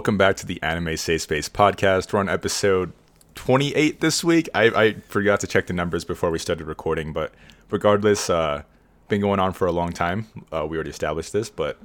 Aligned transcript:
Welcome 0.00 0.16
back 0.16 0.36
to 0.36 0.46
the 0.46 0.62
Anime 0.62 0.96
Safe 0.96 1.20
Space 1.20 1.50
podcast. 1.50 2.10
We're 2.10 2.20
on 2.20 2.30
episode 2.30 2.94
28 3.34 4.00
this 4.00 4.24
week. 4.24 4.48
I, 4.54 4.64
I 4.68 4.92
forgot 4.94 5.40
to 5.40 5.46
check 5.46 5.66
the 5.66 5.74
numbers 5.74 6.06
before 6.06 6.30
we 6.30 6.38
started 6.38 6.64
recording, 6.64 7.12
but 7.12 7.34
regardless, 7.70 8.30
uh, 8.30 8.62
been 9.08 9.20
going 9.20 9.40
on 9.40 9.52
for 9.52 9.66
a 9.66 9.72
long 9.72 9.92
time. 9.92 10.26
Uh, 10.50 10.66
we 10.66 10.78
already 10.78 10.88
established 10.88 11.34
this, 11.34 11.50
but 11.50 11.78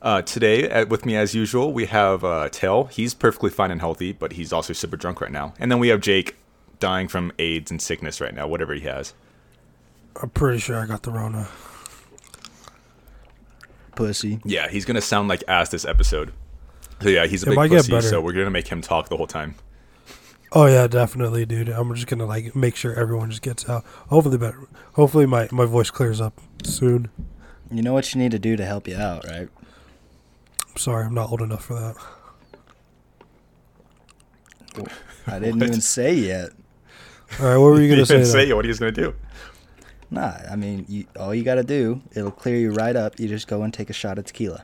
uh, 0.00 0.22
today 0.22 0.70
uh, 0.70 0.86
with 0.86 1.04
me 1.04 1.16
as 1.16 1.34
usual 1.34 1.74
we 1.74 1.84
have 1.84 2.24
uh, 2.24 2.48
Tail. 2.48 2.84
He's 2.84 3.12
perfectly 3.12 3.50
fine 3.50 3.70
and 3.70 3.78
healthy, 3.78 4.12
but 4.12 4.32
he's 4.32 4.50
also 4.50 4.72
super 4.72 4.96
drunk 4.96 5.20
right 5.20 5.30
now. 5.30 5.52
And 5.58 5.70
then 5.70 5.78
we 5.78 5.88
have 5.88 6.00
Jake, 6.00 6.36
dying 6.80 7.08
from 7.08 7.30
AIDS 7.38 7.70
and 7.70 7.82
sickness 7.82 8.22
right 8.22 8.34
now, 8.34 8.48
whatever 8.48 8.72
he 8.72 8.86
has. 8.86 9.12
I'm 10.16 10.30
pretty 10.30 10.60
sure 10.60 10.78
I 10.78 10.86
got 10.86 11.02
the 11.02 11.10
Rona. 11.10 11.48
Pussy. 13.96 14.40
Yeah, 14.46 14.70
he's 14.70 14.86
gonna 14.86 15.02
sound 15.02 15.28
like 15.28 15.44
ass 15.46 15.68
this 15.68 15.84
episode. 15.84 16.32
So 17.00 17.08
yeah, 17.08 17.26
he's 17.26 17.42
a 17.42 17.46
It 17.46 17.50
big 17.50 17.56
might 17.56 17.70
pussy, 17.70 18.00
so 18.00 18.20
we're 18.20 18.32
gonna 18.32 18.50
make 18.50 18.68
him 18.68 18.80
talk 18.80 19.08
the 19.08 19.16
whole 19.16 19.26
time. 19.26 19.54
Oh 20.52 20.66
yeah, 20.66 20.86
definitely, 20.86 21.44
dude. 21.44 21.68
I'm 21.68 21.92
just 21.94 22.06
gonna 22.06 22.26
like 22.26 22.54
make 22.54 22.76
sure 22.76 22.94
everyone 22.94 23.30
just 23.30 23.42
gets 23.42 23.68
out. 23.68 23.84
Hopefully, 24.08 24.38
better. 24.38 24.68
Hopefully, 24.94 25.26
my 25.26 25.48
my 25.50 25.64
voice 25.64 25.90
clears 25.90 26.20
up 26.20 26.40
soon. 26.62 27.08
You 27.70 27.82
know 27.82 27.92
what 27.92 28.14
you 28.14 28.20
need 28.20 28.30
to 28.30 28.38
do 28.38 28.56
to 28.56 28.64
help 28.64 28.86
you 28.86 28.96
out, 28.96 29.24
right? 29.26 29.48
I'm 30.70 30.76
sorry, 30.76 31.04
I'm 31.04 31.14
not 31.14 31.30
old 31.30 31.42
enough 31.42 31.64
for 31.64 31.74
that. 34.76 34.86
I 35.26 35.38
didn't 35.38 35.62
even 35.62 35.80
say 35.80 36.14
yet. 36.14 36.50
All 37.40 37.46
right, 37.46 37.56
what 37.56 37.66
were 37.70 37.80
you 37.80 37.88
gonna 37.96 38.02
He 38.02 38.04
say? 38.04 38.14
didn't 38.18 38.32
then? 38.32 38.46
say 38.48 38.52
what 38.52 38.64
he's 38.64 38.78
gonna 38.78 38.92
do. 38.92 39.14
Nah, 40.10 40.34
I 40.50 40.54
mean, 40.56 40.84
you, 40.88 41.06
all 41.18 41.34
you 41.34 41.42
got 41.42 41.56
to 41.56 41.64
do, 41.64 42.00
it'll 42.14 42.30
clear 42.30 42.56
you 42.56 42.70
right 42.72 42.94
up. 42.94 43.18
You 43.18 43.26
just 43.26 43.48
go 43.48 43.62
and 43.62 43.74
take 43.74 43.90
a 43.90 43.92
shot 43.94 44.16
of 44.18 44.26
tequila. 44.26 44.62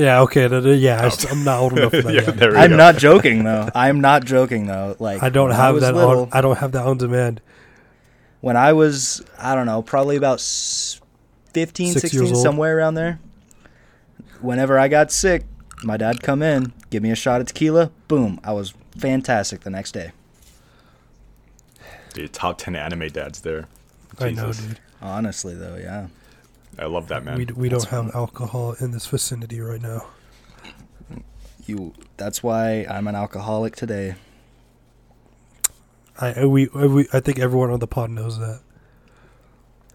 Yeah, 0.00 0.20
okay, 0.22 0.46
then, 0.46 0.64
uh, 0.66 0.70
yeah. 0.70 1.02
I 1.02 1.06
Oh. 1.06 1.08
st- 1.10 1.32
I'm 1.32 1.44
not 1.44 1.58
old 1.60 1.72
enough 1.72 1.90
for 1.92 2.02
that 2.02 2.14
Yeah, 2.14 2.20
yet. 2.34 2.56
I'm 2.56 2.70
go. 2.70 2.76
not 2.76 2.96
joking 3.08 3.44
though. 3.44 3.68
I'm 3.74 4.00
not 4.00 4.24
joking 4.24 4.66
though. 4.66 4.96
Like 4.98 5.22
I 5.22 5.28
don't 5.28 5.50
have 5.50 5.74
was 5.74 5.82
that. 5.82 5.94
little, 5.94 6.22
On, 6.22 6.28
I 6.32 6.40
don't 6.40 6.58
have 6.58 6.72
that 6.72 6.86
on 6.86 6.96
demand. 6.98 7.40
when 8.40 8.56
I 8.56 8.72
was, 8.72 9.22
I 9.38 9.54
don't 9.54 9.66
know, 9.66 9.82
probably 9.82 10.16
about 10.16 10.34
s- 10.38 11.00
15, 11.52 11.92
Six 11.94 12.12
16, 12.12 12.34
somewhere 12.36 12.76
around 12.78 12.94
there. 12.94 13.18
Whenever 14.40 14.78
I 14.78 14.88
got 14.88 15.10
sick, 15.12 15.44
my 15.82 15.96
dad 15.96 16.22
come 16.22 16.40
in, 16.42 16.72
give 16.90 17.02
me 17.02 17.10
a 17.10 17.14
shot 17.16 17.40
of 17.42 17.48
tequila. 17.48 17.90
Boom, 18.08 18.40
I 18.42 18.52
was 18.52 18.72
fantastic 18.96 19.60
the 19.60 19.70
next 19.70 19.92
day. 19.92 20.12
Dude, 22.14 22.32
top 22.32 22.58
ten 22.58 22.74
anime 22.74 23.08
dads 23.08 23.40
there. 23.42 23.66
I 24.18 24.30
know, 24.30 24.52
dude. 24.52 24.78
Honestly 25.02 25.54
though, 25.54 25.76
yeah. 25.76 26.06
I 26.78 26.86
love 26.86 27.08
that 27.08 27.24
man. 27.24 27.36
We 27.38 27.44
d- 27.44 27.54
we 27.54 27.68
don't 27.68 27.84
have 27.88 28.14
alcohol 28.14 28.74
in 28.80 28.90
this 28.92 29.06
vicinity 29.06 29.60
right 29.60 29.82
now. 29.82 30.06
You. 31.66 31.92
That's 32.16 32.42
why 32.42 32.86
I'm 32.88 33.06
an 33.06 33.14
alcoholic 33.14 33.76
today. 33.76 34.14
I 36.20 36.42
I- 36.42 36.44
we, 36.46 36.68
I- 36.74 36.86
we 36.86 37.06
I 37.12 37.20
think 37.20 37.38
everyone 37.38 37.70
on 37.70 37.80
the 37.80 37.86
pod 37.86 38.10
knows 38.10 38.38
that. 38.38 38.60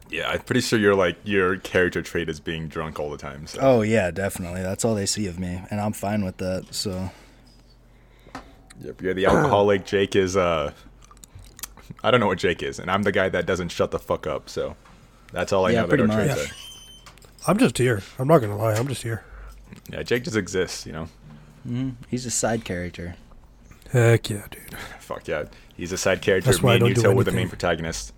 yeah, 0.09 0.29
I'm 0.29 0.41
pretty 0.41 0.61
sure 0.61 0.77
you're 0.79 0.95
like 0.95 1.17
your 1.23 1.57
character 1.57 2.01
trait 2.01 2.29
is 2.29 2.39
being 2.39 2.67
drunk 2.67 2.99
all 2.99 3.09
the 3.09 3.17
time. 3.17 3.47
So 3.47 3.59
Oh 3.61 3.81
yeah, 3.81 4.11
definitely. 4.11 4.61
That's 4.61 4.85
all 4.85 4.95
they 4.95 5.05
see 5.05 5.27
of 5.27 5.39
me, 5.39 5.61
and 5.71 5.81
I'm 5.81 5.93
fine 5.93 6.23
with 6.23 6.37
that. 6.37 6.67
So 6.73 7.09
Yep, 8.81 9.01
you're 9.01 9.13
the 9.13 9.25
alcoholic. 9.25 9.85
Jake 9.85 10.15
is 10.15 10.35
uh, 10.37 10.71
I 12.03 12.11
don't 12.11 12.19
know 12.19 12.27
what 12.27 12.37
Jake 12.39 12.61
is, 12.61 12.79
and 12.79 12.91
I'm 12.91 13.03
the 13.03 13.11
guy 13.11 13.29
that 13.29 13.45
doesn't 13.45 13.69
shut 13.69 13.91
the 13.91 13.99
fuck 13.99 14.27
up. 14.27 14.49
So 14.49 14.75
that's 15.31 15.51
all 15.53 15.65
I 15.65 15.71
Yeah, 15.71 15.81
know 15.81 15.87
that 15.87 15.89
pretty 15.97 16.01
our 16.03 16.07
much. 16.07 16.27
traits 16.35 16.51
are. 16.51 16.55
I'm 17.47 17.57
just 17.57 17.77
here. 17.77 18.01
I'm 18.19 18.27
not 18.27 18.39
gonna 18.39 18.57
lie. 18.57 18.73
I'm 18.73 18.87
just 18.87 19.03
here. 19.03 19.23
Yeah, 19.91 20.03
Jake 20.03 20.23
just 20.23 20.35
exists. 20.37 20.85
You 20.85 20.93
know. 20.93 21.07
mhm, 21.67 21.95
he's 22.09 22.25
a 22.25 22.31
side 22.31 22.63
character. 22.65 23.15
Heck 23.91 24.29
yeah, 24.29 24.45
dude. 24.49 24.77
Fuck 24.99 25.27
yeah, 25.27 25.45
he's 25.77 25.91
a 25.91 25.97
side 25.97 26.21
character. 26.21 26.49
That's 26.51 26.61
why 26.63 26.75
I 26.75 26.79
me 26.79 26.87
and 26.87 26.95
don't 26.95 27.03
do 27.03 27.09
Yuto 27.09 27.15
were 27.15 27.23
the 27.23 27.31
main 27.31 27.41
anything. 27.41 27.49
protagonist. 27.49 28.13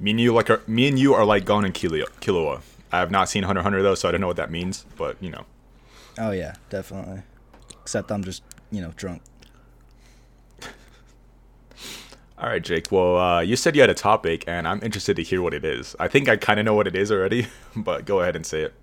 Me 0.00 0.10
and 0.12 0.20
you 0.20 0.32
like 0.34 0.50
are, 0.50 0.62
me 0.66 0.88
and 0.88 0.98
you 0.98 1.14
are 1.14 1.24
like 1.24 1.44
Gon 1.44 1.64
and 1.64 1.74
Killua. 1.74 2.04
Killua. 2.20 2.62
I 2.90 2.98
have 2.98 3.10
not 3.10 3.28
seen 3.28 3.44
Hunter 3.44 3.60
x 3.60 3.64
Hunter 3.64 3.82
though, 3.82 3.94
so 3.94 4.08
I 4.08 4.12
don't 4.12 4.20
know 4.20 4.26
what 4.26 4.36
that 4.36 4.50
means. 4.50 4.84
But 4.96 5.16
you 5.20 5.30
know, 5.30 5.44
Oh 6.18 6.30
yeah, 6.30 6.54
definitely. 6.70 7.22
Except 7.82 8.10
I'm 8.10 8.24
just 8.24 8.42
you 8.70 8.80
know 8.80 8.92
drunk. 8.96 9.22
All 12.42 12.48
right, 12.48 12.62
Jake. 12.62 12.90
Well, 12.90 13.16
uh, 13.16 13.40
you 13.40 13.54
said 13.54 13.76
you 13.76 13.82
had 13.82 13.90
a 13.90 13.94
topic, 13.94 14.42
and 14.48 14.66
I'm 14.66 14.82
interested 14.82 15.14
to 15.14 15.22
hear 15.22 15.40
what 15.40 15.54
it 15.54 15.64
is. 15.64 15.94
I 16.00 16.08
think 16.08 16.28
I 16.28 16.36
kind 16.36 16.58
of 16.58 16.66
know 16.66 16.74
what 16.74 16.88
it 16.88 16.96
is 16.96 17.12
already, 17.12 17.46
but 17.76 18.04
go 18.04 18.18
ahead 18.18 18.34
and 18.34 18.44
say 18.44 18.62
it. 18.62 18.74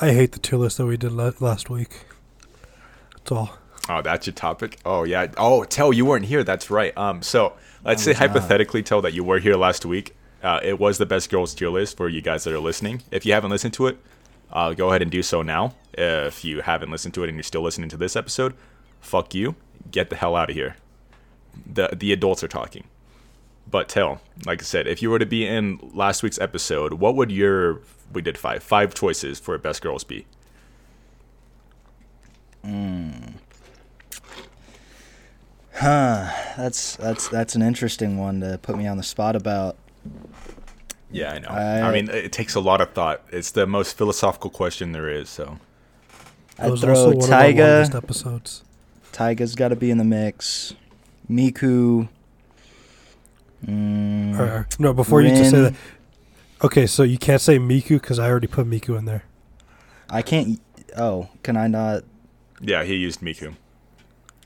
I 0.00 0.12
hate 0.12 0.32
the 0.32 0.40
tier 0.40 0.58
list 0.58 0.78
that 0.78 0.86
we 0.86 0.96
did 0.96 1.12
la- 1.12 1.30
last 1.38 1.70
week. 1.70 2.04
That's 3.12 3.30
all. 3.30 3.58
Oh, 3.88 4.02
that's 4.02 4.26
your 4.26 4.34
topic. 4.34 4.78
Oh 4.84 5.04
yeah. 5.04 5.28
Oh, 5.38 5.62
tell 5.62 5.92
you 5.92 6.04
weren't 6.04 6.24
here. 6.24 6.42
That's 6.42 6.68
right. 6.68 6.96
Um, 6.98 7.22
so 7.22 7.52
let's 7.84 8.02
say 8.02 8.10
not. 8.10 8.18
hypothetically, 8.18 8.82
tell 8.82 9.00
that 9.02 9.14
you 9.14 9.22
were 9.22 9.38
here 9.38 9.54
last 9.54 9.86
week. 9.86 10.16
Uh, 10.42 10.58
it 10.64 10.80
was 10.80 10.98
the 10.98 11.06
best 11.06 11.30
girls 11.30 11.54
tier 11.54 11.68
list 11.68 11.96
for 11.96 12.08
you 12.08 12.20
guys 12.20 12.42
that 12.42 12.52
are 12.52 12.58
listening. 12.58 13.02
If 13.12 13.24
you 13.24 13.32
haven't 13.32 13.50
listened 13.50 13.74
to 13.74 13.86
it, 13.86 13.98
uh, 14.52 14.74
go 14.74 14.88
ahead 14.88 15.02
and 15.02 15.10
do 15.10 15.22
so 15.22 15.42
now. 15.42 15.74
If 15.92 16.44
you 16.44 16.62
haven't 16.62 16.90
listened 16.90 17.14
to 17.14 17.22
it 17.22 17.28
and 17.28 17.36
you're 17.36 17.44
still 17.44 17.62
listening 17.62 17.88
to 17.90 17.96
this 17.96 18.16
episode, 18.16 18.54
fuck 19.00 19.32
you. 19.32 19.54
Get 19.92 20.10
the 20.10 20.16
hell 20.16 20.34
out 20.34 20.50
of 20.50 20.56
here. 20.56 20.76
The 21.64 21.88
the 21.92 22.12
adults 22.12 22.42
are 22.44 22.48
talking. 22.48 22.84
But 23.68 23.88
tell, 23.88 24.20
like 24.44 24.62
I 24.62 24.64
said, 24.64 24.86
if 24.86 25.02
you 25.02 25.10
were 25.10 25.18
to 25.18 25.26
be 25.26 25.44
in 25.46 25.78
last 25.92 26.22
week's 26.22 26.38
episode, 26.38 26.94
what 26.94 27.16
would 27.16 27.32
your 27.32 27.80
we 28.12 28.22
did 28.22 28.38
five 28.38 28.62
five 28.62 28.94
choices 28.94 29.40
for 29.40 29.56
best 29.58 29.82
girls 29.82 30.04
be? 30.04 30.26
Hmm. 32.64 33.10
Huh. 35.74 36.30
That's 36.56 36.96
that's 36.96 37.28
that's 37.28 37.54
an 37.54 37.62
interesting 37.62 38.16
one 38.18 38.40
to 38.40 38.58
put 38.62 38.76
me 38.78 38.86
on 38.86 38.96
the 38.96 39.02
spot 39.02 39.36
about. 39.36 39.76
Yeah, 41.10 41.32
I 41.32 41.38
know. 41.38 41.48
I, 41.48 41.80
I- 41.88 41.92
mean, 41.92 42.08
it 42.10 42.32
takes 42.32 42.54
a 42.54 42.60
lot 42.60 42.80
of 42.80 42.92
thought. 42.92 43.22
It's 43.30 43.50
the 43.50 43.66
most 43.66 43.96
philosophical 43.96 44.50
question 44.50 44.92
there 44.92 45.08
is. 45.08 45.28
So, 45.28 45.58
That 46.56 46.66
I'd 46.66 46.70
was 46.70 46.80
throw 46.80 46.90
also 46.94 47.06
one 47.08 47.16
of 47.24 47.32
our 47.32 47.42
longest 47.42 47.92
Taiga. 47.92 47.96
episodes. 47.96 48.64
Taiga's 49.12 49.54
got 49.54 49.68
to 49.68 49.76
be 49.76 49.90
in 49.90 49.98
the 49.98 50.04
mix. 50.04 50.74
Miku. 51.30 52.08
Mm, 53.66 54.38
Or- 54.38 54.42
or- 54.44 54.68
no, 54.78 54.92
before 54.92 55.22
you 55.22 55.30
just 55.30 55.50
say 55.50 55.60
that. 55.62 55.74
Okay, 56.62 56.86
so 56.86 57.02
you 57.02 57.18
can't 57.18 57.40
say 57.40 57.58
Miku 57.58 58.00
because 58.00 58.18
I 58.18 58.28
already 58.28 58.46
put 58.46 58.68
Miku 58.68 58.96
in 58.98 59.04
there. 59.04 59.24
I 60.08 60.22
can't. 60.22 60.60
Oh, 60.96 61.28
can 61.42 61.56
I 61.56 61.66
not? 61.66 62.04
yeah, 62.60 62.84
he 62.84 62.94
used 62.94 63.20
Miku. 63.20 63.54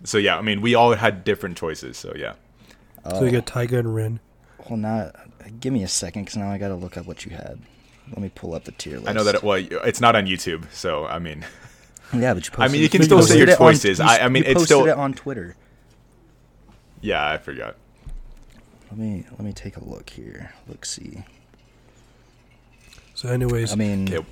So 0.05 0.19
yeah, 0.19 0.37
I 0.39 0.43
mean, 0.43 0.61
we 0.61 0.75
all 0.75 0.95
had 0.95 1.23
different 1.25 1.57
choices. 1.57 1.97
So 1.97 2.13
yeah, 2.17 2.35
Oh, 3.05 3.21
So 3.21 3.25
you 3.27 3.33
got 3.33 3.47
Taiga 3.47 3.79
and 3.79 3.95
Rin. 3.95 4.21
well, 4.69 4.79
now 4.79 5.11
give 5.61 5.73
me 5.73 5.83
a 5.83 5.89
second, 5.89 6.23
because 6.25 6.37
now 6.37 6.51
I 6.51 6.59
got 6.59 6.69
to 6.69 6.75
look 6.75 6.97
up 6.97 7.07
what 7.07 7.25
you 7.25 7.33
had. 7.33 7.59
Let 8.09 8.19
me 8.19 8.31
pull 8.35 8.55
up 8.55 8.65
the 8.65 8.73
tier 8.73 8.97
list. 8.97 9.09
I 9.09 9.13
know 9.13 9.23
that. 9.25 9.37
It, 9.37 9.43
well, 9.45 9.57
it's 9.85 10.01
not 10.01 10.17
on 10.17 10.27
YouTube, 10.27 10.65
so 10.73 11.05
I 11.07 11.19
mean, 11.19 11.45
Yeah, 12.13 12.35
but 12.35 12.45
you. 12.47 12.51
Posted 12.51 12.61
I 12.61 12.69
mean, 12.69 12.83
you 12.83 12.89
can 12.89 13.03
still 13.05 13.19
posted 13.19 13.33
say 13.35 13.39
your 13.39 13.49
it 13.51 13.61
on- 13.61 13.73
choices. 13.73 14.01
I, 14.01 14.05
I- 14.07 14.15
s- 14.17 14.21
I 14.23 14.29
mean, 14.29 14.45
you 14.45 14.51
it's 14.51 14.65
still- 14.65 14.87
it 14.87 14.97
on 14.97 15.13
Twitter. 15.15 15.57
Yeah, 17.01 17.29
I 17.31 17.39
forgot. 17.39 17.77
Let 18.91 18.99
me 18.99 19.25
let 19.31 19.41
me 19.41 19.53
take 19.53 19.77
a 19.77 19.85
look 19.85 20.11
here. 20.11 20.53
Look, 20.69 20.85
see. 20.85 21.23
So, 23.15 23.29
anyways, 23.29 23.73
I 23.73 23.77
mean, 23.77 24.13
Okay, 24.13 24.27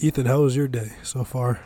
Ethan, 0.00 0.26
how 0.26 0.40
was 0.42 0.54
your 0.56 0.68
day 0.68 0.92
so 1.02 1.24
far? 1.24 1.60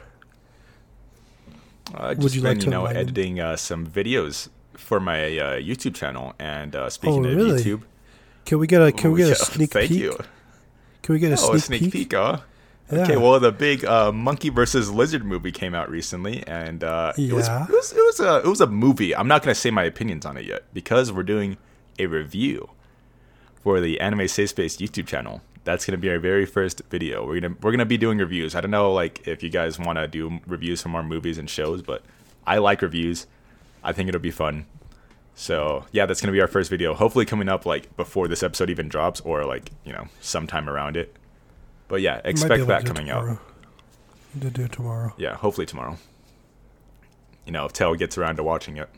uh, 1.95 2.09
Would 2.17 2.21
just 2.23 2.35
you 2.35 2.43
been, 2.43 2.51
like 2.53 2.59
to 2.61 2.65
you 2.67 2.71
know, 2.71 2.81
enlighten? 2.81 3.03
editing 3.03 3.41
uh, 3.41 3.57
some 3.57 3.87
videos 3.87 4.49
for 4.77 4.99
my 4.99 5.25
uh, 5.39 5.57
YouTube 5.61 5.95
channel. 5.95 6.33
And 6.39 6.75
uh, 6.75 6.89
speaking 6.91 7.27
Oh, 7.27 7.29
of 7.29 7.37
really? 7.37 7.63
YouTube, 7.63 7.83
Can 8.47 8.59
we 8.59 8.67
get 8.67 8.81
a 8.83 8.91
Can 8.93 9.13
we 9.13 9.23
Ooh, 9.23 9.27
get 9.29 9.33
a 9.33 9.45
sneak 9.45 9.71
thank 9.71 9.91
peek? 9.91 10.01
you. 10.01 10.19
Can 11.03 11.13
we 11.15 11.19
get 11.19 11.33
a 11.33 11.35
oh, 11.35 11.57
sneak, 11.57 11.57
a 11.57 11.61
sneak 11.61 11.93
peek, 11.93 12.13
huh? 12.15 12.39
Yeah. 12.91 13.05
Okay, 13.05 13.17
well, 13.17 13.41
the 13.41 13.53
big 13.53 13.85
uh, 13.85 14.13
monkey 14.13 14.51
versus 14.51 14.91
lizard 14.91 15.25
movie 15.25 15.53
came 15.53 15.75
out 15.75 15.91
recently, 15.91 16.47
and 16.47 16.85
uh, 16.85 17.13
it, 17.17 17.33
was, 17.33 17.49
it 17.49 17.71
was 17.71 17.93
it 17.93 18.01
was 18.01 18.21
a 18.21 18.37
it 18.39 18.47
was 18.47 18.61
a 18.61 18.67
movie. 18.67 19.15
I'm 19.17 19.29
not 19.29 19.43
gonna 19.43 19.55
say 19.55 19.71
my 19.71 19.85
opinions 19.85 20.27
on 20.27 20.37
it 20.37 20.45
yet 20.45 20.65
because 20.75 21.11
we're 21.11 21.23
doing 21.23 21.57
a 21.99 22.07
review 22.07 22.69
for 23.63 23.81
the 23.81 24.01
Anime 24.01 24.29
Safe 24.29 24.51
Space 24.51 24.77
YouTube 24.77 25.07
channel. 25.07 25.41
That's 25.65 25.87
gonna 25.87 25.97
be 25.97 26.11
our 26.11 26.19
very 26.19 26.45
first 26.45 26.83
video. 26.91 27.27
We're 27.27 27.41
gonna 27.41 27.55
we're 27.63 27.71
gonna 27.71 27.87
be 27.87 27.97
doing 27.97 28.19
reviews. 28.19 28.55
I 28.55 28.61
don't 28.61 28.71
know 28.71 28.93
like 28.93 29.27
if 29.27 29.43
you 29.43 29.49
guys 29.49 29.79
want 29.79 29.97
to 29.97 30.07
do 30.09 30.41
reviews 30.47 30.83
from 30.83 30.95
our 30.95 31.03
movies 31.03 31.39
and 31.39 31.49
shows, 31.49 31.81
but 31.83 32.03
I 32.47 32.59
like 32.59 32.83
reviews. 32.83 33.27
I 33.83 33.93
think 33.93 34.09
it'll 34.09 34.21
be 34.21 34.31
fun. 34.33 34.67
So 35.35 35.87
yeah, 35.93 36.05
that's 36.05 36.21
gonna 36.21 36.33
be 36.33 36.41
our 36.41 36.49
first 36.49 36.69
video. 36.69 36.95
Hopefully 36.95 37.25
coming 37.25 37.49
up 37.49 37.65
like 37.65 37.97
before 37.97 38.29
this 38.29 38.43
episode 38.43 38.69
even 38.71 38.89
drops, 38.89 39.21
or 39.21 39.45
like 39.45 39.71
you 39.85 39.93
know 39.93 40.09
sometime 40.21 40.69
around 40.69 40.97
it. 40.97 41.17
But 41.93 42.01
yeah, 42.01 42.23
expect 42.25 42.67
that 42.69 42.87
coming 42.87 43.11
out. 43.11 43.21
tomorrow. 43.21 43.41
To 44.41 44.49
do 44.51 44.63
it 44.65 44.73
tomorrow. 44.73 45.13
Yeah, 45.19 45.35
hopefully 45.35 45.67
tomorrow. 45.67 45.99
You 47.45 47.53
know, 47.53 47.67
if 47.67 47.75
Tell 47.75 47.95
gets 47.95 48.17
around 48.17 48.37
to 48.37 48.43
watching 48.43 48.79
it. 48.79 48.89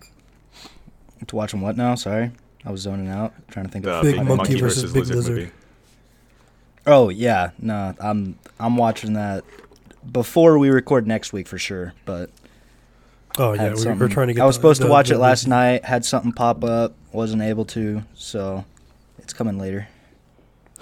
to 1.26 1.34
watching 1.34 1.60
what 1.60 1.76
now? 1.76 1.96
Sorry, 1.96 2.30
I 2.64 2.70
was 2.70 2.82
zoning 2.82 3.08
out, 3.08 3.32
trying 3.48 3.66
to 3.66 3.72
think 3.72 3.84
The 3.84 3.94
of. 3.94 4.02
Big 4.04 4.14
big 4.14 4.24
monkey 4.24 4.36
monkey, 4.36 4.60
versus 4.60 4.82
versus, 4.84 4.92
big 4.92 5.00
lizard, 5.02 5.16
lizard. 5.16 5.36
movie. 5.38 5.50
Oh 6.86 7.08
yeah, 7.08 7.50
no, 7.58 7.94
I'm 7.98 8.38
I'm 8.60 8.76
watching 8.76 9.14
that 9.14 9.42
before 10.12 10.56
we 10.60 10.70
record 10.70 11.08
next 11.08 11.32
week 11.32 11.48
for 11.48 11.58
sure. 11.58 11.94
But 12.04 12.30
Oh 13.38 13.54
yeah, 13.54 13.74
we, 13.74 13.84
we're 13.92 14.06
trying 14.08 14.28
to 14.28 14.34
get. 14.34 14.42
I 14.42 14.46
was 14.46 14.54
the- 14.54 14.60
supposed 14.60 14.82
to 14.82 14.86
watch 14.88 15.08
the 15.08 15.16
it 15.16 15.18
last 15.18 15.42
review. 15.46 15.50
night. 15.56 15.84
Had 15.84 16.04
something 16.04 16.30
pop 16.30 16.62
up. 16.62 16.94
Wasn't 17.10 17.42
able 17.42 17.64
to. 17.64 18.04
So 18.14 18.64
it's 19.18 19.32
coming 19.32 19.58
later. 19.58 19.88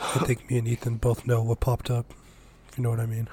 I 0.00 0.18
think 0.24 0.50
me 0.50 0.58
and 0.58 0.68
Ethan 0.68 0.96
both 0.96 1.26
know 1.26 1.42
what 1.42 1.60
popped 1.60 1.90
up. 1.90 2.12
If 2.68 2.78
you 2.78 2.82
know 2.84 2.90
what 2.90 3.00
I 3.00 3.06
mean. 3.06 3.28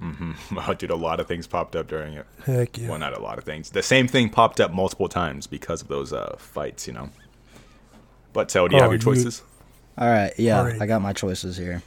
Mm-hmm. 0.00 0.58
Oh, 0.68 0.74
dude, 0.74 0.90
a 0.90 0.96
lot 0.96 1.20
of 1.20 1.26
things 1.26 1.46
popped 1.46 1.76
up 1.76 1.86
during 1.88 2.14
it. 2.14 2.26
Heck 2.44 2.76
yeah. 2.78 2.88
Well, 2.90 2.98
not 2.98 3.16
a 3.16 3.20
lot 3.22 3.38
of 3.38 3.44
things. 3.44 3.70
The 3.70 3.82
same 3.82 4.06
thing 4.08 4.28
popped 4.30 4.60
up 4.60 4.72
multiple 4.72 5.08
times 5.08 5.46
because 5.46 5.80
of 5.82 5.88
those 5.88 6.12
uh, 6.12 6.36
fights, 6.38 6.86
you 6.86 6.92
know. 6.92 7.08
But 8.32 8.48
Tell, 8.48 8.66
do 8.68 8.74
you 8.76 8.80
Oh, 8.80 8.82
have 8.84 8.90
your 8.92 8.98
you- 8.98 9.04
choices? 9.22 9.42
All 9.98 10.08
right, 10.08 10.32
yeah, 10.38 10.58
Alright. 10.60 10.80
I 10.80 10.86
got 10.86 11.02
my 11.02 11.12
choices 11.12 11.56
here. 11.58 11.82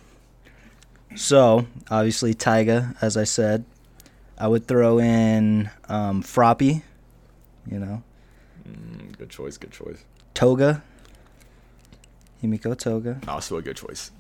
So 1.16 1.66
obviously 1.90 2.34
Taiga, 2.34 2.96
as 3.02 3.18
I 3.18 3.24
said, 3.24 3.66
I 4.38 4.48
would 4.48 4.68
throw 4.68 5.00
in 5.00 5.70
um, 5.90 6.22
Froppy, 6.22 6.84
you 7.70 7.80
know, 7.80 8.04
Mm, 8.68 9.16
good 9.18 9.30
choice. 9.30 9.58
Good 9.58 9.72
choice. 9.72 10.04
Toga, 10.34 10.82
Himiko 12.44 12.78
Toga, 12.78 13.20
Also 13.28 13.58
a 13.58 13.62
good 13.62 13.78
choice. 13.78 14.12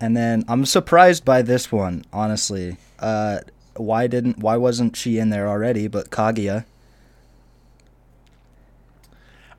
and 0.00 0.16
then 0.16 0.44
I'm 0.48 0.64
surprised 0.66 1.24
by 1.24 1.42
this 1.42 1.70
one, 1.72 2.04
honestly. 2.12 2.76
Uh, 2.98 3.40
why 3.76 4.06
didn't 4.06 4.38
why 4.38 4.56
wasn't 4.56 4.96
she 4.96 5.18
in 5.18 5.30
there 5.30 5.48
already? 5.48 5.86
But 5.88 6.10
Kaguya, 6.10 6.64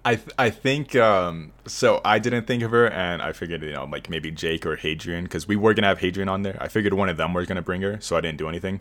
I 0.06 0.16
th- 0.16 0.30
I 0.38 0.50
think 0.50 0.96
um 0.96 1.52
so 1.66 2.00
I 2.06 2.20
didn't 2.20 2.46
think 2.48 2.64
of 2.64 2.72
her 2.72 2.88
and 2.90 3.22
I 3.22 3.34
figured 3.34 3.62
you 3.64 3.74
know 3.74 3.86
like 3.86 4.10
maybe 4.10 4.32
Jake 4.32 4.66
or 4.66 4.76
Hadrian 4.76 5.26
because 5.26 5.48
we 5.48 5.56
were 5.56 5.74
gonna 5.74 5.88
have 5.88 6.00
Hadrian 6.00 6.30
on 6.30 6.44
there. 6.44 6.58
I 6.60 6.68
figured 6.70 6.94
one 6.94 7.10
of 7.10 7.18
them 7.18 7.34
was 7.34 7.48
gonna 7.48 7.62
bring 7.62 7.82
her, 7.82 7.98
so 8.02 8.16
I 8.16 8.22
didn't 8.22 8.38
do 8.38 8.48
anything. 8.48 8.80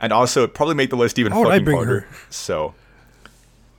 And 0.00 0.12
also 0.12 0.42
it 0.44 0.52
probably 0.54 0.74
made 0.74 0.90
the 0.90 0.96
list 0.96 1.18
even 1.18 1.32
How 1.32 1.40
would 1.40 1.48
fucking 1.50 1.64
bring 1.64 1.76
harder. 1.76 2.00
her? 2.00 2.16
So 2.30 2.74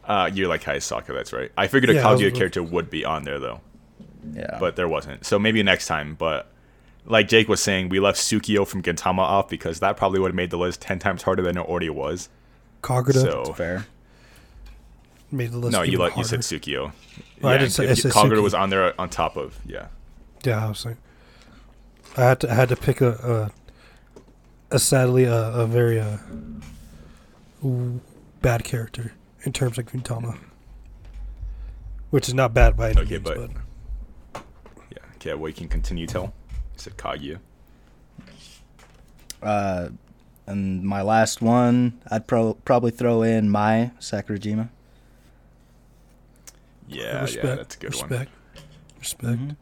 uh 0.06 0.30
you're 0.34 0.48
like 0.48 0.64
Hayasaka, 0.64 1.08
that's 1.08 1.34
right. 1.34 1.52
I 1.58 1.68
figured 1.68 1.90
a 1.90 1.94
Yeah, 1.96 2.08
I 2.08 2.12
was- 2.14 2.22
Kaguya 2.22 2.34
character 2.36 2.64
would 2.64 2.90
be 2.90 3.04
on 3.04 3.24
there 3.24 3.40
though, 3.40 3.60
yeah, 4.34 4.58
but 4.60 4.76
there 4.76 4.88
wasn't. 4.88 5.26
So 5.26 5.38
maybe 5.40 5.62
next 5.64 5.88
time. 5.88 6.16
But 6.16 6.50
like 7.06 7.28
Jake 7.28 7.48
was 7.48 7.62
saying, 7.62 7.90
we 7.90 8.00
left 8.00 8.20
Tsukuyo 8.20 8.66
from 8.68 8.82
Gintama 8.84 9.20
off 9.20 9.50
because 9.50 9.80
that 9.82 9.98
probably 9.98 10.20
would 10.20 10.30
have 10.30 10.36
made 10.36 10.50
the 10.52 10.58
list 10.58 10.82
ten 10.82 11.00
times 11.00 11.24
harder 11.24 11.42
than 11.42 11.58
it 11.58 11.62
already 11.62 11.90
was. 11.90 12.30
Kagura 12.82 13.14
So 13.14 13.54
fair. 13.54 13.86
made 15.32 15.52
the 15.52 15.58
list. 15.58 15.72
no, 15.74 15.82
you 15.82 15.94
even 15.94 16.00
like 16.00 16.18
you 16.18 16.24
said 16.24 16.38
harder. 16.44 16.44
Tsukuyo. 16.60 16.92
Well, 17.42 17.52
I 17.52 17.56
yeah, 17.56 17.58
didn't 17.60 17.72
say- 17.74 17.88
I 17.88 17.92
if- 17.92 18.00
said 18.00 18.12
Kagura 18.12 18.38
Suki. 18.38 18.44
was 18.44 18.54
on 18.54 18.70
there 18.70 19.00
on 19.00 19.10
top 19.10 19.36
of 19.38 19.60
yeah. 19.66 19.88
Yeah, 20.44 20.66
I 20.66 20.70
was 20.70 20.86
like, 20.86 20.98
I 22.18 22.22
had 22.26 22.40
to 22.42 22.52
I 22.52 22.54
had 22.54 22.70
to 22.70 22.76
pick 22.76 23.00
a 23.02 23.52
a, 24.72 24.76
a 24.76 24.80
sadly 24.80 25.24
a, 25.26 25.52
a 25.54 25.66
very 25.68 26.00
uh, 26.00 26.18
bad 28.42 28.64
character 28.64 29.14
in 29.44 29.54
terms 29.54 29.78
of 29.78 29.86
Gintama, 29.86 30.38
which 32.10 32.28
is 32.28 32.34
not 32.34 32.54
bad 32.54 32.76
by 32.78 32.90
any 32.92 33.02
Okay, 33.02 33.12
means, 33.12 33.24
but- 33.24 33.38
but, 33.38 33.50
Yeah. 35.24 35.32
Okay, 35.34 35.40
well, 35.40 35.50
you 35.50 35.56
can 35.56 35.68
continue 35.68 36.08
tell. 36.08 36.34
He 36.74 36.80
said 36.80 36.98
Kaguya. 36.98 37.40
Uh, 39.42 39.90
and 40.48 40.84
my 40.84 41.02
last 41.02 41.42
one, 41.42 42.00
I'd 42.10 42.28
pro- 42.28 42.56
probably 42.66 42.92
throw 42.92 43.22
in 43.24 43.50
my 43.50 43.92
Sakurajima. 44.00 44.70
Yeah, 46.88 47.22
respect, 47.22 47.46
yeah, 47.46 47.56
that's 47.56 47.76
a 47.76 47.80
good 47.80 47.96
one. 47.96 48.10
respect, 48.10 48.32
respect. 49.00 49.40
Mhm. 49.40 49.56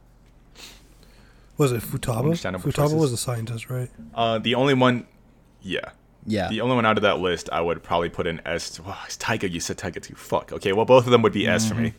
Was 1.58 1.72
it 1.72 1.84
Futaba? 1.84 2.32
Futaba 2.34 2.74
choices. 2.74 2.94
was 2.96 3.12
the 3.12 3.18
scientist, 3.18 3.70
right? 3.70 3.90
Uh, 4.16 4.40
the 4.40 4.56
only 4.56 4.74
one, 4.74 5.06
yeah, 5.62 5.92
Yeah. 6.26 6.50
the 6.50 6.62
only 6.62 6.76
one 6.76 6.86
out 6.86 6.98
of 6.98 7.04
that 7.04 7.20
list 7.20 7.48
I 7.52 7.62
would 7.62 7.84
probably 7.84 8.10
put 8.10 8.26
in 8.26 8.42
S. 8.46 8.80
Wow, 8.80 8.98
it's 9.06 9.18
Taiga. 9.18 9.48
You 9.50 9.60
said 9.60 9.78
Taiga 9.78 10.00
too. 10.00 10.16
Fuck. 10.16 10.52
Okay, 10.52 10.74
well, 10.74 10.86
both 10.86 11.06
of 11.06 11.12
them 11.12 11.22
would 11.22 11.34
be 11.34 11.48
S 11.48 11.68
for 11.70 11.76
me. 11.76 11.94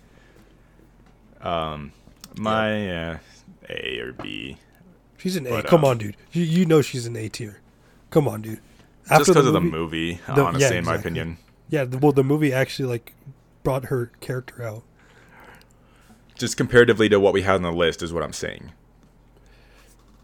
Um, 1.40 1.92
my 2.36 2.90
uh, 3.12 3.18
A 3.68 3.98
or 4.00 4.12
B, 4.12 4.58
She's 5.18 5.36
an 5.36 5.46
A. 5.46 5.50
But, 5.50 5.66
Come 5.66 5.84
uh, 5.84 5.88
on, 5.88 5.98
dude. 5.98 6.16
You 6.32 6.42
you 6.42 6.66
know 6.66 6.82
she's 6.82 7.06
an 7.06 7.16
A 7.16 7.28
tier. 7.28 7.60
Come 8.10 8.26
on, 8.28 8.42
dude. 8.42 8.60
just 9.08 9.26
because 9.26 9.46
of 9.46 9.52
the 9.52 9.60
movie. 9.60 10.20
the- 10.26 10.42
honestly, 10.44 10.68
yeah, 10.68 10.78
in 10.78 10.84
my 10.84 10.96
opinion, 10.96 11.38
Yeah, 11.68 11.84
the, 11.84 11.98
well, 11.98 12.12
the 12.12 12.24
movie 12.24 12.52
actually 12.52 12.88
like 12.88 13.14
brought 13.62 13.86
her 13.86 14.10
character 14.20 14.62
out. 14.64 14.82
just 16.36 16.56
comparatively 16.56 17.08
to 17.08 17.20
what 17.20 17.32
we 17.32 17.42
have 17.42 17.56
on 17.56 17.62
the 17.62 17.72
list 17.72 18.02
is 18.02 18.12
what 18.12 18.22
I'm 18.22 18.32
saying. 18.32 18.72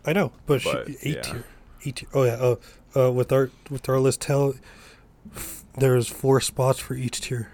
I 0.04 0.12
know, 0.12 0.32
but, 0.46 0.62
But, 0.64 0.86
she, 0.88 0.96
A 1.10 1.14
yeah. 1.14 1.20
tier. 1.22 1.44
A 1.86 1.90
tier. 1.92 2.08
Oh 2.14 2.24
yeah. 2.24 2.32
Uh, 2.34 2.56
uh, 2.96 3.12
with 3.12 3.30
our 3.32 3.50
with 3.70 3.88
our 3.88 4.00
list, 4.00 4.20
tell 4.22 4.54
f- 5.34 5.64
there's 5.76 6.08
four 6.08 6.40
spots 6.40 6.78
for 6.78 6.94
each 6.94 7.20
tier. 7.20 7.50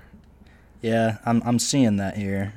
Yeah, 0.81 1.19
I'm 1.27 1.43
I'm 1.45 1.59
seeing 1.59 1.97
that 1.97 2.17
here, 2.17 2.55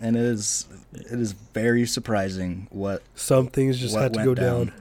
and 0.00 0.16
it 0.16 0.22
is 0.22 0.66
it 0.92 1.18
is 1.20 1.32
very 1.32 1.86
surprising 1.86 2.66
what 2.70 3.02
Some 3.14 3.48
things 3.48 3.78
just 3.78 3.94
had 3.96 4.14
to 4.14 4.24
go 4.24 4.34
down? 4.34 4.72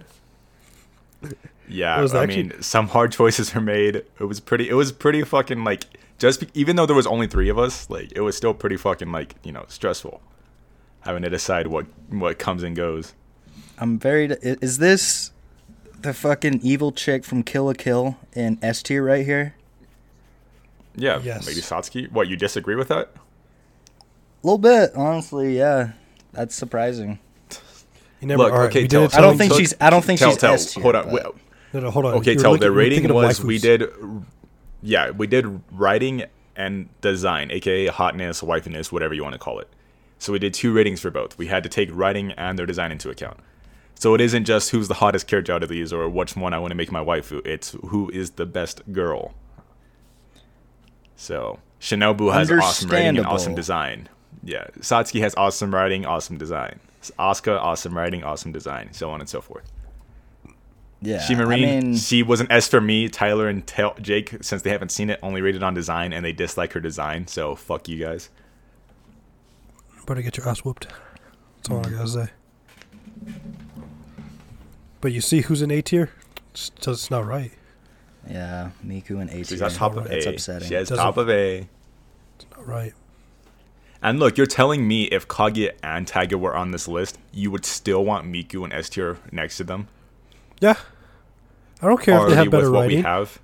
down. 1.21 1.33
Yeah, 1.67 2.01
was 2.01 2.15
I 2.15 2.23
actually- 2.23 2.43
mean, 2.43 2.61
some 2.61 2.87
hard 2.87 3.11
choices 3.19 3.53
were 3.53 3.61
made. 3.61 3.97
It 3.97 4.23
was 4.27 4.39
pretty. 4.39 4.69
It 4.69 4.73
was 4.73 4.91
pretty 4.91 5.23
fucking 5.23 5.63
like 5.63 5.85
just 6.17 6.39
be, 6.41 6.47
even 6.53 6.75
though 6.75 6.85
there 6.85 6.95
was 6.95 7.07
only 7.07 7.27
three 7.27 7.49
of 7.49 7.59
us, 7.59 7.89
like 7.89 8.11
it 8.15 8.21
was 8.21 8.35
still 8.35 8.53
pretty 8.53 8.77
fucking 8.77 9.11
like 9.11 9.35
you 9.43 9.51
know 9.51 9.65
stressful 9.67 10.21
having 11.01 11.21
to 11.23 11.29
decide 11.29 11.67
what 11.67 11.85
what 12.09 12.39
comes 12.39 12.63
and 12.63 12.75
goes. 12.75 13.13
I'm 13.77 13.99
very. 13.99 14.25
Is 14.41 14.79
this 14.79 15.31
the 16.01 16.13
fucking 16.13 16.61
evil 16.63 16.91
chick 16.91 17.23
from 17.23 17.43
Kill 17.43 17.65
la 17.65 17.73
Kill 17.73 18.17
in 18.33 18.57
S 18.63 18.81
tier 18.81 19.03
right 19.03 19.25
here? 19.25 19.53
Yeah, 20.95 21.21
Yes. 21.23 21.45
maybe 21.45 21.61
Satsuki. 21.61 22.11
What 22.11 22.27
you 22.27 22.35
disagree 22.35 22.75
with 22.75 22.87
that? 22.89 23.11
A 24.43 24.47
little 24.47 24.57
bit, 24.57 24.91
honestly. 24.95 25.57
Yeah, 25.57 25.91
that's 26.31 26.55
surprising. 26.55 27.19
You 28.21 28.27
never. 28.27 28.43
Look, 28.43 28.53
all 28.53 28.59
right, 28.59 28.69
okay, 28.69 28.81
we 28.83 28.87
tell- 28.87 29.07
did 29.07 29.17
I 29.17 29.21
don't 29.21 29.37
think 29.37 29.51
tell- 29.51 29.59
she's. 29.59 29.73
I 29.79 29.89
don't 29.89 30.03
think 30.03 30.19
tell, 30.19 30.31
she's 30.31 30.39
tell, 30.39 30.53
S 30.53 30.73
tier. 30.73 30.83
Hold 30.83 30.95
on. 30.95 31.11
wait, 31.11 31.23
No, 31.73 31.79
no, 31.81 31.91
hold 31.91 32.05
on. 32.05 32.13
Okay, 32.15 32.33
You're 32.33 32.41
tell 32.41 32.51
looking- 32.51 32.67
the 32.67 32.71
rating 32.71 33.13
was 33.13 33.43
we 33.43 33.57
did. 33.57 33.83
Yeah, 34.81 35.11
we 35.11 35.27
did 35.27 35.61
writing 35.71 36.23
and 36.55 36.89
design, 37.01 37.51
aka 37.51 37.87
hotness, 37.87 38.41
wifiness, 38.41 38.91
whatever 38.91 39.13
you 39.13 39.23
want 39.23 39.33
to 39.33 39.39
call 39.39 39.59
it. 39.59 39.67
So 40.19 40.33
we 40.33 40.39
did 40.39 40.53
two 40.53 40.73
ratings 40.73 40.99
for 40.99 41.09
both. 41.09 41.37
We 41.37 41.47
had 41.47 41.63
to 41.63 41.69
take 41.69 41.89
writing 41.93 42.31
and 42.33 42.59
their 42.59 42.65
design 42.65 42.91
into 42.91 43.09
account. 43.09 43.37
So 43.95 44.15
it 44.15 44.21
isn't 44.21 44.45
just 44.45 44.71
who's 44.71 44.87
the 44.87 44.95
hottest 44.95 45.27
character 45.27 45.53
out 45.53 45.63
of 45.63 45.69
these 45.69 45.91
or 45.93 46.07
which 46.09 46.35
one 46.35 46.53
I 46.53 46.59
want 46.59 46.71
to 46.71 46.75
make 46.75 46.91
my 46.91 47.03
waifu. 47.03 47.45
It's 47.45 47.75
who 47.87 48.09
is 48.09 48.31
the 48.31 48.45
best 48.45 48.81
girl. 48.91 49.33
So 51.15 51.59
Shinobu 51.81 52.33
has 52.33 52.51
awesome 52.51 52.89
writing 52.89 53.17
and 53.17 53.25
awesome 53.25 53.55
design. 53.55 54.09
Yeah, 54.43 54.67
Satsuki 54.79 55.19
has 55.21 55.35
awesome 55.35 55.73
writing, 55.73 56.05
awesome 56.05 56.37
design. 56.37 56.79
Asuka, 57.17 57.59
awesome 57.59 57.95
writing, 57.95 58.23
awesome 58.23 58.51
design, 58.51 58.89
so 58.93 59.09
on 59.11 59.19
and 59.19 59.29
so 59.29 59.41
forth. 59.41 59.71
Yeah, 61.01 61.19
Shimarin, 61.19 61.53
I 61.53 61.81
mean, 61.81 61.95
she 61.95 62.23
was 62.23 62.41
an 62.41 62.47
S 62.51 62.67
for 62.67 62.81
me. 62.81 63.07
Tyler 63.07 63.47
and 63.47 63.65
Tel- 63.65 63.95
Jake, 64.01 64.35
since 64.41 64.61
they 64.63 64.69
haven't 64.69 64.89
seen 64.91 65.09
it, 65.09 65.17
only 65.23 65.41
rated 65.41 65.63
on 65.63 65.73
design 65.73 66.11
and 66.11 66.25
they 66.25 66.33
dislike 66.33 66.73
her 66.73 66.81
design. 66.81 67.25
So 67.27 67.55
fuck 67.55 67.87
you 67.87 67.97
guys. 68.03 68.29
Better 70.05 70.21
get 70.21 70.35
your 70.37 70.49
ass 70.49 70.59
whooped. 70.65 70.87
That's 71.57 71.69
all 71.69 71.85
I 71.85 71.89
gotta 71.89 72.07
say. 72.07 72.27
But 75.01 75.11
you 75.13 75.21
see 75.21 75.41
who's 75.41 75.61
in 75.61 75.71
A 75.71 75.81
tier? 75.81 76.09
It's 76.51 76.69
just 76.71 77.09
not 77.11 77.25
right. 77.25 77.51
yeah, 78.29 78.71
Miku 78.85 79.21
and 79.21 79.29
A 79.29 79.33
tier. 79.35 79.43
She's 79.45 79.59
tier. 79.59 79.65
on 79.67 79.71
top 79.71 79.95
of 79.95 80.05
That's 80.09 80.25
A. 80.25 80.29
upsetting. 80.31 80.67
She 80.67 80.73
has 80.73 80.89
Doesn't- 80.89 81.03
top 81.03 81.15
of 81.17 81.29
A. 81.29 81.59
It's 82.35 82.45
not 82.55 82.67
right. 82.67 82.93
And 84.01 84.19
look, 84.19 84.37
you're 84.37 84.47
telling 84.47 84.87
me 84.87 85.03
if 85.05 85.27
Kaguya 85.27 85.73
and 85.83 86.07
Taiga 86.07 86.37
were 86.37 86.55
on 86.55 86.71
this 86.71 86.87
list, 86.87 87.17
you 87.33 87.51
would 87.51 87.65
still 87.65 88.05
want 88.05 88.25
Miku 88.25 88.63
and 88.63 88.71
S 88.71 88.89
tier 88.89 89.17
next 89.31 89.57
to 89.57 89.63
them? 89.63 89.87
Yeah. 90.61 90.75
I 91.81 91.87
don't 91.87 92.01
care 92.01 92.21
if 92.23 92.29
they 92.29 92.35
have 92.35 92.45
with 92.45 92.51
better 92.51 92.71
what 92.71 92.87
we 92.87 92.95
writing. 92.95 93.03
have? 93.03 93.39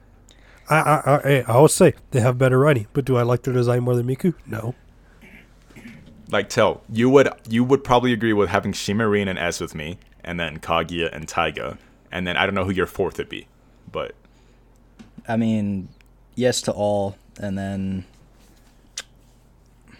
I, 0.69 0.75
I, 0.75 1.15
I, 1.15 1.21
hey, 1.21 1.43
I 1.43 1.53
always 1.53 1.73
say 1.73 1.93
they 2.11 2.21
have 2.21 2.37
better 2.37 2.57
writing, 2.57 2.87
but 2.93 3.05
do 3.05 3.17
I 3.17 3.23
like 3.23 3.43
their 3.43 3.53
design 3.53 3.83
more 3.83 3.95
than 3.95 4.07
Miku? 4.07 4.33
No. 4.45 4.75
Like, 6.31 6.49
tell 6.49 6.81
you 6.89 7.09
would 7.11 7.29
you 7.47 7.63
would 7.63 7.83
probably 7.83 8.11
agree 8.11 8.33
with 8.33 8.49
having 8.49 8.73
Shimarin 8.73 9.27
and 9.29 9.37
S 9.37 9.59
with 9.59 9.75
me, 9.75 9.99
and 10.23 10.39
then 10.39 10.59
Kaguya 10.59 11.09
and 11.13 11.27
Taiga, 11.27 11.77
and 12.11 12.25
then 12.25 12.35
I 12.35 12.45
don't 12.45 12.55
know 12.55 12.65
who 12.65 12.71
your 12.71 12.87
fourth 12.87 13.19
would 13.19 13.29
be, 13.29 13.47
but 13.91 14.15
I 15.27 15.37
mean, 15.37 15.89
yes 16.33 16.61
to 16.63 16.71
all, 16.71 17.15
and 17.39 17.57
then, 17.57 18.05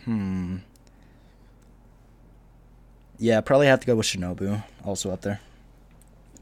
hmm, 0.06 0.58
yeah, 3.18 3.42
probably 3.42 3.68
have 3.68 3.80
to 3.82 3.88
go 3.88 3.96
with 3.96 4.06
Shinobu, 4.06 4.64
also 4.84 5.12
up 5.12 5.22
there. 5.22 5.40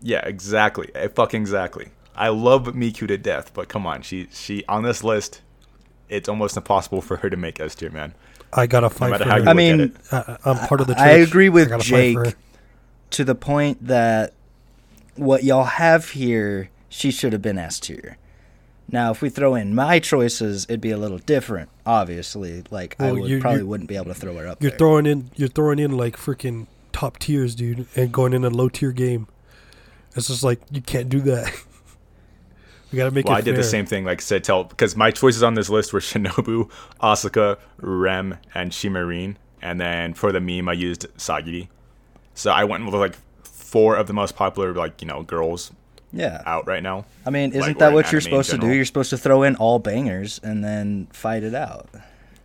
Yeah, 0.02 0.26
exactly. 0.26 0.90
Eh, 0.96 1.08
Fucking 1.08 1.42
exactly. 1.42 1.90
I 2.16 2.30
love 2.30 2.66
Miku 2.68 3.08
to 3.08 3.18
death, 3.18 3.54
but 3.54 3.70
come 3.70 3.88
on, 3.88 4.02
she 4.02 4.28
she 4.32 4.64
on 4.68 4.84
this 4.84 5.04
list, 5.04 5.42
it's 6.10 6.30
almost 6.30 6.58
impossible 6.58 7.02
for 7.02 7.18
her 7.18 7.30
to 7.30 7.38
make 7.38 7.60
S 7.60 7.76
tier, 7.76 7.90
man. 7.90 8.14
I 8.52 8.68
gotta 8.68 8.86
No 8.86 8.90
fight 8.90 9.12
matter 9.12 9.24
for 9.24 9.30
how 9.30 9.38
her. 9.38 9.44
you 9.44 9.50
I 9.50 9.54
mean. 9.54 9.96
I, 10.12 10.38
I'm 10.46 10.58
part 10.68 10.82
of 10.82 10.88
the 10.88 10.94
church. 10.94 11.02
I 11.04 11.10
agree 11.12 11.50
with 11.50 11.70
gotta 11.70 11.84
Jake. 11.84 12.36
To 13.12 13.24
the 13.24 13.36
point 13.36 13.88
that 13.88 14.34
what 15.16 15.44
y'all 15.44 15.64
have 15.64 16.10
here, 16.12 16.70
she 16.90 17.12
should 17.12 17.34
have 17.34 17.42
been 17.42 17.58
S 17.58 17.80
tier. 17.80 18.18
Now, 18.92 19.12
if 19.12 19.22
we 19.22 19.30
throw 19.30 19.56
in 19.56 19.74
my 19.74 20.00
choices, 20.00 20.66
it'd 20.66 20.82
be 20.82 20.92
a 20.92 20.98
little 20.98 21.18
different. 21.18 21.70
Obviously, 21.86 22.64
like 22.70 22.96
I 23.00 23.12
would 23.12 23.30
you- 23.30 23.40
probably 23.40 23.62
you- 23.62 23.68
wouldn't 23.68 23.90
be 23.90 23.96
able 23.96 24.08
to 24.08 24.14
throw 24.14 24.36
her 24.38 24.48
up 24.48 24.62
You're 24.62 24.72
there. 24.72 24.78
throwing 24.78 25.06
in 25.06 25.32
you're 25.36 25.48
throwing 25.50 25.80
in 25.80 25.92
like 25.98 26.18
freaking 26.18 26.68
top 26.92 27.18
tiers, 27.20 27.56
dude, 27.56 27.88
and 27.96 28.12
going 28.12 28.34
in 28.34 28.44
a 28.44 28.50
low 28.50 28.70
tier 28.70 28.92
game. 28.92 29.28
It's 30.16 30.28
just 30.28 30.44
like 30.44 30.60
you 30.70 30.82
can't 30.82 31.10
do 31.10 31.22
that. 31.22 31.52
we 32.92 32.98
gotta 32.98 33.12
make 33.12 33.26
Well, 33.26 33.36
it 33.36 33.40
I 33.40 33.42
did 33.42 33.56
the 33.56 33.64
same 33.64 33.86
thing, 33.86 34.06
like 34.06 34.20
I 34.20 34.24
said, 34.24 34.44
tell 34.44 34.64
because 34.66 34.96
my 34.96 35.10
choices 35.12 35.42
on 35.44 35.56
this 35.56 35.70
list 35.70 35.92
were 35.94 36.00
Shinobu, 36.02 36.70
Asuka, 37.02 37.58
Rem, 37.82 38.38
and 38.54 38.72
Shimarin, 38.72 39.36
and 39.62 39.80
then 39.82 40.14
for 40.14 40.32
the 40.32 40.40
meme 40.42 40.70
I 40.70 40.74
used 40.74 41.08
Sagiri. 41.18 41.70
So 42.36 42.52
I 42.52 42.64
went 42.66 42.86
with 42.86 42.94
like 42.96 43.16
four 43.44 43.96
of 43.96 44.08
the 44.08 44.14
most 44.14 44.36
popular, 44.36 44.74
like 44.74 45.02
you 45.02 45.08
know, 45.08 45.24
girls 45.24 45.72
yeah, 46.14 46.42
out 46.46 46.68
right 46.68 46.82
now. 46.84 47.06
I 47.26 47.30
mean, 47.32 47.50
isn't 47.50 47.62
like, 47.62 47.80
that 47.80 47.92
what 47.92 48.12
you're 48.12 48.22
supposed 48.22 48.52
to 48.52 48.58
do? 48.58 48.72
You're 48.72 48.86
supposed 48.86 49.10
to 49.10 49.18
throw 49.18 49.44
in 49.44 49.56
all 49.58 49.80
bangers 49.80 50.40
and 50.44 50.64
then 50.64 51.08
fight 51.12 51.44
it 51.44 51.56
out. 51.56 51.90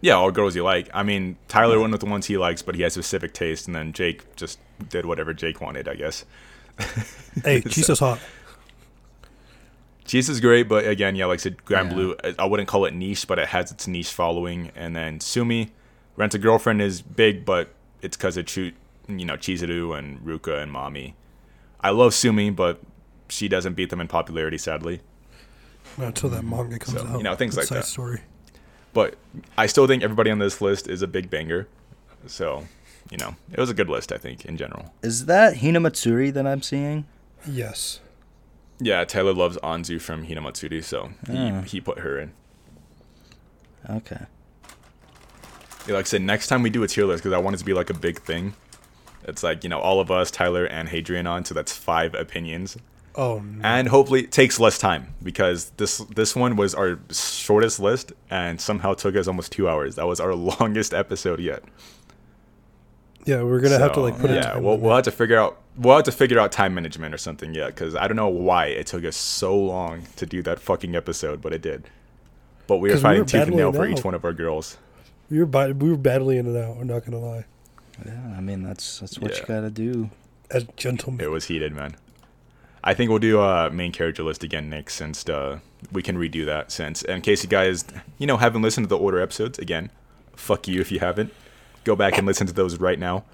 Yeah, 0.01 0.15
all 0.15 0.31
girls 0.31 0.57
you 0.57 0.63
like. 0.63 0.89
I 0.95 1.03
mean, 1.03 1.37
Tyler 1.49 1.79
went 1.81 1.93
with 1.93 2.01
the 2.01 2.07
ones 2.07 2.27
he 2.27 2.39
likes, 2.39 2.63
but 2.63 2.75
he 2.77 2.83
has 2.83 2.95
specific 2.95 3.33
taste, 3.35 3.67
and 3.67 3.75
then 3.77 3.93
Jake 3.93 4.35
just 4.37 4.59
did 4.89 5.05
whatever 5.07 5.35
Jake 5.35 5.61
wanted, 5.61 5.87
I 5.89 5.95
guess. 5.95 6.25
Hey, 7.45 7.61
Chisa's 7.69 8.01
hot. 8.01 8.19
Cheese 10.05 10.29
is 10.29 10.41
great, 10.41 10.69
but 10.69 10.87
again, 10.87 11.15
yeah, 11.15 11.27
like 11.27 11.39
I 11.41 11.43
said, 11.43 11.65
Grand 11.65 11.91
Yeah. 11.91 11.95
Blue, 11.95 12.17
I- 12.25 12.35
I 12.39 12.45
wouldn't 12.47 12.69
call 12.69 12.85
it 12.87 12.95
niche, 12.95 13.27
but 13.29 13.39
it 13.39 13.49
has 13.49 13.71
its 13.71 13.87
niche 13.87 14.11
following. 14.11 14.71
And 14.75 14.97
then 14.97 15.21
Sumi, 15.21 15.71
Rent 16.17 16.35
a 16.35 16.39
Girlfriend 16.39 16.81
is 16.81 17.03
big, 17.03 17.45
but 17.45 17.69
it's 18.01 18.17
because 18.17 18.37
of 18.37 18.47
Chu, 18.47 18.73
you 19.07 19.25
know, 19.27 19.35
Chizuru 19.37 19.97
and 19.99 20.21
Ruka 20.21 20.63
and 20.63 20.73
Mami. 20.73 21.13
I 21.81 21.91
love 21.91 22.15
Sumi, 22.15 22.51
but 22.51 22.81
she 23.29 23.49
doesn't 23.49 23.75
beat 23.75 23.91
them 23.91 24.01
in 24.01 24.09
popularity, 24.09 24.59
sadly. 24.59 25.01
Not 25.97 26.09
until 26.09 26.31
that 26.31 26.45
manga 26.45 26.79
comes 26.79 26.99
So, 27.01 27.07
out. 27.07 27.17
you 27.19 27.23
know, 27.25 27.35
things 27.35 27.57
like 27.57 27.69
that. 27.69 27.85
Story. 27.85 28.21
But 28.93 29.17
I 29.57 29.67
still 29.67 29.87
think 29.87 30.03
everybody 30.03 30.31
on 30.31 30.39
this 30.39 30.61
list 30.61 30.89
is 30.89 31.03
a 31.03 31.07
big 31.07 31.31
banger. 31.31 31.69
So, 32.27 32.67
you 33.11 33.17
know, 33.19 33.37
it 33.53 33.59
was 33.59 33.71
a 33.71 33.75
good 33.75 33.89
list, 33.89 34.13
I 34.13 34.19
think, 34.19 34.45
in 34.45 34.57
general. 34.57 34.93
Is 35.03 35.27
that 35.27 35.59
Hina 35.59 35.81
Matsuri 35.81 36.31
that 36.31 36.47
I'm 36.47 36.63
seeing? 36.63 37.07
Yes. 37.49 38.01
Yeah, 38.81 39.05
Taylor 39.05 39.33
loves 39.35 39.57
Anzu 39.59 40.01
from 40.01 40.27
Hinamatsuri, 40.27 40.83
so 40.85 41.11
he, 41.27 41.37
Ah. 41.37 41.63
he 41.63 41.81
put 41.81 41.99
her 42.01 42.19
in. 42.19 42.33
Okay. 43.89 44.21
Yeah, 45.87 45.95
like 45.95 46.05
I 46.05 46.09
said, 46.09 46.23
next 46.23 46.49
time 46.49 46.63
we 46.63 46.71
do 46.71 46.83
a 46.83 46.89
tier 46.89 47.05
list, 47.07 47.23
because 47.23 47.35
I 47.35 47.39
want 47.39 47.55
it 47.57 47.59
to 47.61 47.65
be 47.65 47.73
like 47.73 47.91
a 47.91 47.95
big 47.95 48.21
thing. 48.21 48.55
It's 49.25 49.43
like, 49.43 49.65
you 49.65 49.71
know, 49.71 49.79
all 49.81 50.01
of 50.01 50.11
us, 50.11 50.31
Tyler 50.31 50.65
and 50.65 50.89
Hadrian 50.89 51.27
on, 51.27 51.45
so 51.45 51.55
that's 51.55 51.73
five 51.77 52.15
opinions. 52.15 52.77
Oh 53.19 53.41
no. 53.41 53.61
And 53.65 53.89
hopefully 53.89 54.21
it 54.23 54.31
takes 54.33 54.59
less 54.61 54.79
time 54.79 55.13
because 55.23 55.71
this 55.77 55.99
this 56.15 56.35
one 56.37 56.55
was 56.57 56.75
our 56.75 57.01
shortest 57.11 57.81
list 57.81 58.13
and 58.31 58.61
somehow 58.61 58.95
took 58.95 59.17
us 59.17 59.27
almost 59.27 59.51
two 59.53 59.69
hours. 59.69 59.97
That 59.97 60.07
was 60.07 60.21
our 60.21 60.35
longest 60.61 60.95
episode 60.95 61.41
yet. 61.41 61.65
yeah, 63.25 63.43
we're 63.43 63.61
gonna 63.61 63.79
have 63.79 63.93
to 63.95 64.01
like 64.01 64.19
put 64.19 64.31
yeah, 64.31 64.37
a 64.37 64.43
time 64.45 64.63
we'll, 64.63 64.73
limit. 64.75 64.87
we'll 64.87 64.95
have 64.95 65.05
to 65.05 65.11
figure 65.11 65.37
out 65.37 65.59
we'll 65.77 65.97
have 65.97 66.05
to 66.05 66.13
figure 66.13 66.39
out 66.39 66.53
time 66.53 66.75
management 66.75 67.15
or 67.15 67.19
something. 67.19 67.55
Yeah, 67.55 67.67
because 67.67 67.95
I 67.97 68.07
don't 68.07 68.17
know 68.17 68.29
why 68.29 68.67
it 68.67 68.87
took 68.87 69.05
us 69.05 69.17
so 69.17 69.59
long 69.59 70.03
to 70.17 70.25
do 70.25 70.41
that 70.43 70.61
fucking 70.61 70.95
episode, 70.95 71.43
but 71.43 71.53
it 71.53 71.61
did. 71.61 71.89
But 72.69 72.77
we 72.79 72.89
were 72.91 72.95
'Cause 72.95 73.01
we 73.01 73.03
fighting 73.03 73.21
were 73.23 73.27
tooth 73.27 73.47
and 73.49 73.57
nail 73.57 73.73
battling 73.73 73.91
for 73.91 73.97
it 73.97 73.99
each 73.99 74.05
one 74.05 74.15
of 74.15 74.25
our 74.25 74.33
girls. 74.33 74.77
We 75.31 75.41
were 75.41 75.47
bi- 75.47 75.73
we 75.73 75.91
were 75.91 75.97
battling 75.97 76.47
it 76.47 76.57
out. 76.65 76.77
I'm 76.81 76.87
not 76.87 77.05
gonna 77.05 77.19
lie. 77.19 77.45
Yeah, 78.07 78.35
I 78.37 78.41
mean 78.41 78.63
that's 78.63 79.01
that's 79.01 79.19
what 79.19 79.33
Yeah. 79.33 79.41
you 79.41 79.47
gotta 79.47 79.71
do. 79.71 80.11
As 80.53 80.65
gentlemen. 80.77 81.21
It 81.25 81.31
was 81.31 81.47
heated, 81.47 81.75
man. 81.75 81.97
I 82.89 82.95
think 82.95 83.11
we'll 83.11 83.19
do 83.19 83.39
a 83.43 83.71
main 83.71 83.93
character 83.93 84.23
list 84.23 84.43
again 84.43 84.71
next, 84.71 84.95
since 84.95 85.29
uh, 85.29 85.59
we 85.93 86.03
can 86.03 86.17
redo 86.17 86.47
that. 86.47 86.73
Since 86.73 87.03
in 87.03 87.21
case 87.21 87.43
you 87.43 87.51
guys, 87.51 87.85
you 88.17 88.27
know, 88.27 88.39
haven't 88.39 88.63
listened 88.63 88.85
to 88.85 88.89
the 88.89 88.97
order 88.97 89.21
episodes 89.21 89.59
again, 89.59 89.91
fuck 90.35 90.67
you 90.67 90.81
if 90.81 90.91
you 90.91 90.99
haven't. 90.99 91.31
Go 91.85 91.95
back 91.95 92.17
and 92.17 92.27
listen 92.27 92.47
to 92.47 92.53
those 92.55 92.81
right 92.81 92.99
now. 92.99 93.25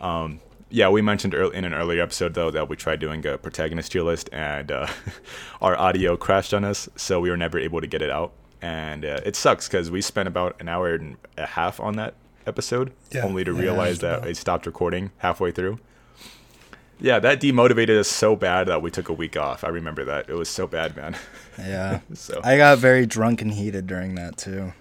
Um, 0.00 0.38
yeah, 0.70 0.88
we 0.88 1.02
mentioned 1.02 1.34
in 1.34 1.64
an 1.64 1.74
earlier 1.74 2.00
episode 2.00 2.34
though 2.34 2.52
that 2.52 2.68
we 2.68 2.76
tried 2.76 3.00
doing 3.00 3.26
a 3.26 3.38
protagonist 3.38 3.90
tier 3.90 4.04
list, 4.04 4.30
and 4.32 4.70
uh, 4.70 4.86
our 5.60 5.76
audio 5.76 6.16
crashed 6.16 6.54
on 6.54 6.62
us, 6.64 6.88
so 6.94 7.20
we 7.20 7.28
were 7.28 7.36
never 7.36 7.58
able 7.58 7.80
to 7.80 7.88
get 7.88 8.02
it 8.02 8.10
out. 8.10 8.32
And 8.62 9.04
uh, 9.04 9.18
it 9.26 9.34
sucks 9.34 9.66
because 9.66 9.90
we 9.90 10.00
spent 10.00 10.28
about 10.28 10.54
an 10.60 10.68
hour 10.68 10.94
and 10.94 11.16
a 11.36 11.46
half 11.46 11.80
on 11.80 11.96
that 11.96 12.14
episode, 12.46 12.92
Yeah, 13.10 13.24
only 13.24 13.42
to 13.42 13.52
realize 13.52 13.98
that 13.98 14.18
about. 14.18 14.28
it 14.30 14.36
stopped 14.36 14.64
recording 14.66 15.10
halfway 15.18 15.50
through. 15.50 15.80
Yeah, 17.02 17.18
that 17.18 17.40
demotivated 17.40 17.98
us 17.98 18.06
so 18.08 18.36
bad 18.36 18.68
that 18.68 18.80
we 18.80 18.90
took 18.90 19.08
a 19.08 19.12
week 19.12 19.36
off. 19.36 19.64
I 19.64 19.68
remember 19.68 20.04
that. 20.04 20.28
It 20.30 20.34
was 20.34 20.48
so 20.48 20.68
bad, 20.68 20.96
man. 20.96 21.16
Yeah. 21.58 21.98
so 22.14 22.40
I 22.44 22.56
got 22.56 22.78
very 22.78 23.06
drunk 23.06 23.42
and 23.42 23.50
heated 23.52 23.86
during 23.88 24.14
that 24.14 24.36
too. 24.36 24.72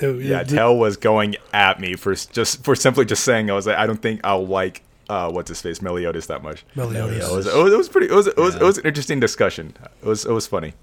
It- 0.00 0.24
yeah, 0.24 0.40
it- 0.42 0.48
Tell 0.48 0.76
was 0.76 0.96
going 0.96 1.34
at 1.52 1.80
me 1.80 1.96
for 1.96 2.14
just 2.14 2.62
for 2.64 2.76
simply 2.76 3.04
just 3.04 3.24
saying 3.24 3.50
I 3.50 3.54
was 3.54 3.66
like 3.66 3.76
I 3.76 3.86
don't 3.86 4.00
think 4.00 4.20
I'll 4.22 4.46
like 4.46 4.82
uh 5.10 5.30
what's 5.32 5.48
his 5.48 5.60
face 5.60 5.82
Meliodas 5.82 6.26
that 6.26 6.44
much. 6.44 6.64
Meliodas. 6.76 7.28
It 7.28 7.34
was, 7.34 7.46
it 7.48 7.56
was 7.56 7.72
it 7.72 7.76
was 7.76 7.88
pretty 7.88 8.06
it 8.06 8.12
was 8.14 8.26
it 8.28 8.36
was, 8.36 8.54
it 8.54 8.62
was 8.62 8.78
an 8.78 8.86
interesting 8.86 9.18
discussion. 9.18 9.74
It 10.00 10.06
was 10.06 10.24
it 10.24 10.30
was 10.32 10.46
funny, 10.46 10.74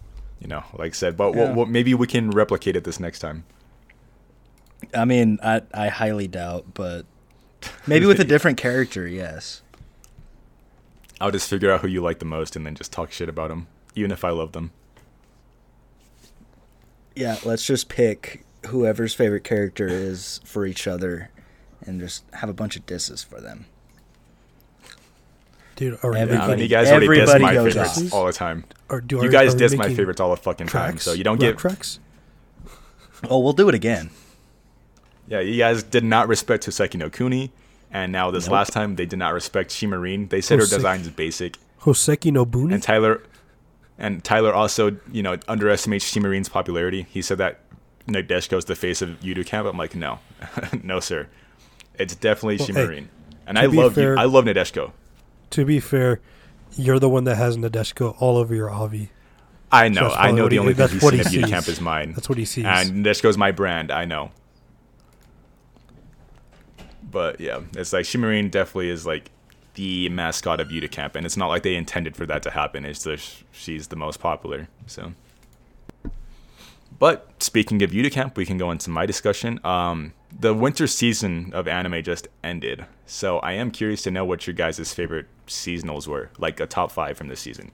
you 0.41 0.47
know, 0.47 0.63
like 0.77 0.91
I 0.91 0.93
said. 0.95 1.15
But 1.15 1.31
we'll, 1.35 1.45
Yeah. 1.47 1.53
we'll, 1.53 1.65
maybe 1.67 1.93
we 1.93 2.05
can 2.07 2.31
replicate 2.31 2.75
it 2.75 2.83
this 2.83 2.99
next 2.99 3.19
time. 3.19 3.45
I 4.93 5.05
mean, 5.05 5.39
I 5.41 5.61
I 5.73 5.87
highly 5.87 6.27
doubt, 6.27 6.73
but 6.73 7.05
maybe 7.87 8.05
with 8.05 8.19
a 8.19 8.23
different 8.33 8.57
character, 8.57 9.07
yes. 9.07 9.61
I'll 11.21 11.31
just 11.31 11.49
figure 11.49 11.71
out 11.71 11.81
who 11.81 11.87
you 11.87 12.01
like 12.01 12.19
the 12.19 12.25
most 12.25 12.55
and 12.55 12.65
then 12.65 12.75
just 12.75 12.91
talk 12.91 13.11
shit 13.11 13.29
about 13.29 13.49
them, 13.49 13.67
even 13.95 14.11
if 14.11 14.23
I 14.25 14.29
love 14.31 14.51
them. 14.51 14.71
Yeah, 17.15 17.37
let's 17.45 17.65
just 17.65 17.87
pick 17.87 18.43
whoever's 18.67 19.13
favorite 19.13 19.43
character 19.43 19.87
is 19.87 20.41
for 20.43 20.65
each 20.65 20.87
other 20.87 21.29
and 21.85 21.99
just 22.01 22.23
have 22.33 22.49
a 22.49 22.53
bunch 22.53 22.75
of 22.75 22.85
disses 22.85 23.23
for 23.23 23.39
them. 23.39 23.65
dude, 25.77 25.99
are, 26.03 26.15
Everybody- 26.15 26.33
Yeah, 26.33 26.43
I 26.43 26.47
mean, 26.47 26.59
you 26.59 26.67
guys 26.69 26.87
already 26.89 27.07
diss 27.07 27.29
everybody 27.29 27.43
my 27.43 27.53
favorites 27.65 28.01
off. 28.07 28.13
all 28.13 28.25
the 28.25 28.31
time. 28.33 28.63
are, 28.89 29.01
do, 29.01 29.17
You 29.17 29.23
are- 29.23 29.27
guys 29.29 29.53
diss 29.55 29.75
my 29.75 29.93
favorites 29.93 30.21
all 30.21 30.29
the 30.31 30.37
fucking 30.41 30.67
time, 30.67 30.97
so 30.99 31.11
you 31.13 31.23
don't 31.25 31.33
Rap 31.41 31.51
get 31.53 31.57
tracks. 31.57 31.99
Oh, 33.29 33.39
we'll 33.39 33.51
do 33.53 33.67
it 33.69 33.75
again. 33.75 34.09
Yeah, 35.27 35.39
you 35.41 35.57
guys 35.57 35.83
did 35.83 36.03
not 36.05 36.27
respect 36.29 36.65
Houseki 36.65 36.95
no 36.95 37.09
Kuni, 37.09 37.51
and 37.95 38.11
now 38.11 38.29
this 38.31 38.45
Nope. 38.47 38.53
last 38.53 38.73
time 38.73 38.95
they 38.95 39.05
did 39.05 39.19
not 39.19 39.33
respect 39.33 39.71
Shimarin. 39.71 40.29
They 40.29 40.41
said 40.41 40.59
her 40.59 40.65
design 40.65 40.99
is 41.01 41.09
basic, 41.09 41.57
Houseki 41.81 42.31
no 42.31 42.45
Kuni. 42.45 42.73
and 42.73 42.83
Tyler, 42.83 43.21
and 43.97 44.23
Tyler 44.23 44.53
also 44.53 44.97
you 45.11 45.23
know 45.23 45.37
underestimates 45.47 46.05
Shimarin's 46.11 46.49
popularity. 46.49 47.05
He 47.09 47.21
said 47.21 47.37
that 47.37 47.61
Nadeshiko's 48.07 48.65
the 48.65 48.75
face 48.75 49.01
of 49.01 49.09
Yuru 49.21 49.45
Camp. 49.45 49.67
I'm 49.67 49.77
like, 49.77 49.95
no, 49.95 50.19
no, 50.83 50.99
sir, 50.99 51.27
it's 51.97 52.15
definitely 52.15 52.57
Well, 52.73 52.87
hey, 52.89 53.07
and 53.47 53.57
I 53.57 53.65
love 53.67 53.95
fair- 53.95 54.13
you. 54.15 54.19
I 54.19 54.25
love 54.25 54.45
Nadeshiko. 54.45 54.91
to 55.51 55.65
be 55.65 55.79
fair, 55.79 56.19
you're 56.75 56.99
the 56.99 57.09
one 57.09 57.23
that 57.23 57.35
has 57.37 57.55
Nadeshiko 57.57 58.15
all 58.19 58.35
over 58.37 58.53
your 58.53 58.69
Avi. 58.69 59.09
I 59.71 59.89
know, 59.89 60.09
that's 60.09 60.15
I 60.17 60.31
know 60.31 60.47
the 60.47 60.59
only 60.59 60.73
thing 60.73 60.87
that's 60.87 60.93
he's 60.93 61.29
seen 61.31 61.43
he. 61.43 61.49
Camp 61.49 61.67
is 61.67 61.81
mine. 61.81 62.13
That's 62.13 62.29
what 62.29 62.37
he 62.37 62.45
sees. 62.45 62.65
And 62.65 63.03
Nadeshiko's 63.05 63.37
my 63.37 63.51
brand. 63.51 63.89
I 63.91 64.05
know. 64.05 64.31
But 67.15 67.39
yeah, 67.39 67.61
it's 67.77 67.93
like 67.93 68.03
Shimarin 68.03 68.51
definitely 68.51 68.89
is 68.89 69.05
like 69.05 69.31
the 69.75 70.09
mascot 70.09 70.59
of 70.59 70.67
Yuru 70.67 70.91
Camp, 70.91 71.15
and 71.15 71.25
it's 71.25 71.37
not 71.37 71.47
like 71.47 71.63
they 71.63 71.75
intended 71.75 72.13
for 72.13 72.25
that 72.25 72.43
to 72.43 72.51
happen. 72.51 72.83
It's 72.83 73.05
just 73.05 73.45
she's 73.53 73.87
the 73.87 73.95
most 73.95 74.19
popular. 74.19 74.67
So, 74.85 75.13
but 76.99 77.31
speaking 77.41 77.81
of 77.83 77.91
Yuru 77.91 78.11
Camp, 78.11 78.35
we 78.35 78.45
can 78.45 78.57
go 78.57 78.69
into 78.69 78.89
my 78.89 79.05
discussion. 79.05 79.61
Um, 79.63 80.11
the 80.37 80.53
winter 80.53 80.87
season 80.87 81.51
of 81.53 81.69
anime 81.69 82.03
just 82.03 82.27
ended, 82.43 82.85
so 83.05 83.39
I 83.39 83.53
am 83.53 83.71
curious 83.71 84.01
to 84.01 84.11
know 84.11 84.25
what 84.25 84.45
your 84.45 84.53
guys' 84.53 84.93
favorite 84.93 85.27
seasonals 85.47 86.09
were, 86.09 86.31
like 86.37 86.59
a 86.59 86.67
top 86.67 86.91
five 86.91 87.17
from 87.17 87.29
this 87.29 87.39
season. 87.39 87.71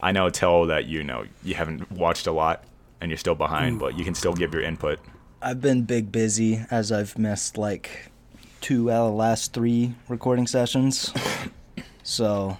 I 0.00 0.12
know, 0.12 0.30
tell 0.30 0.66
that 0.66 0.84
you 0.84 1.02
know 1.02 1.24
you 1.42 1.56
haven't 1.56 1.90
watched 1.90 2.28
a 2.28 2.32
lot 2.32 2.62
and 3.00 3.10
you're 3.10 3.18
still 3.18 3.34
behind, 3.34 3.80
but 3.80 3.98
you 3.98 4.04
can 4.04 4.14
still 4.14 4.34
give 4.34 4.54
your 4.54 4.62
input. 4.62 5.00
I've 5.42 5.60
been 5.60 5.82
big 5.82 6.12
busy 6.12 6.64
as 6.70 6.92
I've 6.92 7.18
missed 7.18 7.58
like 7.58 8.12
two 8.66 8.90
out 8.90 9.06
of 9.06 9.12
the 9.12 9.16
last 9.16 9.52
three 9.52 9.94
recording 10.08 10.44
sessions. 10.44 11.12
so, 12.02 12.58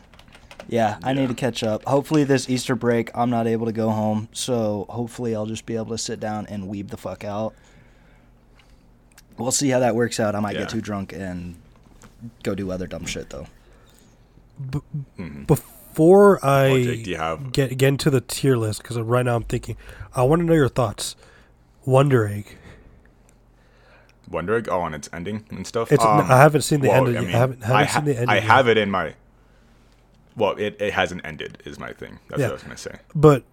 yeah, 0.68 0.98
I 1.02 1.12
need 1.12 1.26
to 1.30 1.34
catch 1.34 1.64
up. 1.64 1.82
Hopefully, 1.84 2.22
this 2.22 2.48
Easter 2.48 2.76
break, 2.76 3.10
I'm 3.12 3.28
not 3.28 3.48
able 3.48 3.66
to 3.66 3.72
go 3.72 3.90
home. 3.90 4.28
So, 4.32 4.86
hopefully, 4.88 5.34
I'll 5.34 5.46
just 5.46 5.66
be 5.66 5.74
able 5.74 5.86
to 5.86 5.98
sit 5.98 6.20
down 6.20 6.46
and 6.46 6.70
weeb 6.72 6.90
the 6.90 6.96
fuck 6.96 7.24
out. 7.24 7.54
We'll 9.36 9.50
see 9.50 9.68
how 9.70 9.80
that 9.80 9.96
works 9.96 10.20
out. 10.20 10.36
I 10.36 10.40
might 10.40 10.54
Yeah. 10.54 10.60
get 10.60 10.68
too 10.68 10.80
drunk 10.80 11.12
and 11.12 11.56
go 12.44 12.54
do 12.54 12.70
other 12.70 12.86
dumb 12.86 13.04
shit, 13.04 13.30
though. 13.30 13.48
B- 14.70 14.78
Mhm. 15.18 15.46
before 15.48 16.38
I 16.46 16.68
Well, 16.70 16.82
Jake, 16.84 17.04
do 17.04 17.10
you 17.10 17.16
have- 17.16 17.50
get 17.50 17.76
get 17.76 17.88
into 17.88 18.10
the 18.10 18.20
tier 18.20 18.56
list, 18.56 18.80
because 18.82 18.96
right 18.96 19.24
now 19.24 19.34
I'm 19.34 19.42
thinking, 19.42 19.76
I 20.14 20.22
want 20.22 20.38
to 20.40 20.46
know 20.46 20.54
your 20.54 20.68
thoughts. 20.68 21.16
Wonder 21.84 22.28
Egg. 22.28 22.56
Wonder 24.28 24.56
Egg, 24.56 24.68
oh, 24.70 24.84
and 24.84 24.94
it's 24.94 25.08
ending 25.12 25.44
and 25.50 25.66
stuff. 25.66 25.92
It's 25.92 26.04
Um, 26.04 26.20
I 26.20 26.38
haven't 26.38 26.62
seen 26.62 26.80
the 26.80 26.88
well, 26.88 27.06
end. 27.06 27.16
Of, 27.16 27.22
I 27.22 27.26
mean, 27.26 27.34
I 27.34 27.38
haven't, 27.38 27.62
haven't 27.62 27.76
I, 27.76 27.86
seen 27.86 28.04
the 28.04 28.18
end. 28.20 28.30
I 28.30 28.34
yet. 28.34 28.42
have 28.44 28.68
it 28.68 28.76
in 28.78 28.90
my. 28.90 29.14
Well, 30.36 30.52
it, 30.58 30.80
it 30.80 30.92
hasn't 30.92 31.24
ended, 31.24 31.62
is 31.64 31.78
my 31.78 31.92
thing. 31.92 32.18
That's 32.28 32.40
Yeah. 32.40 32.46
what 32.46 32.50
I 32.50 32.54
was 32.54 32.62
gonna 32.64 32.76
say. 32.76 32.96
But 33.14 33.44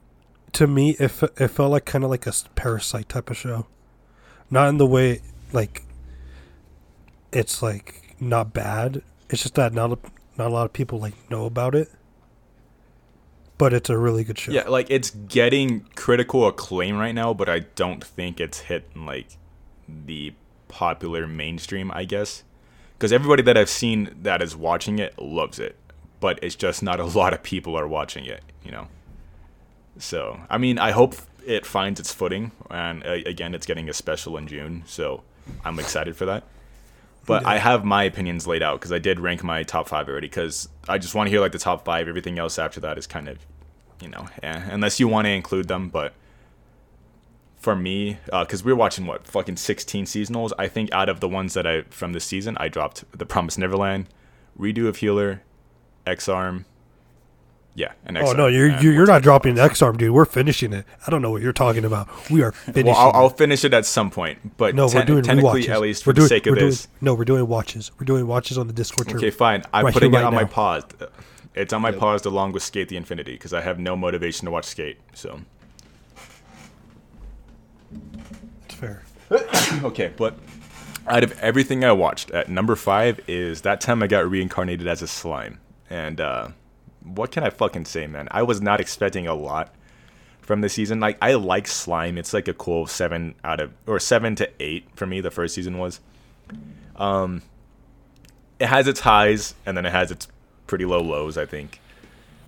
to 0.53 0.67
me, 0.67 0.91
it, 0.99 1.11
it 1.37 1.47
felt 1.49 1.71
like 1.71 1.85
kind 1.85 2.03
of 2.03 2.09
like 2.09 2.25
a 2.27 2.33
parasite 2.55 3.09
type 3.09 3.29
of 3.29 3.37
show. 3.37 3.67
Not 4.49 4.69
in 4.69 4.77
the 4.77 4.87
way 4.87 5.21
like 5.51 5.83
it's 7.31 7.61
like 7.61 8.15
not 8.19 8.53
bad. 8.53 9.01
It's 9.29 9.41
just 9.43 9.55
that 9.55 9.73
not 9.73 9.91
a, 9.91 9.97
not 10.37 10.47
a 10.47 10.53
lot 10.53 10.65
of 10.65 10.73
people 10.73 10.99
like 10.99 11.13
know 11.29 11.45
about 11.45 11.75
it. 11.75 11.89
But 13.57 13.73
it's 13.73 13.89
a 13.89 13.97
really 13.97 14.23
good 14.23 14.37
show. 14.37 14.51
Yeah, 14.51 14.67
like 14.67 14.87
it's 14.89 15.11
getting 15.11 15.85
critical 15.95 16.47
acclaim 16.47 16.97
right 16.97 17.13
now, 17.15 17.33
but 17.33 17.47
I 17.47 17.59
don't 17.59 18.03
think 18.03 18.39
it's 18.39 18.61
hit 18.61 18.95
like 18.97 19.37
the 19.87 20.33
popular 20.73 21.27
mainstream, 21.27 21.91
I 21.93 22.03
guess. 22.03 22.43
Because 22.97 23.13
everybody 23.13 23.43
that 23.43 23.55
I've 23.55 23.69
seen 23.69 24.15
that 24.23 24.41
is 24.41 24.55
watching 24.55 24.97
it 24.97 25.17
loves 25.21 25.59
it, 25.59 25.75
but 26.19 26.39
it's 26.41 26.55
just 26.55 26.81
not 26.81 26.99
a 26.99 27.05
lot 27.19 27.31
of 27.33 27.43
people 27.43 27.77
are 27.77 27.87
watching 27.87 28.25
it, 28.25 28.43
you 28.65 28.71
know. 28.71 28.87
So, 29.99 30.39
I 30.49 30.57
mean, 30.57 30.79
I 30.79 30.91
hope 30.91 31.15
it 31.45 31.65
finds 31.65 31.99
its 31.99 32.11
footing, 32.11 32.51
and 32.71 33.05
uh, 33.05 33.11
again, 33.11 33.53
it's 33.53 33.67
getting 33.67 33.87
a 33.87 33.93
special 33.93 34.35
in 34.37 34.47
June, 34.47 34.83
so 34.87 35.23
I'm 35.63 35.77
excited 35.79 36.15
for 36.15 36.25
that. 36.25 36.43
But 37.25 37.45
I 37.45 37.57
have 37.57 37.85
my 37.85 38.03
opinions 38.03 38.47
laid 38.47 38.61
out 38.61 38.79
because 38.79 38.91
I 38.91 38.99
did 38.99 39.19
rank 39.19 39.43
my 39.43 39.63
top 39.63 39.87
five 39.87 40.09
already. 40.09 40.27
Because 40.27 40.67
I 40.89 40.97
just 40.97 41.15
want 41.15 41.27
to 41.27 41.31
hear 41.31 41.39
like 41.39 41.53
the 41.53 41.59
top 41.59 41.85
five. 41.85 42.07
Everything 42.07 42.37
else 42.37 42.59
after 42.59 42.81
that 42.81 42.97
is 42.97 43.07
kind 43.07 43.29
of, 43.29 43.37
you 44.01 44.09
know, 44.09 44.27
eh, 44.41 44.61
unless 44.71 44.99
you 44.99 45.07
want 45.07 45.25
to 45.25 45.31
include 45.31 45.69
them. 45.69 45.87
But 45.87 46.13
for 47.63 47.75
me, 47.75 48.17
uh, 48.31 48.43
because 48.43 48.63
we're 48.63 48.75
watching 48.75 49.05
what 49.07 49.25
fucking 49.25 49.55
16 49.57 50.05
seasonals, 50.05 50.51
I 50.59 50.67
think 50.67 50.91
out 50.91 51.07
of 51.09 51.21
the 51.21 51.29
ones 51.29 51.53
that 51.53 51.65
I 51.65 51.83
from 51.89 52.13
this 52.13 52.25
season, 52.25 52.57
I 52.59 52.67
dropped 52.67 53.05
The 53.17 53.25
Promised 53.25 53.57
Neverland, 53.57 54.07
Redo 54.59 54.87
of 54.87 54.97
Healer, 54.97 55.41
X 56.05 56.27
Arm. 56.27 56.65
Yeah, 57.75 57.93
and 58.05 58.17
X 58.17 58.27
Arm. 58.29 58.39
Oh 58.39 58.43
no, 58.43 58.47
you're 58.47 58.69
you're, 58.81 58.93
you're 58.93 59.05
not 59.07 59.23
dropping 59.23 59.57
X 59.57 59.81
Arm, 59.81 59.97
dude. 59.97 60.11
We're 60.13 60.25
finishing 60.25 60.73
it. 60.73 60.85
I 61.07 61.09
don't 61.09 61.21
know 61.23 61.31
what 61.31 61.41
you're 61.41 61.53
talking 61.53 61.85
about. 61.85 62.07
We 62.29 62.43
are 62.43 62.51
finishing. 62.51 62.85
Well, 62.85 62.95
I'll, 62.97 63.11
I'll 63.23 63.29
finish 63.29 63.63
it 63.65 63.73
at 63.73 63.85
some 63.85 64.11
point, 64.11 64.57
but 64.57 64.75
No, 64.75 64.85
we're 64.87 65.05
doing 65.05 65.23
technically, 65.23 65.63
rewatches. 65.63 65.69
at 65.69 65.81
least 65.81 66.05
we're 66.05 66.11
for 66.11 66.15
doing, 66.17 66.25
the 66.25 66.29
sake 66.29 66.45
of 66.47 66.51
we're 66.51 66.55
doing- 66.59 66.69
this, 66.69 66.87
no, 67.01 67.13
we're 67.15 67.25
doing 67.25 67.47
watches. 67.47 67.91
We're 67.99 68.05
doing 68.05 68.27
watches 68.27 68.57
on 68.59 68.67
the 68.67 68.73
Discord. 68.73 69.11
Okay, 69.15 69.31
fine. 69.31 69.63
I'm 69.73 69.85
Right 69.85 69.93
putting 69.93 70.11
here, 70.11 70.19
it 70.19 70.23
right 70.23 70.27
on 70.27 70.35
my 70.35 70.43
pause. 70.43 70.83
It's 71.55 71.71
on 71.73 71.81
my 71.81 71.89
Yep. 71.91 71.99
paused 71.99 72.25
along 72.25 72.51
with 72.51 72.61
Skate 72.63 72.89
the 72.89 72.97
Infinity 72.97 73.33
because 73.33 73.53
I 73.53 73.61
have 73.61 73.79
no 73.79 73.95
motivation 73.95 74.45
to 74.45 74.51
watch 74.51 74.65
Skate. 74.65 74.97
So 75.13 75.39
It's 78.65 78.75
fair. 78.75 79.03
okay, 79.83 80.11
but 80.15 80.37
out 81.07 81.23
of 81.23 81.37
everything 81.39 81.83
I 81.83 81.91
watched, 81.91 82.31
at 82.31 82.49
number 82.49 82.75
five 82.75 83.19
is 83.27 83.61
that 83.61 83.81
time 83.81 84.03
I 84.03 84.07
got 84.07 84.29
reincarnated 84.29 84.87
as 84.87 85.01
a 85.01 85.07
slime, 85.07 85.59
and 85.89 86.21
uh, 86.21 86.49
what 87.03 87.31
can 87.31 87.43
I 87.43 87.49
fucking 87.49 87.85
say, 87.85 88.07
man? 88.07 88.27
I 88.31 88.43
was 88.43 88.61
not 88.61 88.79
expecting 88.79 89.27
a 89.27 89.33
lot 89.33 89.73
from 90.41 90.61
the 90.61 90.69
season. 90.69 90.99
Like 90.99 91.17
I 91.21 91.33
like 91.33 91.67
slime. 91.67 92.17
It's 92.17 92.33
like 92.33 92.47
a 92.47 92.53
cool 92.53 92.87
seven 92.87 93.35
out 93.43 93.59
of 93.59 93.73
or 93.87 93.99
seven 93.99 94.35
to 94.35 94.49
eight 94.59 94.87
for 94.95 95.05
me. 95.05 95.21
The 95.21 95.31
first 95.31 95.55
season 95.55 95.77
was. 95.77 95.99
Um, 96.95 97.41
it 98.59 98.67
has 98.67 98.87
its 98.87 98.99
highs 98.99 99.55
and 99.65 99.75
then 99.75 99.85
it 99.85 99.91
has 99.91 100.11
its 100.11 100.27
pretty 100.67 100.85
low 100.85 101.01
lows. 101.01 101.37
I 101.37 101.45
think. 101.45 101.79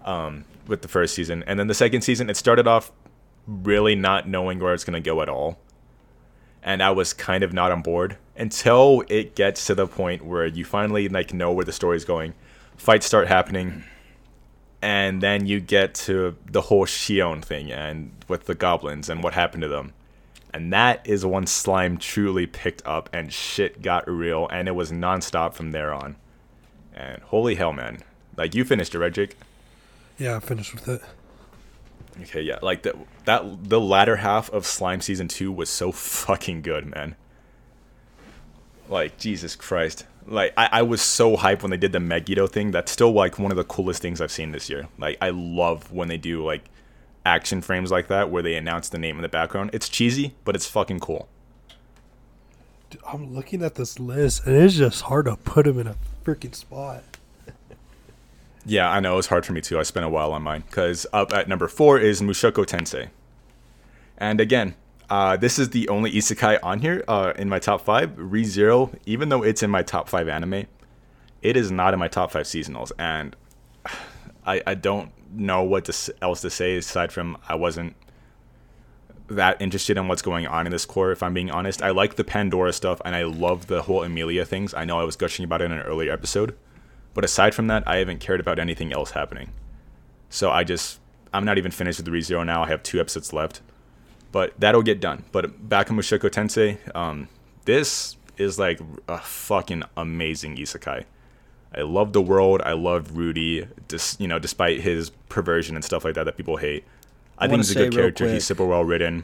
Um, 0.04 0.46
with 0.67 0.82
the 0.82 0.88
first 0.88 1.13
season, 1.13 1.43
and 1.46 1.60
then 1.60 1.67
the 1.67 1.76
second 1.76 2.02
season, 2.02 2.30
it 2.30 2.38
started 2.38 2.67
off 2.67 2.91
really 3.48 3.96
not 3.96 4.28
knowing 4.28 4.60
where 4.60 4.74
it's 4.74 4.84
gonna 4.84 5.00
go 5.00 5.22
at 5.22 5.30
all 5.30 5.58
and 6.66 6.82
I 6.82 6.90
was 6.90 7.14
kind 7.14 7.44
of 7.44 7.54
not 7.54 7.72
on 7.72 7.84
board 7.84 8.18
until 8.36 9.04
it 9.08 9.36
gets 9.36 9.68
to 9.68 9.76
the 9.76 9.88
point 9.88 10.26
where 10.26 10.48
you 10.48 10.66
finally 10.66 11.08
like 11.08 11.32
know 11.32 11.54
where 11.54 11.64
the 11.64 11.72
story's 11.72 12.04
going. 12.04 12.34
Fights 12.76 13.06
start 13.06 13.28
happening, 13.28 13.84
and 14.82 15.22
then 15.22 15.46
you 15.46 15.60
get 15.60 15.94
to 15.94 16.36
the 16.52 16.62
whole 16.62 16.86
Shion 16.86 17.44
thing 17.44 17.72
and 17.72 18.12
with 18.28 18.46
the 18.46 18.56
goblins 18.56 19.10
and 19.10 19.24
what 19.24 19.36
happened 19.36 19.62
to 19.62 19.68
them. 19.68 19.94
And 20.54 20.74
that 20.74 21.06
is 21.06 21.26
when 21.26 21.46
slime 21.46 21.98
truly 21.98 22.48
picked 22.48 22.86
up 22.86 23.10
and 23.14 23.32
shit 23.32 23.82
got 23.82 24.10
real 24.10 24.48
and 24.48 24.68
it 24.68 24.72
was 24.72 24.92
nonstop 24.92 25.54
from 25.54 25.72
there 25.72 25.94
on. 25.94 26.16
And 26.94 27.22
holy 27.24 27.56
hell, 27.56 27.74
man. 27.74 28.00
Like 28.38 28.56
you 28.56 28.64
finished 28.64 28.96
it, 28.96 29.00
right, 29.00 29.14
Jake? 29.14 29.38
Yeah, 30.18 30.38
I 30.38 30.40
finished 30.40 30.74
with 30.74 30.88
it. 30.88 31.02
Okay, 32.21 32.41
yeah, 32.41 32.60
like 32.62 32.84
that 32.84 32.95
that 33.25 33.69
the 33.69 33.80
latter 33.80 34.17
half 34.17 34.49
of 34.51 34.65
Slime 34.65 35.01
season 35.01 35.28
2 35.28 35.51
was 35.51 35.69
so 35.69 35.91
fucking 35.91 36.62
good, 36.62 36.86
man. 36.86 37.15
Like 38.88 39.17
Jesus 39.17 39.56
Christ. 39.56 40.06
Like 40.28 40.54
I, 40.58 40.69
I 40.71 40.82
was 40.82 41.01
so 41.01 41.36
hyped 41.36 41.62
when 41.62 41.71
they 41.71 41.78
did 41.78 41.91
the 41.91 41.99
Megiddo 41.99 42.47
thing. 42.47 42.71
That's 42.71 42.91
still 42.91 43.12
like 43.12 43.38
one 43.38 43.51
of 43.51 43.58
the 43.58 43.63
coolest 43.63 44.01
things 44.01 44.21
I've 44.21 44.32
seen 44.32 44.51
this 44.51 44.69
year. 44.69 44.88
Like 44.97 45.17
I 45.21 45.30
love 45.30 45.91
when 45.91 46.08
they 46.08 46.17
do 46.17 46.43
like 46.43 46.63
action 47.25 47.62
frames 47.62 47.91
like 47.91 48.08
that 48.08 48.30
where 48.30 48.43
they 48.43 48.56
announce 48.56 48.89
the 48.89 48.97
name 48.97 49.17
in 49.17 49.21
the 49.21 49.30
background. 49.30 49.71
It's 49.73 49.89
cheesy, 49.89 50.36
but 50.45 50.56
it's 50.56 50.67
fucking 50.67 50.99
cool. 50.99 51.28
Dude, 52.89 53.01
I'm 53.06 53.34
looking 53.34 53.63
at 53.63 53.75
this 53.75 53.99
list, 53.99 54.45
and 54.45 54.56
it's 54.56 54.75
just 54.75 55.04
hard 55.04 55.25
to 55.25 55.36
put 55.36 55.67
him 55.67 55.80
in 55.80 55.88
a 55.88 55.95
freaking 56.23 56.56
spot. 56.56 57.04
Yeah, 58.65 58.89
I 58.89 58.99
know 58.99 59.17
it's 59.17 59.28
hard 59.28 59.45
for 59.45 59.54
me 59.54 59.62
too. 59.62 59.80
I 59.80 59.84
spent 59.84 60.06
a 60.06 60.10
while 60.10 60.34
on 60.34 60.41
mine 60.41 60.63
because 60.65 61.06
up 61.13 61.32
at 61.32 61.47
number 61.47 61.67
four 61.67 61.99
is 61.99 62.21
Mushoku 62.21 62.65
Tensei, 62.65 63.10
and 64.17 64.41
again, 64.41 64.75
uh, 65.10 65.38
this 65.38 65.60
is 65.60 65.69
the 65.69 65.88
only 65.89 66.12
isekai 66.12 66.58
on 66.63 66.80
here 66.80 67.04
uh, 67.08 67.34
in 67.36 67.47
my 67.47 67.60
top 67.60 67.82
five. 67.82 68.12
ReZero, 68.12 68.97
even 69.06 69.30
though 69.30 69.43
it's 69.43 69.62
in 69.62 69.69
my 69.69 69.84
top 69.84 70.10
five 70.10 70.28
anime, 70.28 70.65
it 71.43 71.56
is 71.56 71.69
not 71.71 71.93
in 71.93 71.99
my 71.99 72.08
top 72.08 72.32
five 72.32 72.45
seasonals, 72.45 72.91
and 72.97 73.36
I 74.45 74.62
I 74.65 74.73
don't 74.73 75.12
know 75.32 75.63
what 75.63 75.86
to, 75.86 76.15
else 76.21 76.41
to 76.41 76.49
say 76.49 76.78
aside 76.78 77.12
from 77.12 77.38
I 77.47 77.56
wasn't 77.56 77.95
that 79.28 79.62
interested 79.62 79.97
in 79.97 80.08
what's 80.08 80.21
going 80.21 80.47
on 80.47 80.65
in 80.65 80.71
this 80.71 80.86
core. 80.86 81.12
If 81.12 81.23
I'm 81.23 81.34
being 81.34 81.51
honest, 81.51 81.82
I 81.82 81.89
like 81.91 82.15
the 82.15 82.23
Pandora 82.23 82.73
stuff 82.73 83.01
and 83.04 83.15
I 83.15 83.23
love 83.23 83.67
the 83.67 83.84
whole 83.84 84.04
Amelia 84.04 84.45
things. 84.45 84.73
I 84.73 84.86
know 84.86 84.99
I 84.99 85.04
was 85.04 85.15
gushing 85.15 85.43
about 85.43 85.62
it 85.62 85.65
in 85.65 85.71
an 85.71 85.80
earlier 85.80 86.12
episode. 86.12 86.56
But 87.15 87.25
aside 87.25 87.56
from 87.56 87.65
that, 87.67 87.82
I 87.88 87.95
haven't 87.97 88.19
cared 88.19 88.39
about 88.39 88.60
anything 88.60 88.93
else 88.93 89.12
happening. 89.12 89.49
So 90.30 90.51
I 90.51 90.63
just, 90.63 90.99
I'm 91.34 91.45
not 91.45 91.58
even 91.58 91.71
finished 91.71 91.97
with 91.97 92.06
the 92.06 92.12
ReZero 92.12 92.45
now. 92.45 92.63
I 92.63 92.67
have 92.67 92.84
two 92.84 92.99
episodes 92.99 93.34
left. 93.34 93.62
But 94.32 94.54
that'll 94.60 94.84
get 94.84 94.99
done. 94.99 95.23
But 95.32 95.67
back 95.69 95.89
in 95.89 95.95
Mushoku 95.95 96.30
Tensei, 96.30 96.78
um, 96.95 97.30
this 97.63 98.17
is 98.38 98.60
like 98.60 98.80
a 99.08 99.17
fucking 99.17 99.84
amazing 99.95 100.58
isekai. 100.58 101.06
I 101.73 101.82
love 101.82 102.12
the 102.13 102.21
world. 102.21 102.62
I 102.65 102.73
love 102.73 103.15
Rudy, 103.17 103.65
dis, 103.88 104.17
you 104.19 104.28
know, 104.28 104.38
despite 104.39 104.82
his 104.82 105.10
perversion 105.30 105.75
and 105.75 105.84
stuff 105.86 106.04
like 106.06 106.15
that 106.15 106.25
that 106.25 106.38
people 106.38 106.58
hate. 106.58 106.84
I, 107.38 107.45
I 107.45 107.47
think 107.47 107.60
he's 107.62 107.71
a 107.71 107.75
good 107.75 107.93
character. 107.93 108.25
quick- 108.25 108.34
He's 108.34 108.45
super 108.45 108.65
well 108.65 108.84
written. 108.84 109.23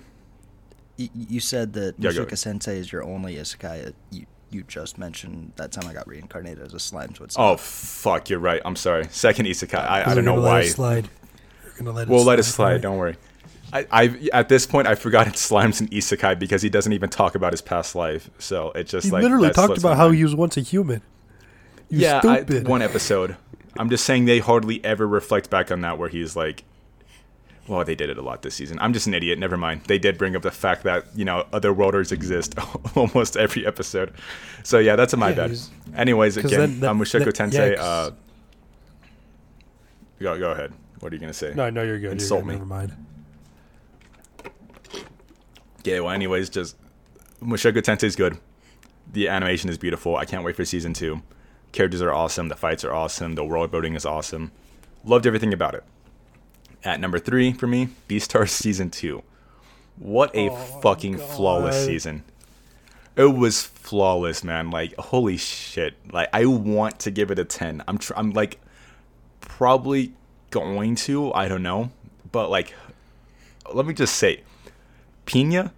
Y- 0.97 1.09
you 1.13 1.39
said 1.41 1.73
that 1.73 1.95
Yeah, 1.97 2.11
Mushoku. 2.11 2.31
Tensei 2.31 2.77
is 2.77 2.91
your 2.91 3.03
only 3.03 3.35
isekai. 3.35 3.93
You 4.11 4.25
you 4.51 4.63
just 4.63 4.97
mentioned 4.97 5.53
that 5.55 5.71
time 5.71 5.87
I 5.87 5.93
got 5.93 6.07
reincarnated 6.07 6.63
as 6.65 6.73
a 6.73 6.79
slime, 6.79 7.15
so 7.15 7.23
it's 7.23 7.37
Oh 7.37 7.51
not. 7.51 7.59
fuck, 7.59 8.29
you're 8.29 8.39
right. 8.39 8.61
I'm 8.65 8.75
sorry. 8.75 9.05
Second 9.11 9.45
isekai. 9.47 9.75
I, 9.79 10.01
I 10.01 10.07
We're 10.09 10.15
don't 10.15 10.25
know 10.25 10.31
gonna 10.35 10.41
let 10.45 10.51
why. 10.51 10.61
it 10.61 10.69
slide. 10.69 11.09
We're 11.63 11.77
gonna 11.77 11.91
let 11.95 12.07
it 12.07 12.09
We'll 12.09 12.19
slide. 12.23 12.29
let 12.31 12.39
it 12.39 12.43
slide. 12.43 12.71
right? 12.73 12.81
Don't 12.81 12.97
worry. 12.97 13.15
I, 13.73 13.87
I 13.91 14.29
at 14.33 14.49
this 14.49 14.65
point 14.65 14.87
I 14.87 14.95
forgot 14.95 15.27
it's 15.27 15.39
Slime's 15.49 15.79
an 15.79 15.87
isekai 15.89 16.37
because 16.37 16.61
he 16.61 16.69
doesn't 16.69 16.91
even 16.93 17.09
talk 17.09 17.35
about 17.35 17.53
his 17.53 17.61
past 17.61 17.95
life. 17.95 18.29
So 18.39 18.71
it 18.71 18.85
just 18.87 19.05
He 19.05 19.11
like 19.11 19.23
literally 19.23 19.51
talked 19.51 19.77
about 19.77 19.95
how 19.97 20.09
he 20.11 20.23
was 20.23 20.35
once 20.35 20.57
a 20.57 20.61
human. 20.61 21.01
You 21.89 21.99
yeah 21.99 22.21
I, 22.23 22.41
one 22.61 22.81
episode. 22.81 23.37
I'm 23.77 23.89
just 23.89 24.03
saying 24.05 24.25
they 24.25 24.39
hardly 24.39 24.83
ever 24.83 25.07
reflect 25.07 25.49
back 25.49 25.71
on 25.71 25.79
that 25.81 25.97
where 25.97 26.09
he's 26.09 26.35
like, 26.35 26.63
well 27.71 27.85
they 27.85 27.95
did 27.95 28.09
it 28.09 28.17
a 28.17 28.21
lot 28.21 28.41
this 28.41 28.55
season. 28.55 28.77
I'm 28.79 28.93
just 28.93 29.07
an 29.07 29.13
idiot. 29.13 29.39
Never 29.39 29.57
mind. 29.57 29.83
They 29.85 29.97
did 29.97 30.17
bring 30.17 30.35
up 30.35 30.41
the 30.43 30.51
fact 30.51 30.83
that 30.83 31.05
you 31.15 31.25
know 31.25 31.45
other 31.53 31.71
worlders 31.73 32.11
exist 32.11 32.55
almost 32.95 33.37
every 33.37 33.65
episode. 33.65 34.13
So 34.63 34.77
yeah, 34.79 34.95
that's 34.95 35.13
a 35.13 35.17
my 35.17 35.29
Yeah, 35.29 35.47
bad. 35.47 35.59
Anyways, 35.95 36.37
again, 36.37 36.59
then 36.59 36.79
that- 36.81 36.89
uh, 36.91 36.93
Mushoku 36.93 37.25
that- 37.25 37.35
Tensei. 37.35 37.75
yeah, 37.75 37.81
Uh, 37.81 38.11
go 40.19 40.37
go 40.37 40.51
ahead. 40.51 40.73
What 40.99 41.11
are 41.11 41.15
you 41.15 41.19
gonna 41.21 41.33
say? 41.33 41.53
no, 41.55 41.69
no, 41.69 41.81
you're 41.83 41.99
good. 41.99 42.11
Insult 42.13 42.45
you're 42.45 42.53
good. 42.53 42.53
me. 42.53 42.53
Never 42.55 42.65
mind. 42.65 42.91
Yeah, 45.83 45.99
well, 46.01 46.11
anyways, 46.13 46.49
just 46.49 46.75
Mushoku 47.41 47.81
Tensei 47.81 48.03
is 48.03 48.15
good. 48.15 48.37
The 49.13 49.27
animation 49.27 49.69
is 49.69 49.77
beautiful. 49.77 50.15
I 50.15 50.25
can't 50.25 50.43
wait 50.43 50.55
for 50.55 50.63
season 50.65 50.93
two. 50.93 51.21
Characters 51.71 52.01
are 52.01 52.13
awesome. 52.13 52.49
The 52.49 52.55
fights 52.55 52.83
are 52.85 52.93
awesome. 52.93 53.35
The 53.35 53.43
world 53.43 53.71
building 53.71 53.95
is 53.95 54.05
awesome. 54.05 54.51
Loved 55.03 55.25
everything 55.25 55.53
about 55.53 55.73
it. 55.73 55.83
At 56.83 56.99
number 56.99 57.19
three 57.19 57.53
for 57.53 57.67
me, 57.67 57.89
Beastars 58.09 58.49
season 58.63 58.89
two. 58.89 59.23
What 59.97 60.33
a 60.35 60.49
Oh, 60.49 60.55
fucking 60.81 61.17
flawless 61.17 61.85
season. 61.85 62.23
It 63.15 63.25
was 63.35 63.61
flawless, 63.63 64.43
man. 64.43 64.71
Like 64.71 64.95
holy 64.97 65.37
shit. 65.37 65.95
Like 66.11 66.29
I 66.33 66.45
want 66.45 66.99
to 67.01 67.11
give 67.11 67.29
it 67.29 67.37
a 67.39 67.45
ten. 67.45 67.83
I'm 67.87 67.97
tr- 67.97 68.13
I'm 68.15 68.31
like 68.31 68.59
probably 69.41 70.13
going 70.49 70.95
to. 70.95 71.31
I 71.33 71.47
don't 71.47 71.61
know, 71.63 71.91
but 72.31 72.49
like, 72.49 72.73
let 73.71 73.85
me 73.85 73.93
just 73.93 74.15
say, 74.15 74.41
Pina, 75.25 75.73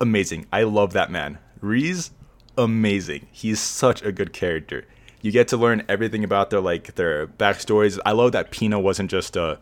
amazing. 0.00 0.46
I 0.52 0.64
love 0.64 0.92
that 0.92 1.10
man. 1.10 1.38
Reese, 1.60 2.10
amazing. 2.58 3.26
He's 3.32 3.60
such 3.60 4.02
a 4.02 4.12
good 4.12 4.32
character. 4.32 4.84
You 5.22 5.32
get 5.32 5.48
to 5.48 5.56
learn 5.56 5.82
everything 5.88 6.24
about 6.24 6.50
their 6.50 6.60
like 6.60 6.96
their 6.96 7.26
backstories. 7.26 7.98
I 8.04 8.12
love 8.12 8.32
that 8.32 8.50
Pina 8.50 8.78
wasn't 8.78 9.10
just 9.10 9.36
a 9.36 9.58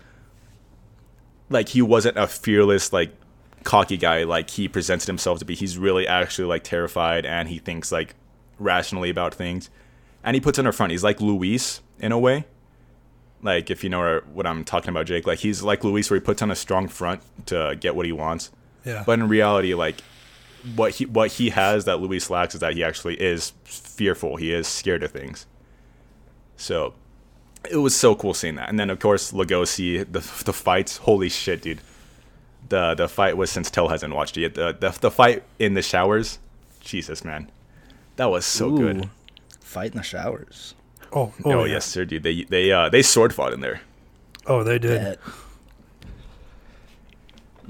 like 1.55 1.71
he 1.71 1.81
wasn't 1.81 2.19
a 2.19 2.27
fearless 2.27 2.93
like 2.93 3.15
cocky 3.63 3.97
guy 3.97 4.25
like 4.25 4.51
he 4.51 4.69
presented 4.69 5.07
himself 5.07 5.39
to 5.39 5.45
be. 5.45 5.55
He's 5.55 5.79
really 5.79 6.07
actually 6.07 6.47
like 6.47 6.65
terrified 6.65 7.25
and 7.25 7.49
he 7.49 7.59
thinks 7.59 7.91
like 7.91 8.15
rationally 8.59 9.09
about 9.09 9.35
things. 9.35 9.71
And 10.23 10.35
he 10.35 10.41
puts 10.41 10.59
on 10.59 10.67
a 10.67 10.73
front. 10.73 10.93
He's 10.93 11.05
like 11.05 11.21
Luis 11.21 11.81
in 11.99 12.13
a 12.13 12.19
way. 12.19 12.45
Like 13.43 13.71
if 13.71 13.83
you 13.85 13.91
know 13.91 14.21
what 14.33 14.47
I'm 14.47 14.65
talking 14.65 14.91
about, 14.91 15.07
Jake. 15.07 15.27
Like 15.27 15.39
he's 15.39 15.63
like 15.63 15.85
Luis, 15.85 16.11
where 16.11 16.19
he 16.19 16.25
puts 16.25 16.43
on 16.43 16.51
a 16.51 16.57
strong 16.57 16.89
front 16.89 17.23
to 17.47 17.77
get 17.79 17.95
what 17.95 18.07
he 18.07 18.13
wants. 18.13 18.51
Yeah. 18.85 19.03
But 19.07 19.19
in 19.19 19.29
reality, 19.29 19.75
like 19.75 19.97
what 20.77 20.93
he 20.93 21.07
what 21.07 21.33
he 21.33 21.51
has 21.51 21.85
that 21.85 22.01
Luis 22.01 22.31
lacks 22.31 22.55
is 22.55 22.61
that 22.61 22.75
he 22.75 22.83
actually 22.83 23.21
is 23.21 23.53
fearful. 23.65 24.37
He 24.37 24.53
is 24.53 24.67
scared 24.67 25.03
of 25.03 25.11
things. 25.11 25.47
So 26.57 26.95
it 27.71 27.77
was 27.79 27.95
so 27.95 28.15
cool 28.15 28.35
seeing 28.35 28.57
that. 28.57 28.69
And 28.69 28.79
then 28.79 28.91
of 28.91 28.99
course 29.01 29.33
Legoshi, 29.33 30.01
the 30.11 30.21
the 30.45 30.53
fights. 30.53 30.99
Holy 30.99 31.29
shit, 31.29 31.63
dude. 31.63 31.81
The 32.69 32.95
the 32.95 33.09
fight 33.09 33.37
was 33.37 33.51
since 33.51 33.71
Tell 33.71 33.89
hasn't 33.89 34.15
watched 34.15 34.37
it 34.37 34.41
yet. 34.43 34.55
The 34.55 34.73
the, 34.79 34.91
the 35.01 35.11
fight 35.11 35.43
in 35.59 35.75
the 35.75 35.83
showers. 35.83 36.39
Jesus 36.81 37.25
man, 37.25 37.51
that 38.17 38.27
was 38.27 38.45
so 38.45 38.69
Ooh, 38.71 38.79
good. 38.79 39.09
Fight 39.61 39.93
in 39.93 39.97
the 39.99 40.03
showers. 40.03 40.75
oh, 41.13 41.33
Oh, 41.45 41.53
oh, 41.53 41.65
yeah. 41.65 41.75
yes, 41.75 41.87
sir, 41.87 42.05
dude. 42.05 42.23
They 42.23 42.45
they 42.45 42.71
uh 42.73 42.89
they 42.91 43.03
sword 43.03 43.33
fought 43.35 43.53
in 43.53 43.61
there. 43.61 43.81
Oh, 44.47 44.63
they 44.63 44.79
did. 44.79 45.01
Bet. 45.01 45.19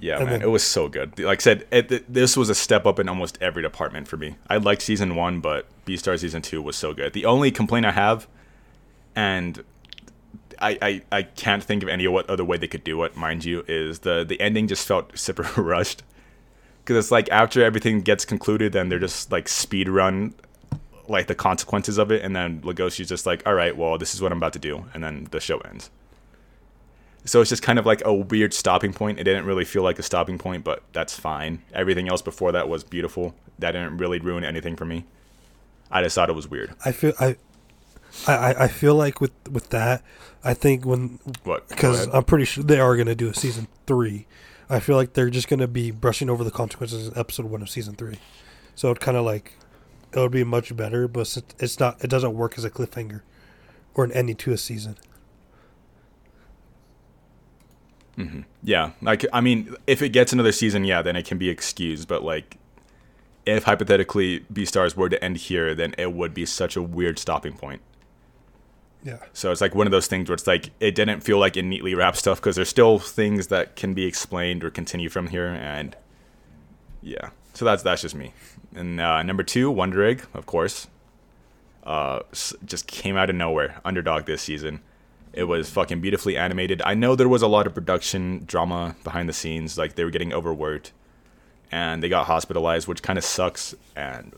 Yeah, 0.00 0.16
And 0.16 0.24
man, 0.24 0.32
then- 0.40 0.42
it 0.42 0.50
was 0.50 0.62
so 0.64 0.88
good. 0.88 1.18
Like 1.18 1.38
I 1.38 1.42
said, 1.42 1.66
it, 1.70 1.88
th- 1.88 2.04
this 2.08 2.36
was 2.36 2.50
a 2.50 2.54
step 2.54 2.84
up 2.84 2.98
in 2.98 3.08
almost 3.08 3.38
every 3.40 3.62
department 3.62 4.08
for 4.08 4.16
me. 4.16 4.34
I 4.50 4.56
liked 4.56 4.82
season 4.82 5.14
one, 5.14 5.40
but 5.40 5.66
Beastar 5.86 6.18
season 6.18 6.42
two 6.42 6.60
was 6.60 6.76
so 6.76 6.92
good. 6.92 7.12
The 7.12 7.24
only 7.24 7.50
complaint 7.50 7.86
I 7.86 7.92
have, 7.92 8.26
and 9.14 9.62
I, 10.60 10.78
I, 10.80 11.02
I 11.12 11.22
can't 11.22 11.62
think 11.62 11.82
of 11.82 11.88
any 11.88 12.06
what 12.08 12.28
other 12.28 12.44
way 12.44 12.56
they 12.56 12.68
could 12.68 12.84
do 12.84 13.02
it, 13.04 13.16
mind 13.16 13.44
you, 13.44 13.64
is 13.68 14.00
the 14.00 14.24
the 14.24 14.40
ending 14.40 14.68
just 14.68 14.86
felt 14.86 15.16
super 15.18 15.42
rushed. 15.60 16.02
Because 16.82 17.04
it's 17.04 17.10
like 17.10 17.30
after 17.30 17.64
everything 17.64 18.02
gets 18.02 18.24
concluded, 18.24 18.72
then 18.72 18.88
they're 18.88 18.98
just 18.98 19.32
like 19.32 19.48
speed 19.48 19.88
run, 19.88 20.34
like 21.08 21.26
the 21.26 21.34
consequences 21.34 21.96
of 21.98 22.10
it, 22.10 22.22
and 22.22 22.36
then 22.36 22.60
Legoshi's 22.60 23.08
just 23.08 23.24
like, 23.24 23.42
all 23.46 23.54
right, 23.54 23.76
well, 23.76 23.96
this 23.96 24.14
is 24.14 24.20
what 24.20 24.32
I'm 24.32 24.38
about 24.38 24.52
to 24.52 24.58
do, 24.58 24.84
and 24.92 25.02
then 25.02 25.28
the 25.30 25.40
show 25.40 25.58
ends. 25.58 25.90
So 27.26 27.40
it's 27.40 27.48
just 27.48 27.62
kind 27.62 27.78
of 27.78 27.86
like 27.86 28.02
a 28.04 28.12
weird 28.12 28.52
stopping 28.52 28.92
point. 28.92 29.18
It 29.18 29.24
didn't 29.24 29.46
really 29.46 29.64
feel 29.64 29.82
like 29.82 29.98
a 29.98 30.02
stopping 30.02 30.36
point, 30.36 30.62
but 30.62 30.82
that's 30.92 31.18
fine. 31.18 31.62
Everything 31.72 32.08
else 32.08 32.20
before 32.20 32.52
that 32.52 32.68
was 32.68 32.84
beautiful. 32.84 33.34
That 33.58 33.72
didn't 33.72 33.96
really 33.96 34.18
ruin 34.18 34.44
anything 34.44 34.76
for 34.76 34.84
me. 34.84 35.06
I 35.90 36.02
just 36.02 36.14
thought 36.14 36.28
it 36.28 36.34
was 36.34 36.48
weird. 36.48 36.74
I 36.84 36.92
feel 36.92 37.14
I, 37.18 37.36
I, 38.26 38.54
I- 38.64 38.68
feel 38.68 38.94
like 38.94 39.20
with 39.20 39.32
with 39.50 39.70
that, 39.70 40.02
I 40.42 40.54
think 40.54 40.84
when 40.84 41.18
What? 41.44 41.68
Because. 41.68 42.06
I'm 42.12 42.24
pretty 42.24 42.44
sure 42.44 42.64
they 42.64 42.80
are 42.80 42.94
going 42.96 43.06
to 43.08 43.14
do 43.14 43.28
a 43.28 43.34
season 43.34 43.68
three. 43.86 44.26
I 44.70 44.80
feel 44.80 44.96
like 44.96 45.12
they're 45.12 45.30
just 45.30 45.48
going 45.48 45.60
to 45.60 45.68
be 45.68 45.90
brushing 45.90 46.30
over 46.30 46.42
the 46.42 46.50
consequences 46.50 47.08
in 47.08 47.18
episode 47.18 47.46
one 47.46 47.60
of 47.62 47.68
season 47.68 47.94
three. 47.96 48.18
So 48.74 48.90
it 48.90 49.00
kind 49.00 49.16
of 49.16 49.24
like 49.24 49.54
it 50.12 50.18
would 50.18 50.30
be 50.32 50.44
much 50.44 50.74
better, 50.76 51.06
but 51.08 51.20
it's- 51.36 51.42
it's 51.58 51.80
not. 51.80 52.02
It 52.02 52.08
doesn't 52.08 52.34
work 52.34 52.56
as 52.58 52.64
a 52.64 52.70
cliffhanger 52.70 53.20
or 53.94 54.04
an 54.04 54.12
ending 54.12 54.36
to 54.36 54.52
a 54.52 54.58
season. 54.58 54.96
Mm-hmm. 58.18 58.40
Yeah, 58.62 58.90
like 59.02 59.24
I 59.32 59.40
mean, 59.40 59.74
if 59.86 60.00
it 60.00 60.10
gets 60.10 60.32
another 60.32 60.52
season, 60.52 60.84
yeah, 60.84 61.02
then 61.02 61.16
it 61.16 61.26
can 61.26 61.36
be 61.36 61.48
excused. 61.48 62.06
But 62.06 62.22
like, 62.22 62.58
if 63.44 63.64
hypothetically 63.64 64.40
Beastars 64.52 64.94
were 64.96 65.08
to 65.08 65.22
end 65.22 65.36
here, 65.38 65.74
then 65.74 65.94
it 65.98 66.12
would 66.12 66.32
be 66.32 66.46
such 66.46 66.76
a 66.76 66.82
weird 66.82 67.18
stopping 67.18 67.54
point. 67.54 67.82
Yeah. 69.04 69.18
So 69.34 69.52
it's 69.52 69.60
like 69.60 69.74
one 69.74 69.86
of 69.86 69.90
those 69.90 70.06
things 70.06 70.28
where 70.28 70.34
it's 70.34 70.46
like 70.46 70.70
it 70.80 70.94
didn't 70.94 71.20
feel 71.20 71.38
like 71.38 71.56
it 71.56 71.62
neatly 71.64 71.94
wrapped 71.94 72.16
stuff 72.16 72.40
because 72.40 72.56
there's 72.56 72.70
still 72.70 72.98
things 72.98 73.48
that 73.48 73.76
can 73.76 73.92
be 73.92 74.06
explained 74.06 74.64
or 74.64 74.70
continue 74.70 75.10
from 75.10 75.28
here, 75.28 75.48
and 75.48 75.94
yeah. 77.02 77.30
So 77.52 77.64
that's 77.66 77.82
that's 77.82 78.00
just 78.02 78.14
me. 78.14 78.32
And 78.74 79.00
uh, 79.00 79.22
number 79.22 79.42
two, 79.42 79.70
Wonder 79.70 80.02
Egg, 80.02 80.24
of 80.32 80.46
course, 80.46 80.88
uh, 81.84 82.20
just 82.64 82.86
came 82.86 83.16
out 83.16 83.28
of 83.28 83.36
nowhere, 83.36 83.80
underdog 83.84 84.24
this 84.24 84.42
season. 84.42 84.80
It 85.34 85.44
was 85.44 85.68
fucking 85.68 86.00
beautifully 86.00 86.36
animated. 86.36 86.80
I 86.84 86.94
know 86.94 87.14
there 87.14 87.28
was 87.28 87.42
a 87.42 87.48
lot 87.48 87.66
of 87.66 87.74
production 87.74 88.44
drama 88.46 88.96
behind 89.04 89.28
the 89.28 89.32
scenes, 89.32 89.76
like 89.76 89.96
they 89.96 90.04
were 90.04 90.10
getting 90.10 90.32
overworked, 90.32 90.92
and 91.70 92.02
they 92.02 92.08
got 92.08 92.26
hospitalized, 92.26 92.88
which 92.88 93.02
kind 93.02 93.18
of 93.18 93.24
sucks, 93.24 93.74
and 93.94 94.32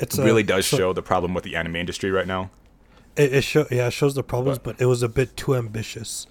uh, 0.00 0.22
really 0.22 0.42
does 0.42 0.64
show 0.64 0.92
the 0.92 1.02
problem 1.02 1.34
with 1.34 1.44
the 1.44 1.54
anime 1.54 1.76
industry 1.76 2.10
right 2.10 2.26
now. 2.26 2.50
It, 3.16 3.32
it 3.34 3.44
show 3.44 3.66
yeah, 3.70 3.88
it 3.88 3.92
shows 3.92 4.14
the 4.14 4.22
problems, 4.22 4.58
But- 4.58 4.76
but 4.78 4.82
it 4.82 4.86
was 4.86 5.02
a 5.02 5.08
bit 5.08 5.36
too 5.36 5.54
ambitious. 5.54 6.26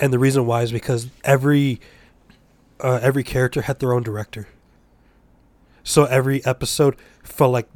And 0.00 0.12
the 0.12 0.18
reason 0.18 0.46
why 0.46 0.62
is 0.62 0.72
because 0.72 1.08
every 1.24 1.80
uh, 2.80 2.98
every 3.02 3.22
character 3.22 3.62
had 3.62 3.78
their 3.80 3.92
own 3.92 4.02
director. 4.02 4.48
So 5.82 6.04
every 6.04 6.44
episode 6.44 6.96
felt 7.22 7.52
like 7.52 7.68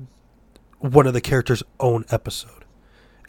one 0.78 1.06
of 1.06 1.12
the 1.14 1.20
characters' 1.20 1.62
own 1.80 2.04
episode, 2.10 2.64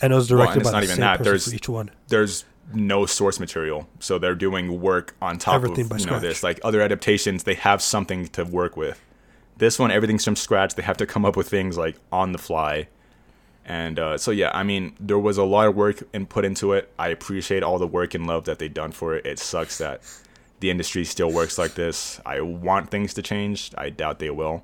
and 0.01 0.11
it 0.11 0.15
was 0.15 0.29
Well, 0.31 0.39
directed 0.39 0.61
it's 0.61 0.69
by 0.69 0.73
not 0.73 0.79
the 0.79 0.83
even 0.85 0.95
same 0.95 1.01
that. 1.01 1.17
person 1.19 1.23
There's- 1.31 1.49
for 1.49 1.55
each 1.55 1.69
one. 1.69 1.91
there's 2.09 2.45
no 2.73 3.05
source 3.05 3.39
material, 3.39 3.87
so 3.99 4.17
they're 4.17 4.35
doing 4.35 4.81
work 4.81 5.15
on 5.21 5.37
top 5.37 5.55
Everything 5.55 5.85
of 5.85 5.89
by 5.91 5.97
you 5.97 6.05
know 6.07 6.19
this. 6.19 6.41
Like 6.43 6.59
other 6.63 6.81
adaptations, 6.81 7.43
they 7.43 7.53
have 7.53 7.81
something 7.81 8.27
to 8.29 8.43
work 8.43 8.75
with. 8.75 8.99
This 9.57 9.77
one, 9.79 9.91
everything's 9.91 10.25
from 10.25 10.35
scratch. 10.35 10.75
They 10.75 10.81
have 10.83 10.97
to 10.97 11.05
come 11.05 11.23
up 11.25 11.37
with 11.37 11.47
things 11.47 11.77
like 11.77 11.95
on 12.11 12.31
the 12.33 12.37
fly, 12.37 12.87
and 13.65 13.97
uh, 13.99 14.17
so 14.17 14.31
yeah, 14.31 14.51
I 14.53 14.63
mean, 14.63 14.95
there 14.99 15.17
was 15.17 15.37
a 15.37 15.43
lot 15.43 15.67
of 15.67 15.75
work 15.75 16.03
and 16.13 16.29
put 16.29 16.45
into 16.45 16.73
it. 16.73 16.91
I 16.99 17.09
appreciate 17.09 17.63
all 17.63 17.79
the 17.79 17.87
work 17.87 18.13
and 18.13 18.27
love 18.27 18.45
that 18.45 18.59
they've 18.59 18.73
done 18.73 18.91
for 18.91 19.15
it. 19.15 19.25
It 19.25 19.39
sucks 19.39 19.79
that 19.79 20.01
the 20.59 20.69
industry 20.69 21.03
still 21.03 21.31
works 21.31 21.57
like 21.57 21.73
this. 21.73 22.21
I 22.25 22.41
want 22.41 22.91
things 22.91 23.13
to 23.15 23.23
change. 23.23 23.71
I 23.77 23.89
doubt 23.89 24.19
they 24.19 24.29
will. 24.29 24.63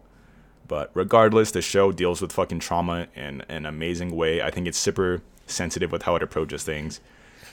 But 0.68 0.92
regardless, 0.94 1.52
the 1.52 1.62
show 1.62 1.92
deals 1.92 2.22
with 2.22 2.32
fucking 2.32 2.60
trauma 2.60 3.08
in 3.16 3.42
an 3.50 3.66
amazing 3.66 4.16
way. 4.16 4.42
I 4.42 4.52
think 4.52 4.68
it's 4.68 4.78
super 4.78 5.22
sensitive 5.48 5.92
with 5.92 6.04
how 6.04 6.16
it 6.16 6.24
approaches 6.24 6.64
things. 6.64 7.02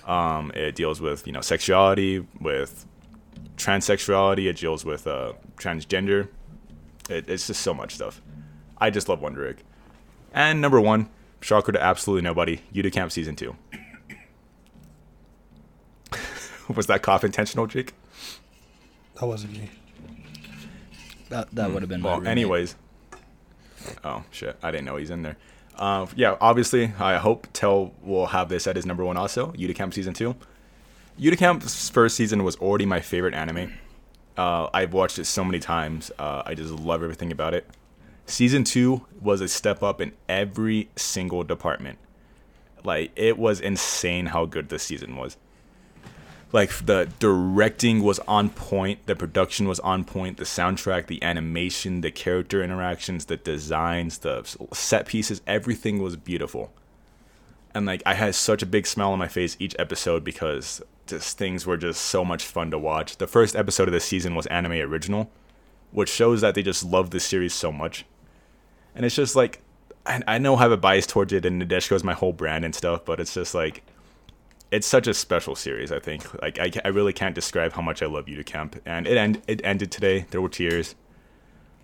Um, 0.07 0.53
it 0.55 0.75
deals 0.75 1.01
with 1.01 1.27
you 1.27 1.33
know 1.33 1.41
sexuality, 1.41 2.27
with 2.41 2.87
transsexuality. 3.57 4.49
It 4.49 4.59
deals 4.59 4.85
with 4.85 5.07
uh, 5.07 5.33
transgender. 5.57 6.29
It, 7.09 7.29
it's 7.29 7.47
just 7.47 7.63
so 7.63 7.73
much 7.73 7.95
stuff. 7.95 8.21
I 8.77 8.91
just 8.91 9.09
love 9.09 9.23
Wonder 9.23 9.49
Egg. 9.49 9.65
And 10.33 10.61
number 10.61 10.81
one, 10.81 11.09
shocker 11.41 11.73
to 11.73 11.83
absolutely 11.83 12.23
nobody, 12.23 12.61
Yuru 12.75 12.93
Camp 12.93 13.13
season 13.13 13.37
two. 13.37 13.57
Was 16.75 16.87
that 16.87 17.03
cough 17.03 17.25
intentional, 17.25 17.67
Jake? 17.67 17.95
That 19.21 19.27
wasn't 19.27 19.55
me. 19.55 19.71
That 21.31 21.51
that 21.55 21.73
would 21.73 21.83
have 21.83 21.89
been 21.89 22.01
my 22.03 22.09
Well, 22.11 22.19
roommate. 22.19 22.31
anyways. 22.31 22.77
Oh 24.05 24.25
shit! 24.31 24.57
I 24.63 24.71
didn't 24.71 24.85
know 24.87 24.97
he's 24.97 25.11
in 25.11 25.23
there. 25.23 25.37
Uh, 25.77 26.07
yeah, 26.17 26.37
obviously, 26.41 26.93
I 26.99 27.17
hope 27.19 27.47
Tell 27.53 27.93
will 28.03 28.27
have 28.27 28.49
this 28.49 28.67
at 28.67 28.77
his 28.77 28.85
number 28.85 29.05
one 29.05 29.17
also. 29.17 29.53
Camp 29.75 29.95
season 29.95 30.13
two. 30.15 30.35
Camp's 31.37 31.89
first 31.89 32.17
season 32.17 32.45
was 32.45 32.57
already 32.57 32.87
my 32.87 33.01
favorite 33.01 33.35
anime. 33.35 33.73
Uh, 34.37 34.69
I've 34.73 34.93
watched 34.93 35.19
it 35.19 35.25
so 35.25 35.43
many 35.45 35.59
times. 35.59 36.11
Uh, 36.19 36.43
I 36.47 36.55
just 36.55 36.71
love 36.73 37.03
everything 37.03 37.33
about 37.33 37.55
it. 37.55 37.67
Season 38.29 38.63
two 38.63 39.07
was 39.23 39.41
a 39.41 39.49
step 39.49 39.83
up 39.83 40.03
in 40.03 40.13
every 40.29 40.91
single 40.97 41.45
department. 41.45 41.99
Like 42.85 43.11
it 43.17 43.39
was 43.39 43.59
insane 43.59 44.27
how 44.27 44.45
good 44.45 44.69
this 44.69 44.83
season 44.83 45.17
was. 45.17 45.39
Like 46.53 46.71
the 46.85 47.11
directing 47.19 48.03
was 48.03 48.19
on 48.21 48.51
point 48.51 49.07
the 49.07 49.17
production 49.17 49.67
was 49.67 49.81
on 49.81 50.05
point 50.05 50.37
the 50.37 50.45
soundtrack 50.45 51.07
the 51.07 51.23
animation 51.23 52.03
the 52.03 52.11
character 52.11 52.63
interactions 52.63 53.25
the 53.25 53.39
designs 53.39 54.19
the 54.19 54.45
set 54.75 55.07
pieces 55.07 55.41
everything 55.47 56.03
was 56.03 56.17
beautiful. 56.17 56.71
And 57.75 57.87
like 57.87 58.03
i 58.05 58.13
had 58.13 58.35
such 58.35 58.63
a 58.63 58.67
big 58.67 58.87
smile 58.87 59.13
on 59.13 59.19
my 59.19 59.29
face 59.29 59.57
each 59.59 59.75
episode 59.79 60.23
because 60.23 60.83
just 61.07 61.39
things 61.39 61.67
were 61.67 61.79
just 61.79 62.03
so 62.03 62.27
much 62.27 62.45
fun 62.45 62.71
to 62.73 62.79
watch. 62.79 63.17
The 63.17 63.27
first 63.27 63.57
episode 63.57 63.89
of 63.89 63.95
the 63.95 64.01
season 64.01 64.35
was 64.35 64.47
anime 64.49 64.73
original 64.73 65.31
which 65.91 66.11
shows 66.11 66.43
that 66.43 66.55
they 66.55 66.63
just 66.63 66.85
love 66.85 67.09
this 67.11 67.25
series 67.25 67.55
so 67.55 67.73
much 67.73 68.05
and 68.95 69.05
it's 69.05 69.15
just 69.15 69.37
like 69.37 69.61
i, 70.07 70.23
I 70.27 70.39
know 70.39 70.57
i 70.57 70.61
have 70.61 70.73
a 70.73 70.77
bias 70.77 71.07
towards 71.07 71.33
it 71.33 71.45
and 71.45 71.63
nadeshiko's 71.63 72.05
my 72.05 72.15
whole 72.15 72.33
brand 72.33 72.65
and 72.65 72.75
stuff 72.75 73.05
but 73.05 73.21
it's 73.21 73.35
just 73.35 73.55
like 73.55 73.83
it's 74.71 74.87
such 74.87 75.07
a 75.07 75.15
special 75.15 75.55
series. 75.55 75.91
I 75.93 75.99
think 75.99 76.41
like 76.43 76.59
I, 76.59 76.71
I 76.85 76.89
really 76.89 77.13
can't 77.13 77.35
describe 77.35 77.73
how 77.73 77.83
much 77.83 78.03
I 78.03 78.07
love 78.07 78.27
Yuru 78.27 78.45
Camp, 78.45 78.81
and 78.85 79.07
it 79.07 79.17
end 79.17 79.43
it 79.47 79.61
ended 79.65 79.91
today. 79.91 80.27
There 80.31 80.41
were 80.41 80.49
tears. 80.49 80.95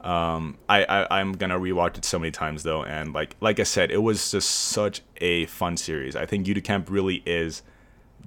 Um, 0.00 0.58
I, 0.68 0.84
I 0.84 1.20
I'm 1.20 1.32
gonna 1.32 1.58
rewatch 1.58 1.96
it 1.96 2.04
so 2.04 2.18
many 2.18 2.30
times 2.30 2.62
though, 2.62 2.84
and 2.84 3.14
like 3.14 3.36
like 3.40 3.58
I 3.58 3.62
said, 3.62 3.90
it 3.90 4.02
was 4.02 4.30
just 4.30 4.50
such 4.50 5.00
a 5.18 5.46
fun 5.46 5.76
series. 5.76 6.14
I 6.14 6.26
think 6.26 6.46
Camp 6.64 6.90
really 6.90 7.22
is 7.24 7.62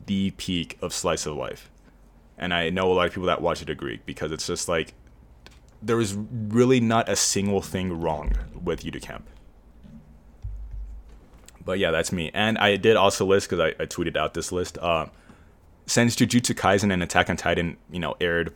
the 0.07 0.31
peak 0.31 0.77
of 0.81 0.93
slice 0.93 1.25
of 1.25 1.35
life, 1.35 1.69
and 2.37 2.53
I 2.53 2.69
know 2.69 2.91
a 2.91 2.93
lot 2.93 3.07
of 3.07 3.13
people 3.13 3.27
that 3.27 3.41
watch 3.41 3.61
it 3.61 3.69
agree 3.69 4.01
because 4.05 4.31
it's 4.31 4.47
just 4.47 4.67
like 4.67 4.93
there 5.87 5.99
is 5.99 6.15
really 6.15 6.79
not 6.79 7.09
a 7.09 7.15
single 7.15 7.61
thing 7.61 7.99
wrong 7.99 8.33
with 8.61 8.83
Camp. 9.01 9.27
But 11.63 11.79
yeah, 11.79 11.91
that's 11.91 12.11
me. 12.11 12.31
And 12.33 12.57
I 12.57 12.77
did 12.77 12.95
also 12.95 13.25
list 13.25 13.49
because 13.49 13.59
I, 13.59 13.83
I 13.83 13.85
tweeted 13.85 14.15
out 14.15 14.33
this 14.33 14.51
list. 14.51 14.77
Uh, 14.77 15.07
since 15.85 16.15
Jujutsu 16.15 16.55
Kaisen 16.55 16.93
and 16.93 17.03
Attack 17.03 17.29
on 17.29 17.37
Titan, 17.37 17.77
you 17.91 17.99
know, 17.99 18.15
aired 18.21 18.53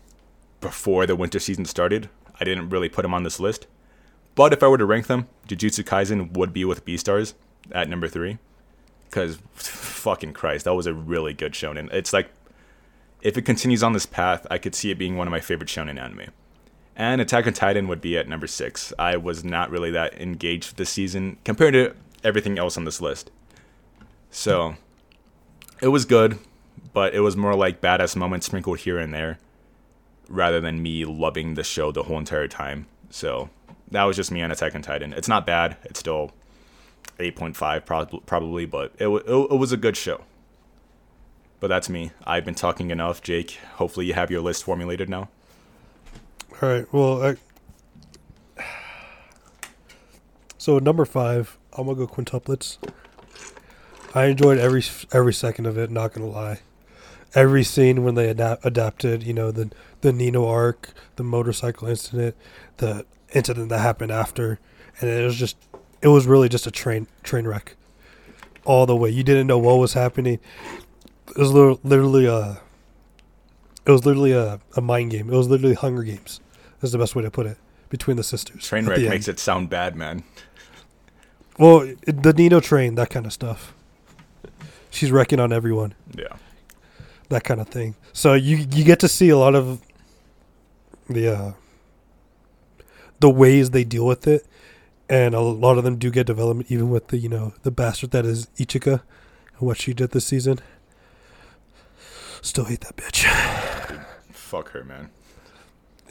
before 0.61 1.05
the 1.05 1.15
winter 1.15 1.39
season 1.39 1.65
started, 1.65 2.09
I 2.39 2.45
didn't 2.45 2.69
really 2.69 2.89
put 2.89 3.01
them 3.01 3.13
on 3.13 3.23
this 3.23 3.39
list. 3.39 3.67
But 4.35 4.53
if 4.53 4.63
I 4.63 4.67
were 4.67 4.77
to 4.77 4.85
rank 4.85 5.07
them, 5.07 5.27
Jujutsu 5.47 5.83
Kaisen 5.83 6.33
would 6.37 6.53
be 6.53 6.63
with 6.63 6.85
Beastars 6.85 7.33
at 7.71 7.89
number 7.89 8.07
three. 8.07 8.37
Because, 9.09 9.39
fucking 9.53 10.33
Christ, 10.33 10.65
that 10.65 10.73
was 10.73 10.87
a 10.87 10.93
really 10.93 11.33
good 11.33 11.51
shonen. 11.51 11.91
It's 11.93 12.13
like, 12.13 12.29
if 13.21 13.37
it 13.37 13.41
continues 13.41 13.83
on 13.83 13.91
this 13.93 14.05
path, 14.05 14.47
I 14.49 14.57
could 14.57 14.73
see 14.73 14.89
it 14.89 14.97
being 14.97 15.17
one 15.17 15.27
of 15.27 15.31
my 15.31 15.41
favorite 15.41 15.69
shonen 15.69 16.01
anime. 16.01 16.31
And 16.95 17.21
Attack 17.21 17.47
on 17.47 17.53
Titan 17.53 17.87
would 17.87 18.01
be 18.01 18.17
at 18.17 18.27
number 18.27 18.47
six. 18.47 18.93
I 18.99 19.17
was 19.17 19.43
not 19.43 19.71
really 19.71 19.91
that 19.91 20.19
engaged 20.21 20.77
this 20.77 20.89
season 20.89 21.37
compared 21.45 21.73
to 21.73 21.95
everything 22.23 22.59
else 22.59 22.77
on 22.77 22.85
this 22.85 23.01
list. 23.01 23.31
So, 24.29 24.75
it 25.81 25.87
was 25.87 26.05
good, 26.05 26.37
but 26.93 27.13
it 27.13 27.21
was 27.21 27.35
more 27.35 27.55
like 27.55 27.81
badass 27.81 28.15
moments 28.15 28.45
sprinkled 28.45 28.79
here 28.79 28.99
and 28.99 29.13
there 29.13 29.39
rather 30.29 30.61
than 30.61 30.81
me 30.81 31.03
loving 31.03 31.55
the 31.55 31.63
show 31.63 31.91
the 31.91 32.03
whole 32.03 32.19
entire 32.19 32.47
time. 32.47 32.87
So, 33.09 33.49
that 33.89 34.03
was 34.03 34.15
just 34.15 34.31
me 34.31 34.41
on 34.41 34.51
Attack 34.51 34.75
on 34.75 34.81
Titan. 34.81 35.13
It's 35.13 35.27
not 35.27 35.45
bad. 35.45 35.77
It's 35.83 35.99
still 35.99 36.31
8.5 37.19 37.85
prob- 37.85 38.25
probably, 38.25 38.65
but 38.65 38.93
it, 38.97 39.05
w- 39.05 39.23
it, 39.25 39.53
it 39.53 39.57
was 39.57 39.71
a 39.71 39.77
good 39.77 39.97
show. 39.97 40.21
But 41.59 41.67
that's 41.67 41.89
me. 41.89 42.11
I've 42.25 42.45
been 42.45 42.55
talking 42.55 42.89
enough, 42.89 43.21
Jake. 43.21 43.59
Hopefully, 43.75 44.05
you 44.07 44.13
have 44.13 44.31
your 44.31 44.41
list 44.41 44.63
formulated 44.63 45.09
now. 45.09 45.29
All 46.61 46.69
right. 46.69 46.93
Well, 46.93 47.23
I, 47.23 48.63
so 50.59 50.77
number 50.77 51.05
five, 51.05 51.57
I'm 51.73 51.87
gonna 51.87 51.97
go 51.97 52.07
quintuplets. 52.07 52.77
I 54.13 54.25
enjoyed 54.25 54.59
every 54.59 54.83
every 55.11 55.33
second 55.33 55.65
of 55.65 55.79
it. 55.79 55.89
Not 55.89 56.13
gonna 56.13 56.27
lie, 56.27 56.59
every 57.33 57.63
scene 57.63 58.03
when 58.03 58.13
they 58.13 58.29
adapt, 58.29 58.63
adapted, 58.63 59.23
you 59.23 59.33
know, 59.33 59.49
the 59.49 59.71
the 60.01 60.13
Nino 60.13 60.45
arc, 60.45 60.93
the 61.15 61.23
motorcycle 61.23 61.87
incident, 61.87 62.35
the 62.77 63.07
incident 63.33 63.69
that 63.69 63.79
happened 63.79 64.11
after, 64.11 64.59
and 64.99 65.09
it 65.09 65.23
was 65.23 65.37
just, 65.37 65.57
it 66.03 66.09
was 66.09 66.27
really 66.27 66.47
just 66.47 66.67
a 66.67 66.71
train 66.71 67.07
train 67.23 67.47
wreck, 67.47 67.75
all 68.65 68.85
the 68.85 68.95
way. 68.95 69.09
You 69.09 69.23
didn't 69.23 69.47
know 69.47 69.57
what 69.57 69.79
was 69.79 69.93
happening. 69.93 70.39
It 71.29 71.37
was 71.37 71.51
literally, 71.51 71.79
literally 71.83 72.25
a. 72.27 72.61
It 73.83 73.89
was 73.89 74.05
literally 74.05 74.33
a, 74.33 74.59
a 74.75 74.81
mind 74.81 75.09
game. 75.09 75.27
It 75.27 75.35
was 75.35 75.47
literally 75.47 75.73
Hunger 75.73 76.03
Games. 76.03 76.39
Is 76.81 76.91
the 76.91 76.97
best 76.97 77.15
way 77.15 77.21
to 77.23 77.29
put 77.31 77.45
it 77.45 77.57
between 77.89 78.17
the 78.17 78.23
sisters. 78.23 78.55
at 78.57 78.61
Trainwreck 78.85 78.95
the 78.95 79.09
makes 79.09 79.27
it 79.27 79.39
sound 79.39 79.69
bad, 79.69 79.95
man. 79.95 80.23
Well, 81.59 81.81
it- 81.81 82.23
the 82.23 82.33
Nino 82.33 82.59
train, 82.59 82.95
that 82.95 83.09
kind 83.09 83.25
of 83.25 83.33
stuff. 83.33 83.73
She's 84.89 85.11
wrecking 85.11 85.39
on 85.39 85.53
everyone, 85.53 85.93
Yeah. 86.17 86.35
that 87.29 87.43
kind 87.43 87.61
of 87.61 87.67
thing. 87.69 87.95
So 88.13 88.33
you 88.33 88.57
you 88.57 88.83
get 88.83 88.99
to 89.01 89.07
see 89.07 89.29
a 89.29 89.37
lot 89.37 89.53
of 89.55 89.79
the 91.09 91.27
uh, 91.33 91.51
the 93.19 93.29
ways 93.29 93.69
they 93.71 93.83
deal 93.83 94.05
with 94.05 94.27
it, 94.27 94.45
and 95.09 95.35
a 95.35 95.39
lot 95.39 95.77
of 95.77 95.83
them 95.83 95.97
do 95.97 96.09
get 96.09 96.25
development, 96.25 96.71
even 96.71 96.89
with 96.89 97.07
the 97.09 97.17
you 97.17 97.29
know 97.29 97.53
the 97.63 97.71
bastard 97.71 98.11
that 98.11 98.25
is 98.25 98.47
Ichika 98.57 99.01
and 99.57 99.67
what 99.67 99.77
she 99.77 99.93
did 99.93 100.11
this 100.11 100.25
season. 100.25 100.59
Still 102.41 102.65
hate 102.65 102.81
that 102.81 102.95
bitch. 102.97 103.25
Fuck 104.31 104.69
her, 104.71 104.83
man. 104.83 105.09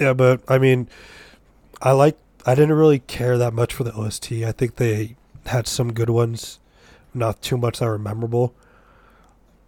Yeah, 0.01 0.15
but 0.15 0.41
I 0.49 0.59
mean, 0.59 0.89
I 1.83 1.93
like. 1.93 2.17
I 2.47 2.55
didn't 2.55 2.73
really 2.75 3.01
care 3.01 3.37
that 3.37 3.53
much 3.53 3.75
for 3.75 3.85
the 3.85 3.93
OST. 3.93 4.33
I 4.33 4.53
think 4.53 4.77
they 4.77 5.17
had 5.47 5.67
some 5.67 5.93
good 5.93 6.09
ones, 6.09 6.59
not 7.13 7.43
too 7.43 7.59
much 7.59 7.79
that 7.81 7.87
were 7.87 7.99
memorable. 7.99 8.55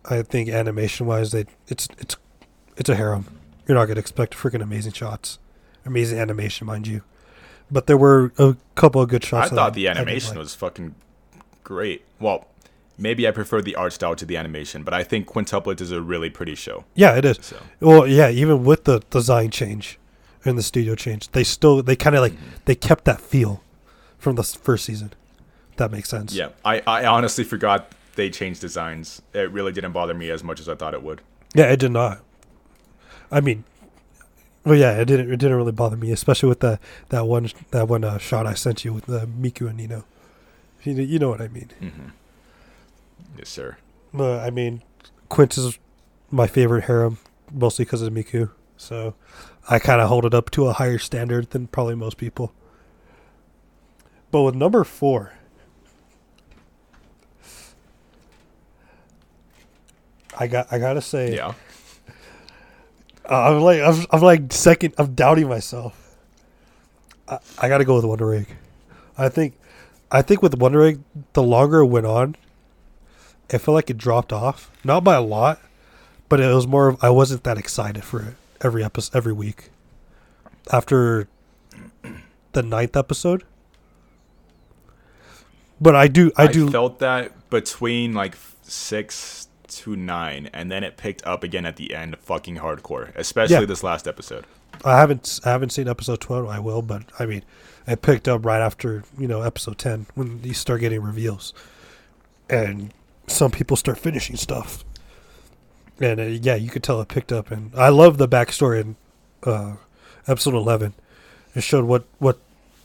I 0.06 0.22
think 0.22 0.48
animation 0.48 1.06
wise, 1.06 1.32
they 1.32 1.44
it's 1.68 1.86
it's 1.98 2.16
it's 2.76 2.88
a 2.88 2.94
harem. 2.96 3.26
You're 3.68 3.76
not 3.76 3.86
gonna 3.86 4.00
expect 4.00 4.34
freaking 4.34 4.62
amazing 4.62 4.92
shots, 4.92 5.38
amazing 5.84 6.18
animation, 6.18 6.66
mind 6.66 6.86
you. 6.86 7.02
But 7.70 7.86
there 7.86 7.96
were 7.98 8.32
a 8.38 8.56
couple 8.74 9.02
of 9.02 9.08
good 9.10 9.24
I 9.24 9.28
shots. 9.28 9.50
that 9.50 9.56
thought 9.56 9.74
the 9.74 9.86
I 9.88 9.92
animation 9.92 10.30
like. 10.30 10.38
was 10.38 10.54
fucking 10.54 10.94
great. 11.62 12.04
Well, 12.20 12.48
maybe 12.98 13.28
I 13.28 13.30
prefer 13.30 13.60
the 13.62 13.76
art 13.76 13.92
style 13.92 14.16
to 14.16 14.24
the 14.26 14.36
animation, 14.36 14.82
but 14.82 14.92
I 14.94 15.04
think 15.04 15.26
Quintuplet 15.26 15.80
is 15.80 15.92
a 15.92 16.00
really 16.00 16.30
pretty 16.30 16.54
show. 16.54 16.84
Yeah, 16.94 17.16
it 17.16 17.24
is. 17.24 17.38
So 17.42 17.56
Well, 17.80 18.06
yeah, 18.06 18.30
even 18.30 18.64
with 18.64 18.84
the 18.84 19.00
design 19.10 19.50
change 19.50 19.98
and 20.44 20.58
the 20.58 20.62
studio 20.62 20.94
changed. 20.94 21.32
they 21.32 21.44
still 21.44 21.82
they 21.82 21.96
kind 21.96 22.16
of 22.16 22.22
like 22.22 22.34
they 22.64 22.74
kept 22.74 23.04
that 23.04 23.20
feel 23.20 23.62
from 24.18 24.36
the 24.36 24.42
first 24.42 24.84
season. 24.84 25.12
That 25.76 25.90
makes 25.90 26.08
sense. 26.08 26.34
yeah, 26.34 26.50
I, 26.64 26.82
I 26.86 27.06
honestly 27.06 27.44
forgot 27.44 27.90
they 28.14 28.28
changed 28.30 28.60
designs. 28.60 29.22
It 29.32 29.50
really 29.50 29.72
didn't 29.72 29.92
bother 29.92 30.14
me 30.14 30.28
as 30.30 30.44
much 30.44 30.60
as 30.60 30.68
I 30.68 30.74
thought 30.74 30.92
it 30.94 31.02
would. 31.02 31.22
Yeah, 31.54 31.64
it 31.72 31.80
did 31.80 31.92
not. 31.92 32.20
I 33.30 33.40
mean, 33.40 33.64
well, 34.64 34.74
yeah, 34.76 34.98
it 35.00 35.06
didn't. 35.06 35.32
It 35.32 35.36
didn't 35.38 35.56
really 35.56 35.72
bother 35.72 35.96
me, 35.96 36.12
especially 36.12 36.48
with 36.50 36.60
the 36.60 36.78
that 37.08 37.26
one 37.26 37.48
that 37.70 37.88
one 37.88 38.04
uh, 38.04 38.18
shot 38.18 38.46
I 38.46 38.54
sent 38.54 38.84
you 38.84 38.92
with 38.92 39.06
the 39.06 39.20
Miku 39.26 39.68
and 39.68 39.76
Nino. 39.78 40.04
You, 40.82 40.94
know- 40.94 41.02
you 41.02 41.18
know 41.18 41.30
what 41.30 41.40
I 41.40 41.48
mean. 41.48 41.70
hmm 41.78 41.88
Yes, 43.38 43.48
sir. 43.48 43.76
But 44.12 44.40
I 44.40 44.50
mean, 44.50 44.82
Quint 45.30 45.56
is 45.56 45.78
my 46.30 46.46
favorite 46.46 46.84
harem, 46.84 47.18
mostly 47.50 47.84
because 47.86 48.02
of 48.02 48.12
Miku. 48.12 48.50
So 48.76 49.14
I 49.68 49.78
kind 49.78 50.00
of 50.00 50.08
hold 50.08 50.24
it 50.24 50.34
up 50.34 50.50
to 50.52 50.66
a 50.66 50.72
higher 50.72 50.98
standard 50.98 51.50
than 51.50 51.68
probably 51.68 51.94
most 51.94 52.16
people. 52.16 52.52
But 54.30 54.42
with 54.42 54.54
number 54.54 54.82
four, 54.82 55.32
I 60.38 60.46
got 60.46 60.72
I 60.72 60.78
gotta 60.78 61.00
say, 61.00 61.36
Yeah. 61.36 61.54
Uh, 63.28 63.50
I'm 63.50 63.60
like 63.60 63.80
I'm, 63.80 64.04
I'm 64.10 64.20
like 64.20 64.52
second. 64.52 64.94
I'm 64.98 65.14
doubting 65.14 65.48
myself. 65.48 66.16
I, 67.28 67.38
I 67.58 67.68
got 67.68 67.78
to 67.78 67.84
go 67.84 67.94
with 67.94 68.04
Wonder 68.04 68.34
Egg. 68.34 68.48
I 69.16 69.28
think, 69.28 69.54
I 70.10 70.22
think 70.22 70.42
with 70.42 70.58
Wonder 70.58 70.82
Egg, 70.82 71.00
the 71.34 71.42
longer 71.42 71.80
it 71.80 71.86
went 71.86 72.06
on, 72.06 72.34
it 73.48 73.58
felt 73.58 73.76
like 73.76 73.90
it 73.90 73.96
dropped 73.98 74.32
off. 74.32 74.72
Not 74.82 75.04
by 75.04 75.14
a 75.14 75.22
lot, 75.22 75.60
but 76.28 76.40
it 76.40 76.52
was 76.52 76.66
more. 76.66 76.88
Of, 76.88 77.04
I 77.04 77.10
wasn't 77.10 77.44
that 77.44 77.58
excited 77.58 78.02
for 78.02 78.22
it 78.22 78.34
every 78.62 78.82
episode 78.84 79.16
every 79.16 79.32
week. 79.32 79.70
After 80.72 81.28
the 82.52 82.62
ninth 82.62 82.96
episode, 82.96 83.44
but 85.80 85.96
I 85.96 86.06
do. 86.06 86.30
I, 86.36 86.44
I, 86.44 86.46
do. 86.46 86.70
felt 86.70 87.00
that 87.00 87.50
between 87.50 88.14
like 88.14 88.36
six 88.62 89.48
to 89.68 89.96
nine, 89.96 90.48
and 90.52 90.70
then 90.70 90.84
it 90.84 90.96
picked 90.96 91.26
up 91.26 91.42
again 91.42 91.66
at 91.66 91.76
the 91.76 91.94
end, 91.94 92.16
fucking 92.18 92.56
hardcore. 92.58 93.14
Especially 93.16 93.56
Yeah. 93.56 93.64
this 93.64 93.82
last 93.82 94.06
episode. 94.06 94.44
I 94.84 94.98
haven't 94.98 95.40
I 95.44 95.50
haven't 95.50 95.70
seen 95.70 95.88
episode 95.88 96.20
twelve. 96.20 96.46
I 96.48 96.58
will, 96.60 96.82
but 96.82 97.02
I 97.18 97.26
mean, 97.26 97.42
it 97.86 98.02
picked 98.02 98.28
up 98.28 98.44
right 98.44 98.60
after 98.60 99.02
you 99.18 99.26
know 99.26 99.42
episode 99.42 99.78
ten 99.78 100.06
when 100.14 100.40
you 100.44 100.54
start 100.54 100.80
getting 100.80 101.02
reveals, 101.02 101.52
and 102.48 102.92
some 103.26 103.50
people 103.50 103.76
start 103.76 103.98
finishing 103.98 104.36
stuff. 104.36 104.84
And 106.00 106.20
uh, 106.20 106.24
yeah, 106.24 106.54
you 106.54 106.70
could 106.70 106.82
tell 106.82 107.00
it 107.00 107.08
picked 107.08 107.32
up, 107.32 107.50
and 107.50 107.72
I 107.76 107.88
love 107.88 108.18
the 108.18 108.28
backstory 108.28 108.80
in 108.80 108.96
uh, 109.44 109.76
episode 110.26 110.54
eleven. 110.54 110.94
It 111.54 111.62
showed 111.62 111.84
what 111.84 112.04
what 112.18 112.38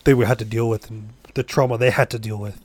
they 0.04 0.16
had 0.26 0.40
to 0.40 0.46
deal 0.46 0.70
with 0.70 0.90
and 0.90 1.10
the 1.34 1.44
trauma 1.44 1.78
they 1.78 1.92
had 1.92 2.10
to 2.12 2.20
deal 2.20 2.38
with. 2.38 2.60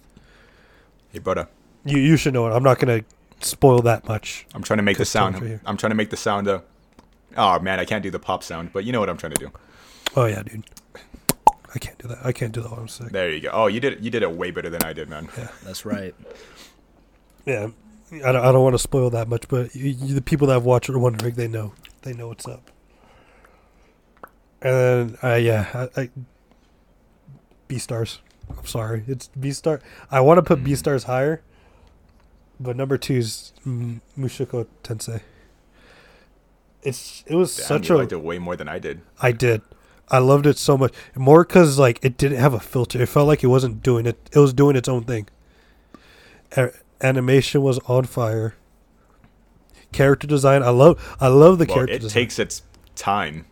Hey, 1.12 1.18
brother. 1.18 1.48
You 1.85 1.98
you 1.98 2.16
should 2.16 2.35
know 2.35 2.46
it. 2.46 2.50
I'm 2.50 2.62
not 2.62 2.78
gonna 2.78 3.02
spoil 3.40 3.81
that 3.83 4.07
much. 4.07 4.46
I'm 4.55 4.62
trying 4.62 4.78
to 4.78 4.83
make 4.83 4.98
the 4.98 5.05
sound. 5.05 5.37
sound 5.37 5.61
for. 5.61 5.68
I'm 5.68 5.76
trying 5.76 5.90
to 5.90 5.96
make 5.96 6.11
the 6.11 6.16
sound. 6.16 6.48
Uh, 6.48 6.61
oh 7.37 7.59
man, 7.61 7.81
I 7.81 7.85
can't 7.85 8.02
do 8.02 8.11
the 8.11 8.18
pop 8.18 8.42
sound, 8.42 8.72
but 8.72 8.85
you 8.85 8.92
know 8.92 9.00
what 9.00 9.09
I'm 9.09 9.16
trying 9.16 9.33
to 9.33 9.40
do. 9.40 9.52
Oh 10.16 10.26
yeah, 10.26 10.42
dude. 10.42 10.64
I 11.74 11.78
can't 11.78 11.98
do 11.98 12.09
that. 12.09 12.18
I 12.24 12.33
can't 12.33 12.52
do 12.52 12.61
that 12.61 12.70
while 12.70 12.81
I'm 12.81 12.88
sick. 12.88 13.09
There 13.09 13.31
you 13.31 13.40
go. 13.40 13.50
Oh, 13.52 13.66
you 13.66 13.81
did. 13.81 14.05
You 14.05 14.11
did 14.11 14.22
it 14.22 14.31
way 14.31 14.50
better 14.50 14.68
than 14.68 14.85
I 14.85 14.92
did, 14.92 15.09
man. 15.09 15.28
That's 15.64 15.85
right. 15.85 16.14
Yeah, 17.46 17.68
I 18.12 18.33
don't, 18.33 18.44
I 18.44 18.53
don't 18.53 18.62
want 18.62 18.75
to 18.75 18.79
spoil 18.79 19.09
that 19.11 19.29
much, 19.29 19.48
but 19.48 19.75
you, 19.75 19.90
you, 19.90 20.14
the 20.14 20.22
people 20.22 20.46
that 20.48 20.55
have 20.55 20.64
watched 20.64 20.90
Wonder 20.90 21.27
Egg, 21.27 21.35
they 21.35 21.48
know, 21.48 21.72
they 22.03 22.12
know 22.12 22.29
what's 22.29 22.46
up. 22.46 22.70
And 24.61 24.75
then, 24.75 25.18
uh, 25.22 25.37
yeah, 25.37 25.88
I, 25.96 26.03
I 26.03 26.11
Beastars. 27.68 28.18
I'm 28.51 28.66
sorry, 28.66 29.05
it's 29.07 29.31
Beastar. 29.38 29.81
I 30.11 30.20
want 30.20 30.38
to 30.38 30.42
put 30.42 30.62
Beastars 30.62 31.05
higher, 31.05 31.42
but 32.61 32.77
number 32.77 32.98
two 32.98 33.14
is 33.14 33.53
Mushoku 33.66 34.66
Tensei. 34.83 35.22
It's 36.83 37.25
it 37.27 37.35
was 37.35 37.57
Damn, 37.57 37.66
such 37.66 37.88
you 37.88 37.96
a 37.96 37.98
liked 37.98 38.12
it 38.12 38.20
way 38.20 38.38
more 38.38 38.57
than 38.57 38.68
I 38.68 38.79
did. 38.79 39.01
I 39.20 39.33
did. 39.33 39.62
I 40.09 40.18
loved 40.18 40.46
it 40.46 40.59
so 40.59 40.77
much. 40.77 40.92
More 41.14 41.44
because 41.44 41.79
like 41.79 41.98
it 42.05 42.18
didn't 42.18 42.38
have 42.38 42.53
a 42.53 42.61
filter. 42.61 43.01
It 43.01 43.09
felt 43.09 43.27
like 43.27 43.42
it 43.42 43.46
wasn't 43.46 43.83
doing 43.83 44.05
it. 44.05 44.18
It 44.33 44.38
was 44.38 44.53
doing 44.53 44.77
its 44.77 44.88
own 44.88 45.05
thing. 45.05 45.29
Animation 47.03 47.62
was 47.62 47.79
on 47.81 48.05
fire. 48.05 48.55
Character 49.93 50.27
design. 50.27 50.62
I 50.62 50.71
love. 50.71 51.17
I 51.21 51.29
love 51.29 51.59
the 51.59 51.67
well, 51.67 51.75
character 51.77 51.95
it 51.97 52.01
design. 52.01 52.15
takes 52.23 52.38
its 52.38 52.62
time. 52.95 53.45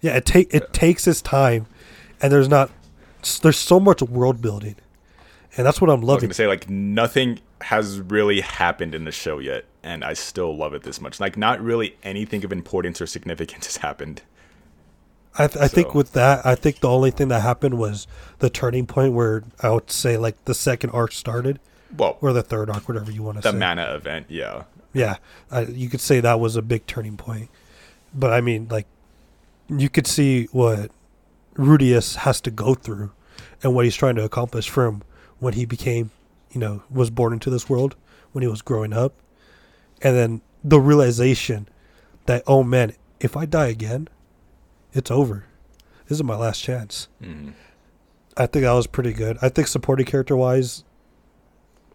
yeah, 0.00 0.16
it 0.16 0.26
take 0.26 0.52
it 0.52 0.72
takes 0.74 1.06
its 1.06 1.22
time, 1.22 1.66
and 2.20 2.30
there's 2.32 2.48
not. 2.48 2.70
There's 3.40 3.56
so 3.58 3.80
much 3.80 4.02
world 4.02 4.42
building, 4.42 4.76
and 5.56 5.66
that's 5.66 5.80
what 5.80 5.88
I'm 5.88 5.98
I 5.98 6.00
was 6.00 6.08
loving. 6.08 6.26
gonna 6.26 6.34
say 6.34 6.46
like 6.46 6.68
nothing 6.68 7.40
has 7.62 7.98
really 8.00 8.42
happened 8.42 8.94
in 8.94 9.04
the 9.04 9.12
show 9.12 9.38
yet, 9.38 9.64
and 9.82 10.04
I 10.04 10.12
still 10.12 10.54
love 10.54 10.74
it 10.74 10.82
this 10.82 11.00
much. 11.00 11.18
Like 11.18 11.38
not 11.38 11.62
really 11.62 11.96
anything 12.02 12.44
of 12.44 12.52
importance 12.52 13.00
or 13.00 13.06
significance 13.06 13.64
has 13.72 13.76
happened. 13.78 14.20
I, 15.36 15.46
th- 15.48 15.64
I 15.64 15.66
think 15.66 15.94
with 15.94 16.12
that, 16.12 16.44
I 16.46 16.54
think 16.54 16.78
the 16.80 16.88
only 16.88 17.10
thing 17.10 17.28
that 17.28 17.40
happened 17.40 17.76
was 17.76 18.06
the 18.38 18.50
turning 18.50 18.86
point 18.86 19.14
where 19.14 19.42
I 19.60 19.70
would 19.70 19.90
say 19.90 20.16
like 20.18 20.44
the 20.44 20.54
second 20.54 20.90
arc 20.90 21.10
started, 21.12 21.58
Well, 21.96 22.18
or 22.20 22.32
the 22.32 22.42
third 22.42 22.70
arc, 22.70 22.88
whatever 22.88 23.10
you 23.10 23.22
want 23.22 23.38
to 23.38 23.42
the 23.42 23.48
say. 23.50 23.52
The 23.52 23.58
mana 23.58 23.94
event, 23.94 24.26
yeah. 24.28 24.64
Yeah, 24.92 25.16
I, 25.50 25.62
you 25.62 25.88
could 25.88 26.00
say 26.00 26.20
that 26.20 26.38
was 26.40 26.56
a 26.56 26.62
big 26.62 26.86
turning 26.86 27.16
point. 27.16 27.50
But 28.14 28.32
I 28.32 28.40
mean, 28.40 28.68
like, 28.70 28.86
you 29.68 29.88
could 29.88 30.06
see 30.06 30.44
what 30.52 30.90
Rudeus 31.54 32.16
has 32.16 32.40
to 32.42 32.50
go 32.50 32.74
through 32.74 33.12
and 33.62 33.74
what 33.74 33.84
he's 33.84 33.96
trying 33.96 34.14
to 34.16 34.24
accomplish 34.24 34.68
from 34.68 35.02
when 35.40 35.54
he 35.54 35.64
became, 35.64 36.10
you 36.52 36.60
know, 36.60 36.82
was 36.90 37.10
born 37.10 37.32
into 37.32 37.50
this 37.50 37.68
world, 37.68 37.96
when 38.32 38.42
he 38.42 38.48
was 38.48 38.62
growing 38.62 38.92
up. 38.92 39.14
And 40.02 40.16
then 40.16 40.42
the 40.62 40.80
realization 40.80 41.68
that, 42.26 42.42
oh 42.46 42.62
man, 42.62 42.94
if 43.20 43.36
I 43.36 43.46
die 43.46 43.68
again, 43.68 44.08
it's 44.92 45.10
over. 45.10 45.44
This 46.06 46.18
is 46.18 46.24
my 46.24 46.36
last 46.36 46.62
chance. 46.62 47.08
hmm 47.22 47.50
I 48.36 48.46
think 48.46 48.64
that 48.64 48.72
was 48.72 48.88
pretty 48.88 49.12
good. 49.12 49.38
I 49.42 49.48
think 49.48 49.68
supporting 49.68 50.06
character 50.06 50.36
wise, 50.36 50.82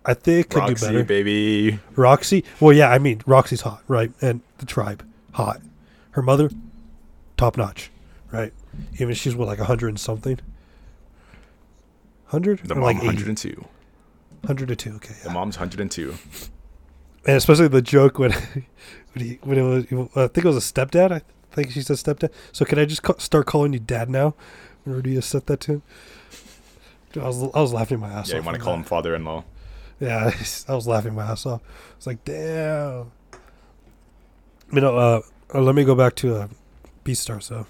I 0.10 0.14
think 0.16 0.46
it 0.46 0.50
could 0.50 0.60
do 0.66 0.68
Roxy, 0.72 0.86
better. 0.88 1.04
baby. 1.04 1.80
Roxy. 1.96 2.44
Well, 2.60 2.74
yeah, 2.76 2.90
I 2.90 2.98
mean, 3.00 3.22
Roxy's 3.26 3.62
hot, 3.62 3.84
right? 3.88 4.12
And 4.22 4.42
the 4.58 4.66
tribe, 4.66 5.06
hot. 5.34 5.62
Her 6.12 6.22
mother, 6.22 6.50
top 7.38 7.58
notch, 7.58 7.92
right? 8.32 8.52
Even 8.94 9.12
if 9.12 9.18
she's 9.18 9.36
what, 9.36 9.48
like 9.48 9.60
a 9.60 9.66
hundred 9.66 9.90
and 9.90 10.00
something. 10.00 10.40
Hundred? 12.26 12.60
The 12.60 12.76
mom, 12.76 12.84
like 12.84 12.98
80? 12.98 13.06
102. 13.08 13.66
Hundred 14.46 14.72
or 14.72 14.76
two. 14.76 14.94
Okay, 14.96 15.16
The 15.24 15.30
mom's 15.32 15.58
102. 15.58 16.16
And 17.26 17.36
especially 17.36 17.68
the 17.68 17.82
joke 17.82 18.18
when, 18.20 18.32
when 19.14 19.26
he 19.26 19.40
when 19.44 19.58
it 19.58 19.62
was, 19.62 20.10
I 20.16 20.28
think 20.28 20.46
it 20.46 20.46
was 20.46 20.58
a 20.58 20.74
stepdad. 20.74 21.12
I 21.12 21.22
think 21.52 21.72
she 21.72 21.82
said 21.82 21.98
stepdad. 21.98 22.32
So 22.52 22.66
can 22.66 22.80
I 22.80 22.86
just 22.86 23.04
ca- 23.04 23.18
start 23.18 23.46
calling 23.48 23.74
you 23.74 23.80
dad 23.80 24.10
now? 24.10 24.36
Or 24.88 25.02
do 25.02 25.10
you 25.10 25.22
set 25.22 25.46
that 25.48 25.60
to 25.62 25.72
him. 25.74 25.82
Dude, 27.12 27.24
I 27.24 27.28
was 27.28 27.44
I 27.54 27.62
was 27.62 27.74
laughing 27.74 28.00
my 28.00 28.10
ass 28.10 28.30
Yeah, 28.30 28.38
you 28.38 28.44
want 28.44 28.58
to 28.58 28.64
call 28.64 28.74
that. 28.74 28.80
him 28.80 28.84
father-in-law? 28.86 29.44
Yeah, 30.00 30.32
I 30.68 30.76
was 30.76 30.88
laughing 30.88 31.16
my 31.16 31.24
ass 31.24 31.46
off. 31.46 31.62
It's 31.98 32.08
like, 32.08 32.24
damn. 32.24 33.12
You 34.72 34.82
know, 34.82 34.98
uh, 34.98 35.22
uh, 35.54 35.62
let 35.62 35.76
me 35.76 35.84
go 35.84 35.96
back 35.96 36.16
to 36.18 36.36
uh, 36.36 36.48
Beastars 37.04 37.50
though. 37.50 37.66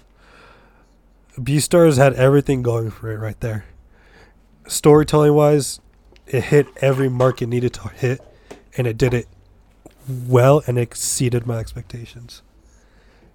Beastars 1.38 1.96
had 1.96 2.14
everything 2.14 2.62
going 2.62 2.90
for 2.90 3.10
it 3.10 3.18
right 3.18 3.40
there. 3.40 3.64
Storytelling 4.66 5.32
wise, 5.32 5.80
it 6.26 6.44
hit 6.44 6.66
every 6.80 7.08
mark 7.08 7.40
it 7.40 7.48
needed 7.48 7.72
to 7.74 7.88
hit, 7.88 8.20
and 8.76 8.86
it 8.86 8.98
did 8.98 9.14
it 9.14 9.26
well 10.08 10.62
and 10.66 10.78
exceeded 10.78 11.46
my 11.46 11.58
expectations. 11.58 12.42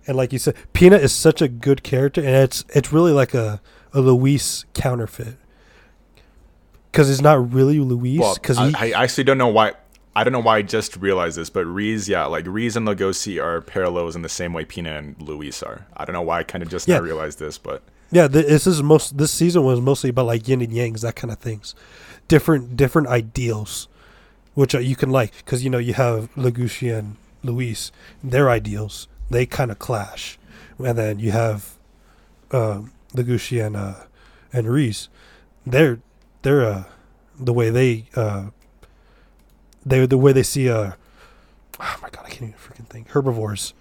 And 0.07 0.15
like 0.15 0.31
you 0.31 0.39
said, 0.39 0.55
Pina 0.73 0.97
is 0.97 1.11
such 1.11 1.41
a 1.41 1.47
good 1.47 1.81
character, 1.81 2.21
and 2.21 2.29
it's 2.29 2.63
it's 2.69 2.93
really 2.93 3.11
like 3.11 3.33
a 3.33 3.61
a 3.93 4.01
Louis 4.01 4.63
counterfeit. 4.73 5.37
Because 6.95 7.09
it's 7.09 7.21
not 7.21 7.53
really 7.53 7.79
Louis. 7.79 8.19
Well, 8.19 8.35
Because 8.35 8.57
I, 8.57 8.71
I 8.77 8.91
actually 9.03 9.25
don't 9.25 9.37
know 9.37 9.49
why. 9.49 9.73
I 10.15 10.23
don't 10.23 10.31
know 10.31 10.39
why 10.39 10.59
I 10.59 10.61
just 10.61 10.95
realized 10.95 11.37
this, 11.37 11.49
but 11.49 11.65
Reese, 11.65 12.07
yeah, 12.07 12.23
like 12.23 12.45
Reese 12.47 12.77
and 12.77 12.87
Legoshi 12.87 13.43
are 13.43 13.59
parallels 13.59 14.15
in 14.15 14.21
the 14.21 14.29
same 14.29 14.53
way 14.53 14.63
Pina 14.63 14.91
and 14.93 15.21
Louis 15.21 15.61
are. 15.61 15.85
I 15.97 16.05
don't 16.05 16.13
know 16.13 16.21
why 16.21 16.39
I 16.39 16.43
kind 16.43 16.63
of 16.63 16.69
just 16.69 16.87
Yeah. 16.87 16.95
now 16.99 17.01
realized 17.03 17.37
this, 17.37 17.57
but 17.57 17.83
Yeah, 18.11 18.27
this 18.27 18.65
is 18.65 18.81
most. 18.81 19.17
This 19.17 19.31
season 19.31 19.65
was 19.65 19.81
mostly 19.81 20.09
about 20.09 20.27
like 20.27 20.47
yin 20.47 20.61
and 20.61 20.71
yangs, 20.71 21.01
that 21.01 21.17
kind 21.17 21.33
of 21.33 21.39
things, 21.39 21.75
different 22.29 22.77
different 22.77 23.09
ideals, 23.09 23.89
which 24.53 24.73
uh, 24.73 24.79
you 24.79 24.95
can 24.95 25.09
like 25.09 25.33
because 25.39 25.65
you 25.65 25.69
know 25.69 25.79
you 25.79 25.95
have 25.95 26.33
Legoshi 26.35 26.97
and 26.97 27.17
Louis, 27.43 27.91
their 28.23 28.49
ideals 28.49 29.09
they 29.29 29.45
kind 29.45 29.69
of 29.69 29.79
clash, 29.79 30.37
and 30.79 30.97
then 30.97 31.19
you 31.19 31.31
have 31.31 31.75
um, 32.51 32.93
Legoshi 33.13 33.61
and 33.65 33.75
uh, 33.75 33.95
and 34.53 34.69
Reese, 34.69 35.09
they're 35.65 35.99
they're 36.45 36.63
uh, 36.63 36.83
the 37.37 37.51
way 37.51 37.69
they 37.69 38.05
uh, 38.15 38.45
they 39.85 40.05
the 40.05 40.17
way 40.17 40.31
they 40.31 40.43
see 40.43 40.69
uh, 40.69 40.91
oh 41.79 41.97
my 42.01 42.09
god 42.09 42.23
I 42.25 42.29
can't 42.29 42.43
even 42.43 42.53
freaking 42.53 42.87
think 42.87 43.09
herbivores 43.09 43.73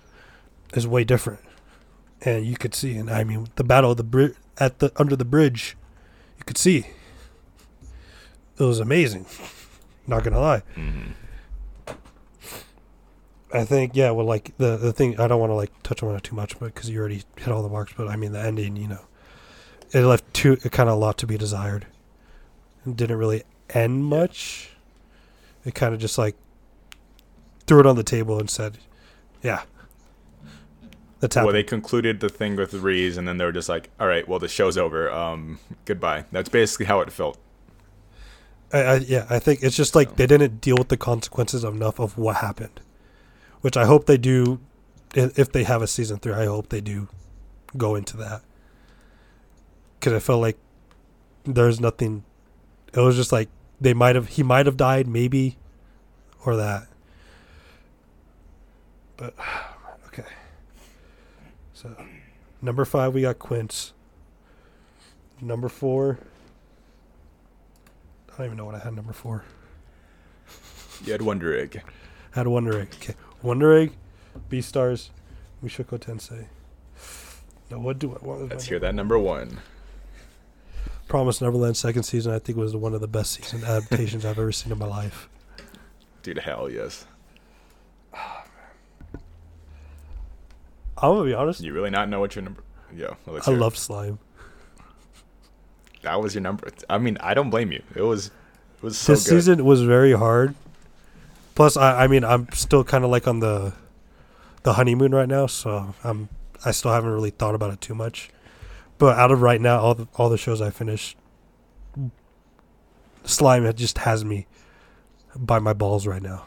is 0.75 0.87
way 0.87 1.05
different 1.05 1.41
and 2.27 2.47
you 2.47 2.57
could 2.57 2.75
see, 2.75 2.97
and 2.97 3.11
I 3.11 3.23
mean, 3.23 3.49
the 3.57 3.65
battle 3.65 3.91
of 3.91 3.99
the 3.99 4.03
bri- 4.03 4.35
at 4.57 4.79
the 4.79 4.91
under 4.97 5.15
the 5.15 5.27
bridge, 5.27 5.77
you 6.39 6.45
could 6.45 6.57
see. 6.57 6.87
It 8.59 8.63
was 8.63 8.81
amazing. 8.81 9.27
Not 10.07 10.25
gonna 10.25 10.41
lie. 10.41 10.63
mhm. 10.75 11.13
I 13.53 13.65
think 13.65 13.95
yeah. 13.95 14.11
Well, 14.11 14.25
like 14.27 14.57
the 14.57 14.77
the 14.79 14.93
thing, 14.93 15.21
I 15.21 15.29
don't 15.29 15.39
want 15.39 15.51
to 15.51 15.55
like 15.55 15.71
touch 15.83 16.03
on 16.03 16.15
it 16.17 16.23
too 16.25 16.35
much, 16.35 16.59
but 16.59 16.73
because 16.75 16.89
you 16.89 16.99
already 16.99 17.23
hit 17.37 17.49
all 17.49 17.63
the 17.63 17.69
marks. 17.69 17.93
But 17.95 18.09
I 18.09 18.17
mean, 18.17 18.33
the 18.33 18.41
ending, 18.41 18.77
you 18.77 18.89
know, 18.89 19.05
it 19.93 20.01
left 20.01 20.33
too 20.33 20.57
kind 20.57 20.89
of 20.89 20.97
a 20.97 20.99
lot 20.99 21.19
to 21.19 21.27
be 21.27 21.37
desired. 21.37 21.87
Didn't 22.85 23.17
really 23.17 23.45
end 23.71 24.05
much. 24.05 24.71
It 25.65 25.75
kind 25.75 25.95
of 25.95 26.01
just 26.01 26.19
like 26.19 26.37
threw 27.67 27.81
it 27.81 27.87
on 27.87 27.97
the 27.97 28.03
table 28.03 28.39
and 28.39 28.51
said, 28.51 28.79
"Yeah, 29.43 29.63
that's 31.21 31.37
well, 31.37 31.53
they 31.53 31.63
concluded 31.63 32.21
the 32.21 32.29
thing 32.29 32.57
with 32.57 32.75
Reese, 32.75 33.17
and 33.17 33.27
then 33.27 33.39
they 33.39 33.45
were 33.47 33.53
just 33.53 33.69
like, 33.69 33.89
"All 33.99 34.07
right, 34.07 34.29
well, 34.29 34.39
the 34.39 34.49
show's 34.49 34.77
over. 34.77 35.11
Um, 35.11 35.59
goodbye." 35.87 36.27
That's 36.33 36.51
basically 36.51 36.87
how 36.87 37.01
it 37.01 37.11
felt. 37.11 37.39
I, 38.73 38.79
I, 38.79 38.95
yeah, 38.97 39.27
I 39.31 39.39
think 39.39 39.63
it's 39.63 39.77
just 39.77 39.95
like 39.95 40.17
they 40.17 40.27
didn't 40.27 40.61
deal 40.61 40.77
with 40.77 40.89
the 40.89 40.97
consequences 40.99 41.65
enough 41.65 41.99
of 41.99 42.19
what 42.19 42.37
happened, 42.37 42.81
which 43.63 43.77
I 43.77 43.87
hope 43.87 44.07
they 44.07 44.19
do. 44.19 44.61
If 45.15 45.53
they 45.53 45.63
have 45.63 45.81
a 45.81 45.87
season 45.87 46.19
three, 46.19 46.35
I 46.35 46.47
hope 46.47 46.69
they 46.69 46.81
do 46.81 47.09
go 47.77 47.95
into 47.95 48.17
that 48.19 48.43
because 49.99 50.13
I 50.13 50.19
felt 50.19 50.43
like 50.43 50.59
there's 51.45 51.81
nothing. 51.81 52.25
It 52.97 53.01
was 53.01 53.17
just 53.17 53.33
like 53.33 53.49
they 53.81 53.95
might 53.95 54.15
have 54.15 54.29
he 54.29 54.43
might 54.43 54.67
have 54.67 54.77
died 54.77 55.09
maybe, 55.09 55.57
or 56.45 56.57
that. 56.57 56.87
But 59.17 59.35
okay, 60.07 60.25
so 61.73 61.95
number 62.63 62.85
five 62.85 63.15
we 63.15 63.23
got 63.23 63.39
Quince. 63.39 63.93
Number 65.41 65.69
four. 65.69 66.19
I 68.33 68.39
don't 68.39 68.47
even 68.47 68.57
know 68.57 68.65
what 68.65 68.75
I 68.75 68.79
had 68.79 68.95
number 68.95 69.13
four. 69.13 69.45
You 71.05 71.13
had 71.13 71.23
Wonder 71.23 71.57
Egg. 71.57 71.83
Had 72.33 72.49
Wonder 72.49 72.81
Egg. 72.81 72.89
Okay. 72.97 73.15
Wonder 73.43 73.77
Egg, 73.77 73.93
Beastars, 74.49 75.11
Mushoku 75.63 75.99
Tensei. 75.99 76.47
Now 77.71 77.79
what 77.79 77.99
do 77.99 78.17
I 78.21 78.25
want? 78.25 78.49
Let's 78.49 78.65
hear 78.65 78.79
that 78.79 78.95
number 78.95 79.19
one. 79.19 79.59
Promise 81.09 81.41
Neverland 81.41 81.77
second 81.77 82.03
season 82.05 82.33
I 82.33 82.39
think 82.39 82.59
was 82.59 82.75
one 82.75 82.95
of 82.95 83.01
the 83.01 83.09
best 83.09 83.33
season 83.33 83.65
adaptations 83.67 84.25
I've 84.25 84.39
ever 84.39 84.53
seen 84.53 84.73
in 84.73 84.79
my 84.79 84.87
life. 84.87 85.29
Dude, 86.23 86.39
hell 86.39 86.71
yes. 86.71 87.07
I'm 90.97 91.11
gonna 91.17 91.25
be 91.25 91.35
honest. 91.35 91.61
You 91.61 91.73
really 91.73 91.91
not 91.91 92.09
know 92.09 92.21
what 92.21 92.35
your 92.35 92.43
number? 92.45 92.63
Yeah, 92.97 93.15
well, 93.27 93.41
I 93.47 93.51
love 93.51 93.77
slime. 93.77 94.19
that 96.03 96.21
was 96.21 96.35
your 96.35 96.43
number. 96.43 96.71
I 96.89 96.99
mean, 96.99 97.19
I 97.21 97.35
don't 97.35 97.51
blame 97.51 97.73
you. 97.73 97.83
It 97.95 98.03
was, 98.03 98.29
it 98.29 98.83
was 98.83 98.97
so 98.97 99.13
this 99.13 99.25
good. 99.25 99.31
season 99.31 99.65
was 99.65 99.83
very 99.83 100.13
hard. 100.13 100.55
Plus, 101.57 101.77
I, 101.77 102.05
I 102.05 102.07
mean, 102.07 102.25
I'm 102.25 102.49
still 102.53 102.85
kind 102.85 103.05
of 103.05 103.11
like 103.11 103.27
on 103.29 103.41
the, 103.41 103.73
the 104.63 104.75
honeymoon 104.75 105.15
right 105.15 105.29
now, 105.29 105.47
so 105.47 105.95
I'm 106.05 106.29
I 106.65 106.71
still 106.71 106.93
haven't 106.93 107.11
really 107.11 107.31
thought 107.31 107.55
about 107.55 107.73
it 107.73 107.81
too 107.81 107.95
much. 107.95 108.31
But 108.99 109.19
out 109.19 109.31
of 109.33 109.43
right 109.43 109.61
now, 109.61 109.79
all 109.81 109.95
the 109.95 110.09
all 110.17 110.29
the 110.29 110.39
shows 110.39 110.61
I 110.61 110.71
finished, 110.71 111.17
slime 113.25 113.71
just 113.75 113.99
has 113.99 114.25
me 114.25 114.47
by 115.37 115.59
my 115.59 115.73
balls 115.73 116.07
right 116.07 116.23
now. 116.23 116.45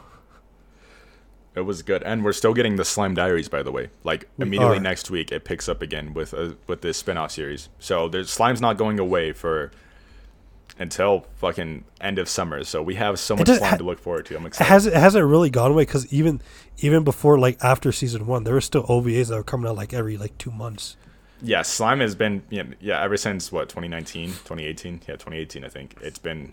It 1.54 1.62
was 1.62 1.82
good, 1.82 2.02
and 2.04 2.24
we're 2.24 2.32
still 2.32 2.54
getting 2.54 2.76
the 2.76 2.84
Slime 2.84 3.14
Diaries, 3.14 3.48
by 3.48 3.64
the 3.64 3.72
way. 3.72 3.90
Like 4.04 4.28
We 4.38 4.44
immediately 4.46 4.76
are. 4.76 4.80
next 4.80 5.10
week, 5.10 5.32
it 5.32 5.44
picks 5.44 5.68
up 5.68 5.82
again 5.82 6.14
with 6.14 6.32
a, 6.32 6.56
with 6.68 6.82
this 6.82 6.98
spin-off 6.98 7.32
series. 7.32 7.68
So 7.80 8.08
there's 8.08 8.30
Slime's 8.30 8.60
not 8.60 8.76
going 8.76 9.00
away 9.00 9.32
for 9.32 9.72
until 10.78 11.26
fucking 11.36 11.82
end 12.00 12.18
of 12.20 12.28
summer. 12.28 12.62
So 12.62 12.80
we 12.80 12.94
have 12.94 13.18
so 13.18 13.34
much 13.34 13.46
does- 13.46 13.58
slime 13.58 13.70
ha- 13.72 13.76
to 13.78 13.82
look 13.84 13.98
forward 13.98 14.26
to. 14.26 14.36
I'm 14.36 14.46
excited. 14.46 14.68
hasn't 14.70 14.94
it 14.94 15.00
hasn't 15.00 15.26
really 15.26 15.50
gone 15.50 15.72
away 15.72 15.82
because 15.82 16.10
even 16.12 16.40
even 16.78 17.02
before 17.02 17.38
like 17.38 17.58
after 17.62 17.90
season 17.90 18.26
one, 18.26 18.44
there 18.44 18.54
were 18.54 18.60
still 18.60 18.84
OVAs 18.84 19.28
that 19.28 19.34
were 19.36 19.42
coming 19.42 19.68
out 19.68 19.76
like 19.76 19.92
every 19.92 20.16
like 20.16 20.38
two 20.38 20.52
months. 20.52 20.96
Yeah, 21.42 21.62
slime 21.62 22.00
has 22.00 22.14
been 22.14 22.42
yeah, 22.50 22.64
yeah 22.80 23.02
ever 23.02 23.16
since 23.16 23.50
what 23.52 23.68
2019, 23.68 24.28
2018, 24.30 24.94
yeah 25.06 25.14
2018 25.14 25.64
I 25.64 25.68
think 25.68 25.96
it's 26.00 26.18
been 26.18 26.52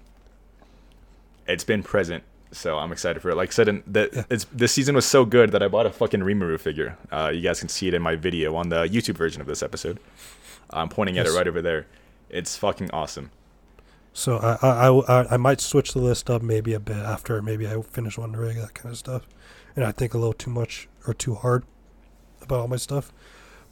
it's 1.48 1.64
been 1.64 1.84
present. 1.84 2.24
So 2.52 2.78
I'm 2.78 2.92
excited 2.92 3.22
for 3.22 3.30
it. 3.32 3.36
Like 3.36 3.50
I 3.50 3.52
said, 3.52 3.68
in 3.68 3.84
the, 3.86 4.10
Yeah. 4.14 4.24
it's 4.30 4.46
this 4.52 4.72
season 4.72 4.96
was 4.96 5.06
so 5.06 5.26
good 5.26 5.52
that 5.52 5.62
I 5.62 5.68
bought 5.68 5.86
a 5.86 5.90
fucking 5.92 6.22
Rimuru 6.22 6.60
figure. 6.60 6.98
Uh, 7.12 7.32
you 7.34 7.42
guys 7.42 7.60
can 7.60 7.70
see 7.70 7.88
it 7.88 7.94
in 7.94 8.02
my 8.02 8.16
video 8.16 8.56
on 8.56 8.70
the 8.70 8.84
YouTube 8.88 9.18
version 9.18 9.42
of 9.42 9.48
this 9.48 9.62
episode. 9.62 10.00
I'm 10.70 10.88
pointing 10.90 11.18
at 11.18 11.26
it 11.26 11.32
right 11.32 11.48
over 11.48 11.62
there. 11.62 11.86
It's 12.30 12.56
fucking 12.58 12.92
awesome. 12.92 13.32
So 14.14 14.38
I 14.38 14.58
I, 14.62 14.88
I, 14.88 15.22
I- 15.24 15.34
I 15.34 15.38
might 15.38 15.60
switch 15.60 15.92
the 15.94 16.00
list 16.00 16.30
up 16.30 16.42
maybe 16.42 16.74
a 16.74 16.80
bit 16.80 16.98
after 16.98 17.42
maybe 17.42 17.68
I 17.68 17.82
finish 17.82 18.18
one 18.18 18.32
rig 18.34 18.56
that 18.58 18.74
kind 18.74 18.92
of 18.92 18.98
stuff, 18.98 19.28
and 19.76 19.84
I 19.84 19.92
think 19.92 20.14
a 20.14 20.18
little 20.18 20.34
too 20.34 20.52
much 20.52 20.88
or 21.06 21.14
too 21.14 21.36
hard 21.36 21.66
about 22.42 22.60
all 22.62 22.68
my 22.70 22.78
stuff. 22.78 23.12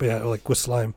But 0.04 0.10
yeah, 0.10 0.24
like 0.24 0.50
with 0.50 0.58
slime, 0.58 0.96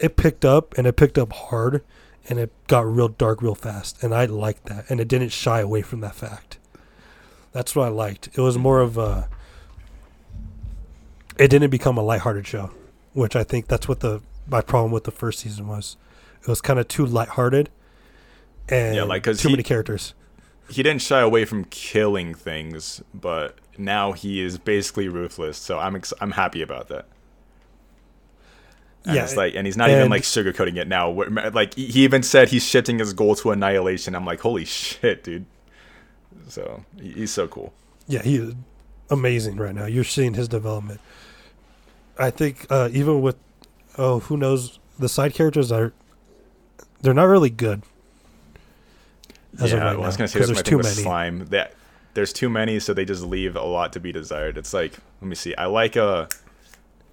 it 0.00 0.16
picked 0.16 0.44
up 0.44 0.76
and 0.76 0.84
it 0.84 0.96
picked 0.96 1.16
up 1.16 1.32
hard, 1.32 1.84
and 2.28 2.40
it 2.40 2.50
got 2.66 2.84
real 2.92 3.06
dark 3.06 3.40
real 3.40 3.54
fast, 3.54 4.02
and 4.02 4.12
I 4.12 4.24
liked 4.24 4.64
that, 4.66 4.90
and 4.90 4.98
it 4.98 5.06
didn't 5.06 5.28
shy 5.28 5.60
away 5.60 5.80
from 5.80 6.00
that 6.00 6.16
fact. 6.16 6.58
That's 7.52 7.76
what 7.76 7.84
I 7.86 7.90
liked. 7.90 8.30
It 8.34 8.40
was 8.40 8.58
more 8.58 8.80
of 8.80 8.98
a. 8.98 9.28
It 11.38 11.48
didn't 11.52 11.70
become 11.70 11.96
a 11.96 12.02
lighthearted 12.02 12.48
show, 12.48 12.72
which 13.12 13.36
I 13.36 13.44
think 13.44 13.68
that's 13.68 13.86
what 13.86 14.00
the 14.00 14.22
my 14.48 14.60
problem 14.60 14.90
with 14.90 15.04
the 15.04 15.12
first 15.12 15.38
season 15.38 15.68
was. 15.68 15.96
It 16.42 16.48
was 16.48 16.60
kind 16.60 16.80
of 16.80 16.88
too 16.88 17.06
lighthearted, 17.06 17.70
and 18.68 18.96
Yeah, 18.96 19.04
like, 19.04 19.22
too 19.22 19.34
he- 19.34 19.50
many 19.50 19.62
characters. 19.62 20.14
he 20.68 20.82
didn't 20.82 21.02
shy 21.02 21.20
away 21.20 21.44
from 21.44 21.62
killing 21.66 22.34
things, 22.34 23.04
but 23.14 23.54
now 23.78 24.10
he 24.10 24.40
is 24.42 24.58
basically 24.58 25.08
ruthless. 25.08 25.58
So 25.58 25.78
I'm 25.78 25.94
ex- 25.94 26.12
I'm 26.20 26.32
happy 26.32 26.60
about 26.60 26.88
that. 26.88 27.06
And 29.08 29.16
Yeah, 29.16 29.24
it's 29.24 29.36
like, 29.36 29.54
and 29.54 29.66
he's 29.66 29.76
not 29.76 29.88
even 29.88 30.10
like 30.10 30.22
sugarcoating 30.22 30.76
it 30.76 30.86
now. 30.86 31.10
Like 31.50 31.72
he 31.74 32.04
even 32.04 32.22
said 32.22 32.50
he's 32.50 32.62
shifting 32.62 32.98
his 32.98 33.14
goal 33.14 33.34
to 33.36 33.50
annihilation. 33.50 34.14
I'm 34.14 34.26
like, 34.26 34.40
holy 34.40 34.66
shit, 34.66 35.24
dude. 35.24 35.46
So 36.48 36.84
he's 37.00 37.30
so 37.30 37.48
cool. 37.48 37.72
Yeah, 38.06 38.22
he 38.22 38.36
is 38.36 38.54
amazing 39.08 39.56
right 39.56 39.74
now. 39.74 39.86
You're 39.86 40.04
seeing 40.04 40.34
his 40.34 40.46
development. 40.46 41.00
I 42.18 42.28
think 42.28 42.66
uh, 42.68 42.90
even 42.92 43.22
with 43.22 43.36
oh, 43.96 44.20
who 44.20 44.36
knows, 44.36 44.78
the 44.98 45.08
side 45.08 45.32
characters 45.32 45.72
are 45.72 45.94
they're 47.00 47.14
not 47.14 47.24
really 47.24 47.50
good. 47.50 47.82
As 49.58 49.72
of 49.72 49.78
yeah, 49.78 49.86
right 49.86 49.94
well, 49.94 50.04
I 50.04 50.06
was 50.08 50.18
gonna 50.18 50.28
say 50.28 50.40
there's 50.40 50.62
too 50.62 50.76
many. 50.76 50.88
slime. 50.88 51.46
That 51.46 51.72
there's 52.12 52.34
too 52.34 52.50
many, 52.50 52.78
so 52.78 52.92
they 52.92 53.06
just 53.06 53.22
leave 53.22 53.56
a 53.56 53.62
lot 53.62 53.94
to 53.94 54.00
be 54.00 54.12
desired. 54.12 54.58
It's 54.58 54.74
like, 54.74 54.98
let 55.22 55.28
me 55.28 55.34
see. 55.34 55.54
I 55.54 55.64
like 55.66 55.96
uh, 55.96 56.26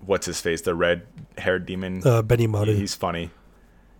what's 0.05 0.25
his 0.25 0.39
face, 0.41 0.61
the 0.61 0.75
red 0.75 1.05
haired 1.37 1.65
demon. 1.65 2.01
Uh, 2.05 2.21
Benny 2.21 2.43
He- 2.43 2.47
Madu. 2.47 2.73
He's 2.75 2.95
funny. 2.95 3.31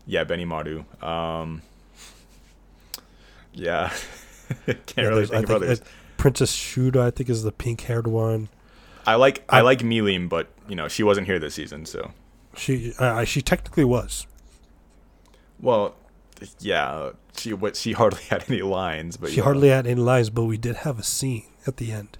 Yeah, 0.08 0.24
Benimaru. 0.24 0.86
Um, 1.03 1.62
yeah, 3.53 3.89
can't 4.66 4.78
Yeah, 4.97 5.03
really 5.06 5.26
there's- 5.26 5.32
I 5.32 5.36
think 5.38 5.45
about 5.49 5.62
think 5.62 5.80
this. 5.80 5.89
Princess 6.18 6.56
Shuna, 6.56 6.97
I 7.01 7.12
think, 7.12 7.30
is 7.30 7.43
the 7.43 7.51
pink 7.51 7.82
haired 7.82 8.08
one. 8.08 8.49
I 9.06 9.16
like 9.16 9.43
I 9.49 9.60
I- 9.60 9.62
like 9.62 9.80
Milim, 9.80 10.30
but 10.30 10.47
you 10.68 10.76
know 10.76 10.88
she 10.88 11.03
wasn't 11.03 11.28
here 11.28 11.39
this 11.39 11.53
season, 11.56 11.86
so 11.86 12.12
She, 12.56 12.93
uh, 12.99 13.24
she 13.26 13.41
technically 13.41 13.84
was. 13.86 14.26
well, 15.60 15.95
yeah, 16.60 17.12
she 17.38 17.53
what 17.53 17.76
she 17.76 17.93
hardly 17.93 18.22
had 18.30 18.43
any 18.49 18.62
lines, 18.62 19.18
but 19.18 19.32
She 19.32 19.41
hardly 19.41 19.70
had 19.70 19.88
any 19.88 20.01
lines, 20.01 20.30
but 20.30 20.43
we 20.45 20.58
did 20.58 20.78
have 20.78 20.99
a 20.99 21.03
scene 21.03 21.45
at 21.68 21.78
the 21.78 21.91
end. 21.91 22.18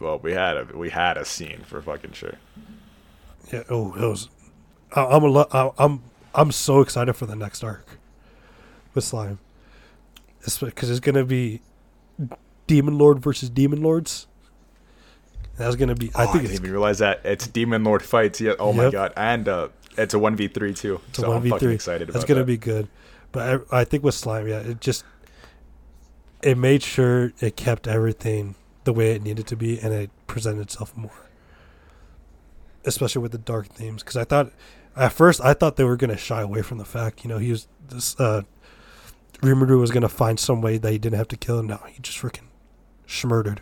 Well, 0.00 0.18
we 0.18 0.32
had 0.32 0.56
a 0.56 0.64
we 0.76 0.90
had 0.90 1.16
a 1.16 1.24
scene 1.24 1.62
for 1.66 1.80
fucking 1.82 2.12
sure. 2.12 2.34
Yeah. 3.52 3.62
Oh, 3.70 3.94
it 3.94 4.00
was. 4.06 4.28
I, 4.94 5.04
I'm 5.06 5.24
a 5.24 5.28
lo- 5.28 5.48
I, 5.52 5.70
I'm 5.78 6.02
I'm 6.34 6.52
so 6.52 6.80
excited 6.80 7.14
for 7.14 7.26
the 7.26 7.34
next 7.36 7.64
arc 7.64 7.86
with 8.94 9.04
slime. 9.04 9.38
Because 10.60 10.88
it's 10.88 11.00
gonna 11.00 11.24
be 11.24 11.60
Demon 12.66 12.96
Lord 12.96 13.18
versus 13.20 13.50
Demon 13.50 13.82
Lords. 13.82 14.26
That's 15.56 15.74
gonna 15.76 15.94
be. 15.96 16.10
I 16.14 16.24
Oh, 16.24 16.32
think 16.32 16.42
didn't 16.44 16.54
even 16.60 16.70
realize 16.70 16.98
that 16.98 17.20
it's 17.24 17.46
Demon 17.48 17.82
Lord 17.84 18.02
fights. 18.02 18.40
Yeah. 18.40 18.54
Oh 18.58 18.72
my 18.72 18.90
god, 18.90 19.12
and 19.16 19.48
uh, 19.48 19.68
it's 19.96 20.14
a 20.14 20.18
one 20.18 20.36
v 20.36 20.46
three 20.48 20.72
too. 20.74 21.00
it's 21.08 21.18
a 21.18 21.22
so 21.22 21.28
one 21.28 21.36
I'm 21.38 21.42
v 21.42 21.50
fucking 21.50 21.66
three. 21.66 21.74
excited 21.74 22.08
about 22.08 22.12
That's 22.14 22.24
gonna 22.24 22.40
that. 22.40 22.46
be 22.46 22.56
good. 22.56 22.88
But 23.32 23.62
I, 23.72 23.80
I 23.80 23.84
think 23.84 24.04
with 24.04 24.14
slime, 24.14 24.46
yeah, 24.48 24.60
it 24.60 24.80
just 24.80 25.04
it 26.42 26.56
made 26.56 26.82
sure 26.82 27.32
it 27.40 27.56
kept 27.56 27.88
everything 27.88 28.54
the 28.88 28.92
way 28.94 29.12
it 29.12 29.22
needed 29.22 29.46
to 29.46 29.54
be, 29.54 29.78
and 29.78 29.92
it 29.92 30.10
presented 30.26 30.62
itself 30.62 30.96
more. 30.96 31.28
Especially 32.86 33.20
with 33.20 33.32
the 33.32 33.38
dark 33.38 33.66
themes, 33.66 34.02
because 34.02 34.16
I 34.16 34.24
thought 34.24 34.50
at 34.96 35.12
first 35.12 35.42
I 35.42 35.52
thought 35.52 35.76
they 35.76 35.84
were 35.84 35.98
gonna 35.98 36.16
shy 36.16 36.40
away 36.40 36.62
from 36.62 36.78
the 36.78 36.86
fact, 36.86 37.22
you 37.22 37.28
know, 37.28 37.36
he 37.36 37.50
was 37.50 37.68
this 37.86 38.18
uh, 38.18 38.44
Rimuru 39.42 39.78
was 39.78 39.90
gonna 39.90 40.08
find 40.08 40.40
some 40.40 40.62
way 40.62 40.78
that 40.78 40.90
he 40.90 40.96
didn't 40.96 41.18
have 41.18 41.28
to 41.28 41.36
kill 41.36 41.58
him. 41.58 41.66
No, 41.66 41.80
he 41.86 42.00
just 42.00 42.16
freaking 42.16 42.46
schmurdered. 43.06 43.58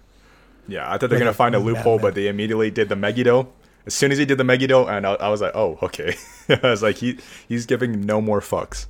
Yeah, 0.69 0.87
I 0.89 0.97
thought 0.97 1.11
they're 1.11 1.19
Like 1.19 1.25
gonna 1.25 1.35
find 1.35 1.57
a 1.57 1.59
loophole, 1.59 1.99
but 1.99 2.15
they 2.15 2.29
immediately 2.29 2.71
did 2.71 2.89
the 2.89 2.95
Megiddo. 2.95 3.53
As 3.85 3.95
soon 3.95 4.13
as 4.13 4.19
he 4.19 4.25
did 4.25 4.39
the 4.39 4.45
Megiddo, 4.45 4.87
and 4.87 5.05
I, 5.05 5.15
I 5.15 5.29
was 5.29 5.41
like, 5.41 5.57
oh, 5.57 5.77
okay. 5.83 6.15
I 6.49 6.61
was 6.71 6.85
like, 6.85 6.99
he 6.99 7.19
he's 7.49 7.67
giving 7.67 8.03
no 8.03 8.21
more 8.21 8.41
fucks. 8.41 8.87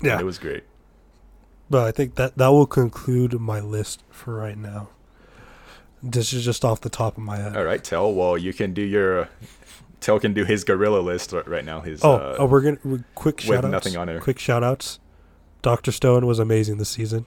Yeah, 0.00 0.12
And 0.12 0.22
it 0.22 0.24
was 0.24 0.38
great. 0.38 0.64
But 1.68 1.86
I 1.88 1.90
think 1.90 2.14
that 2.14 2.38
that 2.38 2.48
will 2.48 2.66
conclude 2.66 3.38
my 3.38 3.60
list 3.60 4.02
for 4.10 4.34
right 4.34 4.56
now. 4.56 4.88
This 6.02 6.32
is 6.32 6.44
just 6.44 6.64
off 6.64 6.80
the 6.80 6.90
top 6.90 7.16
of 7.16 7.22
my 7.22 7.36
head. 7.36 7.56
All 7.56 7.64
right, 7.64 7.82
Tell. 7.82 8.12
Well, 8.12 8.36
you 8.36 8.52
can 8.52 8.74
do 8.74 8.82
your. 8.82 9.28
Tell 10.00 10.18
can 10.18 10.32
do 10.34 10.44
his 10.44 10.64
gorilla 10.64 10.98
list 10.98 11.32
right 11.46 11.64
now. 11.64 11.80
His 11.80 12.02
Oh, 12.04 12.14
uh, 12.14 12.36
oh, 12.40 12.46
we're 12.46 12.60
gonna 12.60 12.78
we 12.82 13.04
quick 13.14 13.40
shout 13.40 13.64
outs. 13.64 13.70
nothing 13.70 13.96
on 13.96 14.08
there. 14.08 14.20
Quick 14.20 14.40
shout 14.40 14.64
outs. 14.64 14.98
Doctor 15.62 15.92
Stone 15.92 16.26
was 16.26 16.40
amazing 16.40 16.78
this 16.78 16.88
season. 16.88 17.24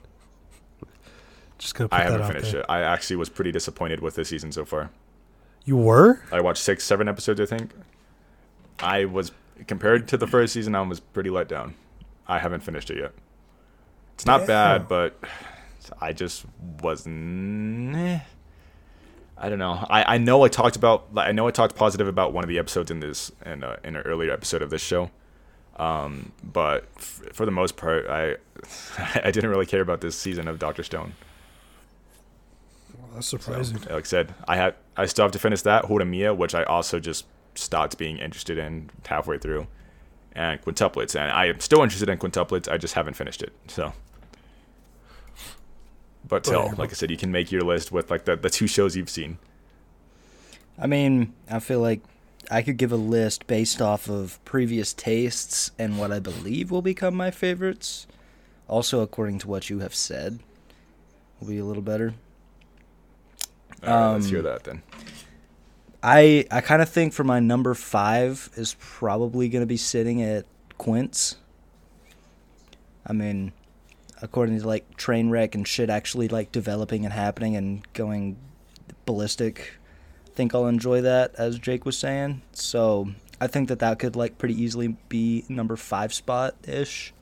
Just 1.58 1.74
gonna 1.74 1.88
put 1.88 1.98
I 1.98 2.04
that 2.04 2.12
haven't 2.20 2.26
finished 2.34 2.52
there. 2.52 2.60
it. 2.60 2.66
I 2.68 2.82
actually 2.82 3.16
was 3.16 3.30
pretty 3.30 3.50
disappointed 3.50 4.00
with 4.00 4.14
this 4.14 4.28
season 4.28 4.52
so 4.52 4.66
far. 4.66 4.90
You 5.64 5.78
were? 5.78 6.20
I 6.30 6.42
watched 6.42 6.62
six, 6.62 6.84
seven 6.84 7.08
episodes, 7.08 7.40
I 7.40 7.46
think. 7.46 7.72
I 8.78 9.06
was 9.06 9.32
compared 9.66 10.06
to 10.08 10.18
the 10.18 10.26
first 10.26 10.52
season. 10.52 10.74
I 10.74 10.82
was 10.82 11.00
pretty 11.00 11.30
let 11.30 11.48
down. 11.48 11.74
I 12.28 12.38
haven't 12.38 12.60
finished 12.60 12.90
it 12.90 12.98
yet. 12.98 13.12
It's 14.14 14.26
not 14.26 14.40
Damn. 14.40 14.46
bad, 14.48 14.88
but 14.88 15.18
I 15.98 16.12
just 16.12 16.44
wasn't. 16.82 18.20
I 19.38 19.48
don't 19.50 19.58
know. 19.58 19.84
I, 19.90 20.14
I 20.14 20.18
know 20.18 20.42
I 20.44 20.48
talked 20.48 20.76
about 20.76 21.08
I 21.16 21.32
know 21.32 21.46
I 21.46 21.50
talked 21.50 21.74
positive 21.76 22.08
about 22.08 22.32
one 22.32 22.42
of 22.44 22.48
the 22.48 22.58
episodes 22.58 22.90
in 22.90 23.00
this 23.00 23.30
in 23.44 23.62
uh, 23.62 23.76
in 23.84 23.96
an 23.96 24.02
earlier 24.02 24.32
episode 24.32 24.62
of 24.62 24.70
this 24.70 24.80
show, 24.82 25.10
um, 25.76 26.32
but 26.42 26.86
f- 26.96 27.22
for 27.32 27.44
the 27.44 27.50
most 27.52 27.76
part, 27.76 28.06
I 28.08 28.36
I 29.22 29.30
didn't 29.30 29.50
really 29.50 29.66
care 29.66 29.82
about 29.82 30.00
this 30.00 30.16
season 30.18 30.48
of 30.48 30.58
Doctor 30.58 30.82
Stone. 30.82 31.12
Well, 32.98 33.08
that's 33.14 33.26
So, 33.26 33.36
surprising. 33.38 33.78
like 33.80 33.90
I 33.90 34.02
said, 34.02 34.34
I 34.48 34.56
had 34.56 34.74
I 34.96 35.06
still 35.06 35.24
have 35.24 35.32
to 35.32 35.38
finish 35.38 35.62
that 35.62 35.84
Horimiya, 35.84 36.34
which 36.36 36.54
I 36.54 36.62
also 36.64 36.98
just 36.98 37.26
stopped 37.54 37.98
being 37.98 38.18
interested 38.18 38.56
in 38.58 38.90
halfway 39.06 39.36
through, 39.38 39.66
and 40.32 40.60
quintuplets, 40.62 41.14
and 41.14 41.30
I 41.30 41.46
am 41.46 41.60
still 41.60 41.82
interested 41.82 42.08
in 42.08 42.18
quintuplets. 42.18 42.70
I 42.72 42.78
just 42.78 42.94
haven't 42.94 43.14
finished 43.14 43.42
it. 43.42 43.52
So, 43.68 43.92
but 46.28 46.44
tell, 46.44 46.72
like 46.76 46.90
I 46.90 46.94
said, 46.94 47.10
you 47.10 47.16
can 47.16 47.30
make 47.32 47.52
your 47.52 47.62
list 47.62 47.92
with 47.92 48.10
like 48.10 48.24
the, 48.24 48.36
the 48.36 48.50
two 48.50 48.66
shows 48.66 48.96
you've 48.96 49.10
seen. 49.10 49.38
I 50.78 50.86
mean, 50.86 51.32
I 51.50 51.58
feel 51.60 51.80
like 51.80 52.00
I 52.50 52.62
could 52.62 52.76
give 52.76 52.92
a 52.92 52.96
list 52.96 53.46
based 53.46 53.80
off 53.80 54.08
of 54.08 54.44
previous 54.44 54.92
tastes 54.92 55.70
and 55.78 55.98
what 55.98 56.12
I 56.12 56.18
believe 56.18 56.70
will 56.70 56.82
become 56.82 57.14
my 57.14 57.30
favorites. 57.30 58.06
Also, 58.68 59.00
according 59.00 59.38
to 59.40 59.48
what 59.48 59.70
you 59.70 59.78
have 59.78 59.94
said, 59.94 60.40
will 61.40 61.48
be 61.48 61.58
a 61.58 61.64
little 61.64 61.82
better. 61.82 62.14
All 63.82 63.88
right, 63.88 64.12
let's 64.12 64.26
Um, 64.26 64.30
hear 64.32 64.42
that 64.42 64.64
then. 64.64 64.82
I 66.02 66.46
I 66.50 66.60
kind 66.60 66.82
of 66.82 66.88
think 66.88 67.12
for 67.12 67.24
my 67.24 67.40
number 67.40 67.74
five 67.74 68.50
is 68.56 68.76
probably 68.78 69.48
going 69.48 69.62
to 69.62 69.66
be 69.66 69.76
sitting 69.76 70.22
at 70.22 70.44
Quince. 70.78 71.36
I 73.06 73.12
mean, 73.12 73.52
according 74.22 74.58
to 74.58 74.66
like 74.66 74.96
train 74.96 75.30
wreck 75.30 75.54
and 75.54 75.66
shit 75.66 75.90
actually 75.90 76.28
like 76.28 76.52
developing 76.52 77.04
and 77.04 77.12
happening 77.12 77.56
and 77.56 77.86
going 77.92 78.36
ballistic, 79.04 79.74
I 80.26 80.30
think 80.30 80.54
I'll 80.54 80.66
enjoy 80.66 81.02
that 81.02 81.34
as 81.36 81.58
Jake 81.58 81.84
was 81.84 81.96
saying. 81.96 82.42
So 82.52 83.08
I 83.40 83.46
think 83.46 83.68
that 83.68 83.80
that 83.80 83.98
could 83.98 84.16
like 84.16 84.38
pretty 84.38 84.60
easily 84.60 84.96
be 85.08 85.44
number 85.48 85.76
five 85.76 86.12
spot 86.14 86.54
ish. 86.66 87.12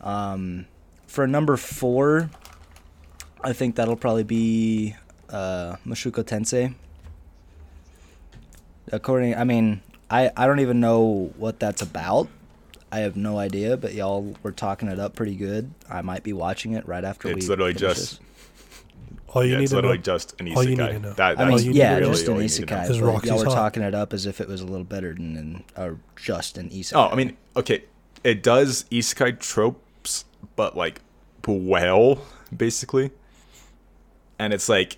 Um, 0.00 0.66
for 1.06 1.26
number 1.26 1.56
four, 1.56 2.30
I 3.42 3.52
think 3.52 3.76
that'll 3.76 3.96
probably 3.96 4.24
be 4.24 4.94
uh, 5.30 5.76
Mushoku 5.86 6.24
Tensei. 6.24 6.74
According, 8.92 9.34
I 9.34 9.44
mean, 9.44 9.80
I 10.10 10.30
I 10.36 10.46
don't 10.46 10.60
even 10.60 10.80
know 10.80 11.32
what 11.36 11.58
that's 11.58 11.82
about. 11.82 12.28
I 12.96 13.00
have 13.00 13.14
no 13.14 13.36
idea, 13.38 13.76
but 13.76 13.92
y'all 13.92 14.34
were 14.42 14.52
talking 14.52 14.88
it 14.88 14.98
up 14.98 15.14
pretty 15.14 15.36
good. 15.36 15.70
I 15.90 16.00
might 16.00 16.22
be 16.22 16.32
watching 16.32 16.72
it 16.72 16.88
right 16.88 17.04
after 17.04 17.28
we. 17.28 17.34
It's 17.34 17.46
literally 17.46 17.74
finish 17.74 17.80
just 17.82 18.10
this. 18.12 18.20
All 19.28 19.44
you 19.44 19.50
yeah, 19.52 19.58
need 19.58 19.64
it's 19.64 19.72
literally 19.74 19.98
know. 19.98 20.02
just 20.02 20.40
an 20.40 20.50
all 20.56 20.64
you 20.64 20.70
need 20.70 20.78
isekai. 20.78 20.92
to 20.92 20.98
know. 21.00 21.12
That, 21.12 21.38
I 21.38 21.44
that's 21.44 21.62
mean, 21.62 21.74
you 21.74 21.78
yeah, 21.78 21.98
need 21.98 22.06
to 22.06 22.10
just 22.12 22.26
an 22.26 22.32
all 22.32 22.42
you 22.42 22.48
know. 22.48 22.48
isekai. 22.48 22.90
Is 22.90 22.98
But 22.98 23.06
Roxy's 23.06 23.28
y'all 23.28 23.38
were 23.40 23.44
hot? 23.44 23.54
talking 23.54 23.82
it 23.82 23.94
up 23.94 24.14
as 24.14 24.24
if 24.24 24.40
it 24.40 24.48
was 24.48 24.62
a 24.62 24.64
little 24.64 24.84
better 24.84 25.12
than, 25.12 25.34
than 25.34 25.64
or 25.76 25.98
just 26.16 26.56
an 26.56 26.70
isekai. 26.70 26.92
Oh, 26.94 27.10
I 27.12 27.16
mean, 27.16 27.36
okay, 27.54 27.84
it 28.24 28.42
does 28.42 28.84
isekai 28.84 29.40
tropes, 29.40 30.24
but 30.56 30.74
like 30.74 31.02
well, 31.46 32.22
basically. 32.56 33.10
And 34.38 34.54
it's 34.54 34.70
like 34.70 34.96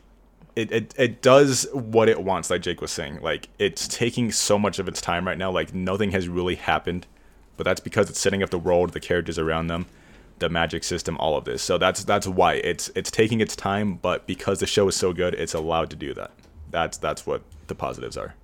it, 0.55 0.71
it 0.71 0.95
it 0.97 1.21
does 1.21 1.67
what 1.73 2.09
it 2.09 2.23
wants, 2.23 2.49
like 2.49 2.63
Jake 2.63 2.81
was 2.81 2.93
saying. 2.93 3.19
Like 3.23 3.49
it's 3.59 3.89
taking 3.89 4.31
so 4.31 4.57
much 4.57 4.79
of 4.79 4.87
its 4.87 5.01
time 5.01 5.27
right 5.27 5.37
now. 5.37 5.51
Like 5.51 5.75
nothing 5.75 6.13
has 6.13 6.29
really 6.29 6.55
happened 6.55 7.09
but 7.59 7.65
that's 7.65 7.81
because 7.81 8.09
it's 8.09 8.19
setting 8.19 8.43
up 8.43 8.49
the 8.49 8.59
world, 8.59 8.95
the 8.95 9.01
characters 9.01 9.39
around 9.39 9.67
them, 9.67 9.85
the 10.39 10.49
magic 10.49 10.85
system, 10.85 11.19
all 11.19 11.37
of 11.37 11.45
this. 11.45 11.61
So 11.63 11.77
that's 11.77 12.05
that's 12.05 12.27
why 12.27 12.55
it's 12.55 12.91
it's 12.95 13.11
taking 13.11 13.43
its 13.43 13.55
time, 13.55 13.97
but 13.97 14.27
because 14.27 14.61
the 14.61 14.67
show 14.67 14.89
is 14.89 14.97
so 14.97 15.13
good, 15.13 15.35
it's 15.35 15.53
allowed 15.53 15.91
to 15.91 15.97
do 15.97 16.15
that. 16.15 16.31
That's 16.71 16.97
that's 16.97 17.27
what 17.27 17.43
the 17.67 17.75
positives 17.75 18.17
are. 18.17 18.35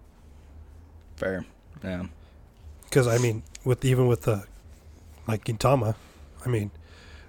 Fair. 1.16 1.46
Yeah. 1.82 2.04
Because 2.84 3.06
I 3.06 3.16
mean, 3.18 3.42
with 3.64 3.84
even 3.84 4.06
with 4.08 4.22
the 4.22 4.44
like 5.26 5.44
Gintama, 5.46 5.94
I 6.44 6.48
mean, 6.48 6.70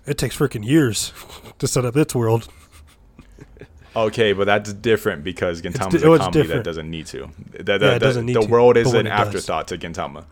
it 0.05 0.17
takes 0.17 0.35
freaking 0.35 0.65
years 0.65 1.13
to 1.59 1.67
set 1.67 1.85
up 1.85 1.95
its 1.95 2.13
world. 2.15 2.49
Okay, 3.95 4.33
but 4.33 4.43
that's 4.45 4.73
different 4.73 5.23
because 5.23 5.61
Gintama's 5.61 6.01
di- 6.01 6.07
oh, 6.07 6.11
a 6.11 6.15
it's 6.15 6.25
comedy 6.25 6.47
that 6.49 6.63
doesn't 6.65 6.89
need 6.89 7.05
to. 7.07 7.29
The, 7.51 7.63
the, 7.63 7.71
Yeah, 7.71 7.73
it 7.73 7.79
the- 7.93 7.99
doesn't 7.99 8.25
need 8.25 8.35
the 8.35 8.41
to, 8.41 8.47
world 8.47 8.75
is 8.75 8.93
an 8.93 9.07
it 9.07 9.09
does. 9.09 9.27
afterthought 9.27 9.67
to 9.69 9.77
Gintama. 9.77 10.25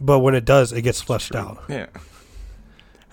But 0.00 0.20
when 0.20 0.34
it 0.34 0.44
does, 0.44 0.72
it 0.72 0.82
gets 0.82 1.00
fleshed 1.00 1.34
out. 1.34 1.62
Yeah. 1.68 1.86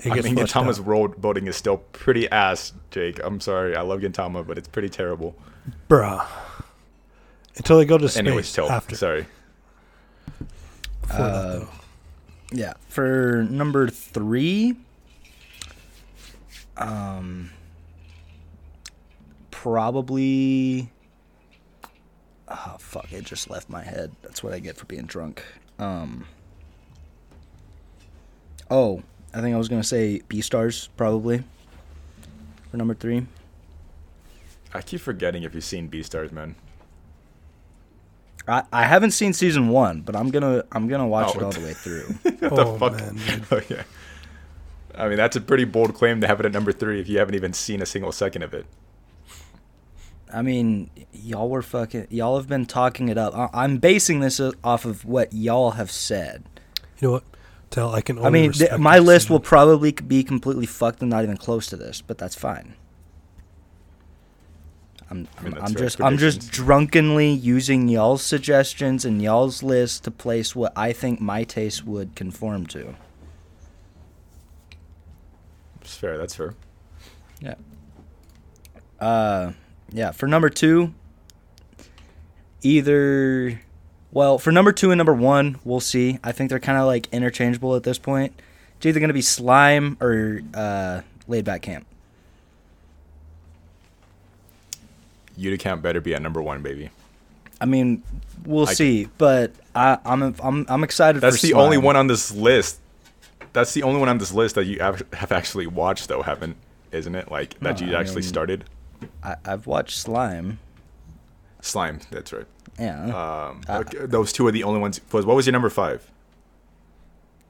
It 0.04 0.12
I 0.12 0.16
gets 0.16 0.26
mean, 0.26 0.36
fleshed 0.36 0.54
Gintama's 0.54 0.80
out. 0.80 0.86
world 0.86 1.22
building 1.22 1.48
is 1.48 1.56
still 1.56 1.78
pretty 1.78 2.30
ass, 2.30 2.74
Jake. 2.92 3.20
I'm 3.24 3.40
sorry. 3.40 3.76
I 3.76 3.82
love 3.82 4.02
Gintama, 4.02 4.46
but 4.46 4.58
it's 4.58 4.68
pretty 4.68 4.90
terrible. 4.90 5.36
bruh. 5.90 6.26
Until 7.58 7.78
they 7.78 7.86
go 7.86 7.98
to 7.98 8.08
space 8.10 8.18
Anyways, 8.20 8.52
tell. 8.54 8.70
after. 8.70 8.96
Sorry. 8.96 9.26
Uh. 11.10 11.66
Yeah. 12.52 12.74
For 12.90 13.48
number 13.50 13.88
three, 13.88 14.76
um, 16.78 17.50
probably. 19.52 20.92
Oh 22.48 22.76
fuck! 22.80 23.12
It 23.12 23.24
just 23.26 23.50
left 23.50 23.70
my 23.70 23.84
head. 23.84 24.12
That's 24.22 24.44
what 24.44 24.54
I 24.54 24.60
get 24.60 24.78
for 24.78 24.86
being 24.86 25.06
drunk. 25.06 25.44
Um. 25.80 26.26
Oh, 28.70 29.04
I 29.34 29.42
think 29.42 29.54
I 29.54 29.58
was 29.58 29.70
gonna 29.70 29.84
say 29.84 30.22
Beastars 30.30 30.90
probably. 30.98 31.44
For 32.72 32.78
number 32.78 32.94
three. 32.94 33.28
I 34.74 34.82
keep 34.82 35.02
forgetting 35.02 35.44
if 35.44 35.54
you've 35.56 35.64
seen 35.64 35.90
Beastars, 35.90 36.32
man. 36.32 36.56
I, 38.48 38.64
I 38.72 38.84
haven't 38.84 39.12
seen 39.12 39.34
season 39.34 39.70
one, 39.70 40.02
but 40.02 40.16
I'm 40.16 40.30
gonna 40.30 40.64
I'm 40.72 40.88
gonna 40.88 41.08
watch 41.08 41.32
Oh, 41.36 41.40
it 41.40 41.44
all 41.44 41.50
what 41.50 41.56
the 41.56 41.62
way 41.64 41.74
through. 41.74 42.04
what 42.50 42.54
Oh, 42.60 42.74
the 42.74 42.80
fuck? 42.80 42.92
man, 42.94 43.16
dude. 43.16 43.46
okay. 43.52 43.84
I 44.94 45.08
mean, 45.10 45.18
that's 45.18 45.36
a 45.36 45.42
pretty 45.42 45.66
bold 45.66 45.94
claim 45.94 46.22
to 46.22 46.28
have 46.28 46.40
it 46.40 46.46
at 46.46 46.52
number 46.54 46.72
three 46.72 47.00
if 47.02 47.10
you 47.10 47.18
haven't 47.20 47.36
even 47.36 47.54
seen 47.54 47.82
a 47.82 47.86
single 47.86 48.12
second 48.12 48.44
of 48.44 48.54
it. 48.54 48.66
I 50.34 50.42
mean, 50.42 50.90
y'all 51.12 51.50
were 51.50 51.62
fucking. 51.62 52.08
Y'all 52.10 52.38
have 52.38 52.48
been 52.48 52.66
talking 52.66 53.10
it 53.10 53.18
up. 53.18 53.36
I, 53.36 53.50
I'm 53.54 53.78
basing 53.78 54.20
this 54.20 54.40
off 54.64 54.86
of 54.86 55.06
what 55.06 55.34
y'all 55.34 55.72
have 55.72 55.92
said. 55.92 56.44
You 57.00 57.08
know 57.08 57.12
what? 57.14 57.24
Tell 57.76 57.94
I 57.94 58.00
can. 58.00 58.18
Only 58.18 58.28
I 58.28 58.32
mean, 58.32 58.52
th- 58.54 58.78
my 58.78 59.00
list 59.00 59.24
decision. 59.26 59.34
will 59.34 59.40
probably 59.42 59.92
be 59.92 60.24
completely 60.24 60.66
fucked 60.66 61.02
and 61.02 61.10
not 61.10 61.26
even 61.26 61.36
close 61.36 61.68
to 61.68 61.76
this, 61.76 62.00
but 62.00 62.18
that's 62.18 62.34
fine. 62.34 62.74
I'm, 65.10 65.28
I 65.38 65.44
mean, 65.44 65.54
I'm, 65.56 65.64
I'm 65.66 65.76
just 65.76 66.00
I'm 66.00 66.18
just 66.18 66.54
drunkenly 66.54 67.32
using 67.32 67.90
y'all's 67.90 68.24
suggestions 68.24 69.04
and 69.04 69.22
y'all's 69.22 69.62
list 69.62 70.06
to 70.06 70.12
place 70.12 70.56
what 70.56 70.72
I 70.78 70.94
think 70.94 71.20
my 71.20 71.44
taste 71.44 71.86
would 71.86 72.16
conform 72.16 72.66
to. 72.68 72.96
It's 75.82 75.98
fair. 75.98 76.18
That's 76.18 76.34
fair. 76.34 76.56
Yeah. 77.42 77.56
Uh, 79.02 79.52
yeah. 79.92 80.12
For 80.12 80.28
number 80.28 80.50
two, 80.50 80.94
either, 82.62 83.60
well, 84.16 84.40
for 84.40 84.52
number 84.52 84.72
two 84.72 84.90
and 84.90 84.98
number 84.98 85.14
one, 85.14 85.60
we'll 85.64 85.80
see. 85.80 86.18
I 86.24 86.32
think 86.32 86.50
they're 86.50 86.60
kind 86.60 86.78
of 86.80 86.86
like 86.88 87.08
interchangeable 87.12 87.76
at 87.76 87.84
this 87.84 88.00
point. 88.00 88.34
It's 88.78 88.86
either 88.88 89.00
gonna 89.00 89.14
be 89.14 89.22
slime 89.22 89.98
or 90.02 90.42
uh, 90.56 91.02
laid 91.28 91.46
back 91.46 91.62
camp. 91.62 91.86
Yuru 95.38 95.60
Camp 95.60 95.82
better 95.82 96.00
be 96.00 96.16
at 96.16 96.22
number 96.22 96.42
one, 96.42 96.62
baby. 96.62 96.90
I 97.60 97.66
mean, 97.66 98.04
we'll 98.46 98.68
I- 98.70 98.74
see, 98.74 99.08
but 99.18 99.52
I, 99.76 99.98
I'm 100.06 100.34
I'm 100.42 100.66
I'm 100.70 100.84
excited. 100.84 101.22
That's 101.22 101.42
the 101.42 101.54
only 101.54 101.78
one 101.78 101.96
on 101.96 102.08
this 102.08 102.32
list. 102.34 102.80
That's 103.54 103.74
the 103.74 103.84
only 103.84 104.00
one 104.00 104.10
on 104.10 104.18
this 104.18 104.34
list 104.34 104.56
that 104.56 104.66
you 104.66 104.80
have, 104.80 105.02
have 105.14 105.32
actually 105.32 105.66
watched, 105.68 106.10
though, 106.10 106.22
haven't? 106.22 106.58
Isn't 106.92 107.16
it? 107.16 107.32
Like 107.32 107.58
that 107.62 107.80
No, 107.82 107.88
you 107.88 107.96
I 107.96 108.00
actually 108.00 108.16
mean- 108.22 108.24
started. 108.24 108.64
I, 109.24 109.36
I've 109.46 109.68
watched 109.68 109.98
Slime. 109.98 110.60
Slime. 111.66 112.00
That's 112.12 112.32
right. 112.32 112.46
Yeah, 112.80 113.06
Um, 113.50 113.62
Uh, 113.68 113.84
those 114.02 114.32
two 114.34 114.46
are 114.48 114.52
the 114.52 114.64
only 114.64 114.80
ones. 114.80 115.00
What 115.10 115.26
was 115.26 115.46
your 115.46 115.54
number 115.54 115.70
five? 115.70 116.10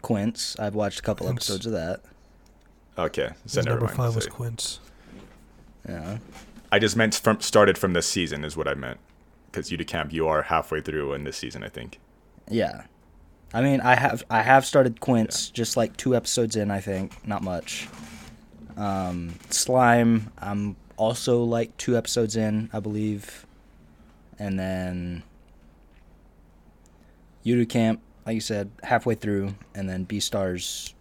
Quince. 0.01 0.55
I've 0.59 0.75
watched 0.75 0.99
a 0.99 1.01
couple 1.01 1.25
Quince. 1.27 1.45
episodes 1.49 1.65
of 1.65 1.71
that. 1.73 2.01
Okay, 2.97 3.29
so 3.45 3.59
His 3.59 3.65
number 3.65 3.85
mind. 3.85 3.97
five 3.97 4.15
was 4.15 4.27
Quince. 4.27 4.79
Yeah. 5.87 6.17
I 6.71 6.79
just 6.79 6.95
meant 6.95 7.15
from 7.15 7.39
started 7.41 7.77
from 7.77 7.93
this 7.93 8.07
season 8.07 8.43
is 8.43 8.55
what 8.55 8.67
I 8.67 8.73
meant. 8.73 8.99
Because 9.51 9.69
Yuru 9.69 9.85
Camp, 9.87 10.13
you 10.13 10.27
are 10.27 10.43
halfway 10.43 10.81
through 10.81 11.13
in 11.13 11.23
this 11.23 11.37
season, 11.37 11.63
I 11.63 11.69
think. 11.69 11.99
Yeah. 12.49 12.83
I 13.53 13.61
mean, 13.61 13.81
I 13.81 13.95
have 13.95 14.23
I 14.29 14.41
have 14.41 14.65
started 14.65 14.99
Quince 14.99 15.49
just 15.49 15.75
like 15.77 15.95
two 15.97 16.15
episodes 16.15 16.55
in, 16.55 16.71
I 16.71 16.79
think, 16.81 17.25
not 17.27 17.41
much. 17.43 17.87
Um, 18.77 19.35
Slime, 19.49 20.31
I'm 20.39 20.75
also 20.97 21.43
like 21.43 21.75
two 21.77 21.97
episodes 21.97 22.35
in, 22.35 22.69
I 22.73 22.79
believe, 22.79 23.44
and 24.39 24.59
then 24.59 25.23
Yuru 27.45 27.67
Camp, 27.67 28.01
like 28.25 28.35
you 28.35 28.41
said, 28.41 28.71
halfway 28.83 29.15
through, 29.15 29.55
and 29.73 29.87
then 29.89 30.05
Beastars. 30.05 30.93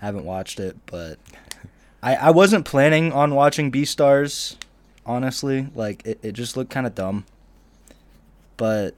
I 0.00 0.06
haven't 0.06 0.24
watched 0.24 0.58
it, 0.60 0.76
but 0.86 1.18
I 2.02 2.16
I 2.16 2.30
wasn't 2.30 2.64
planning 2.64 3.12
on 3.12 3.34
watching 3.34 3.70
Beastars, 3.70 4.56
honestly. 5.06 5.68
Like 5.74 6.04
it, 6.06 6.18
it 6.22 6.32
just 6.32 6.56
looked 6.56 6.70
kind 6.70 6.86
of 6.86 6.94
dumb, 6.94 7.24
but 8.56 8.94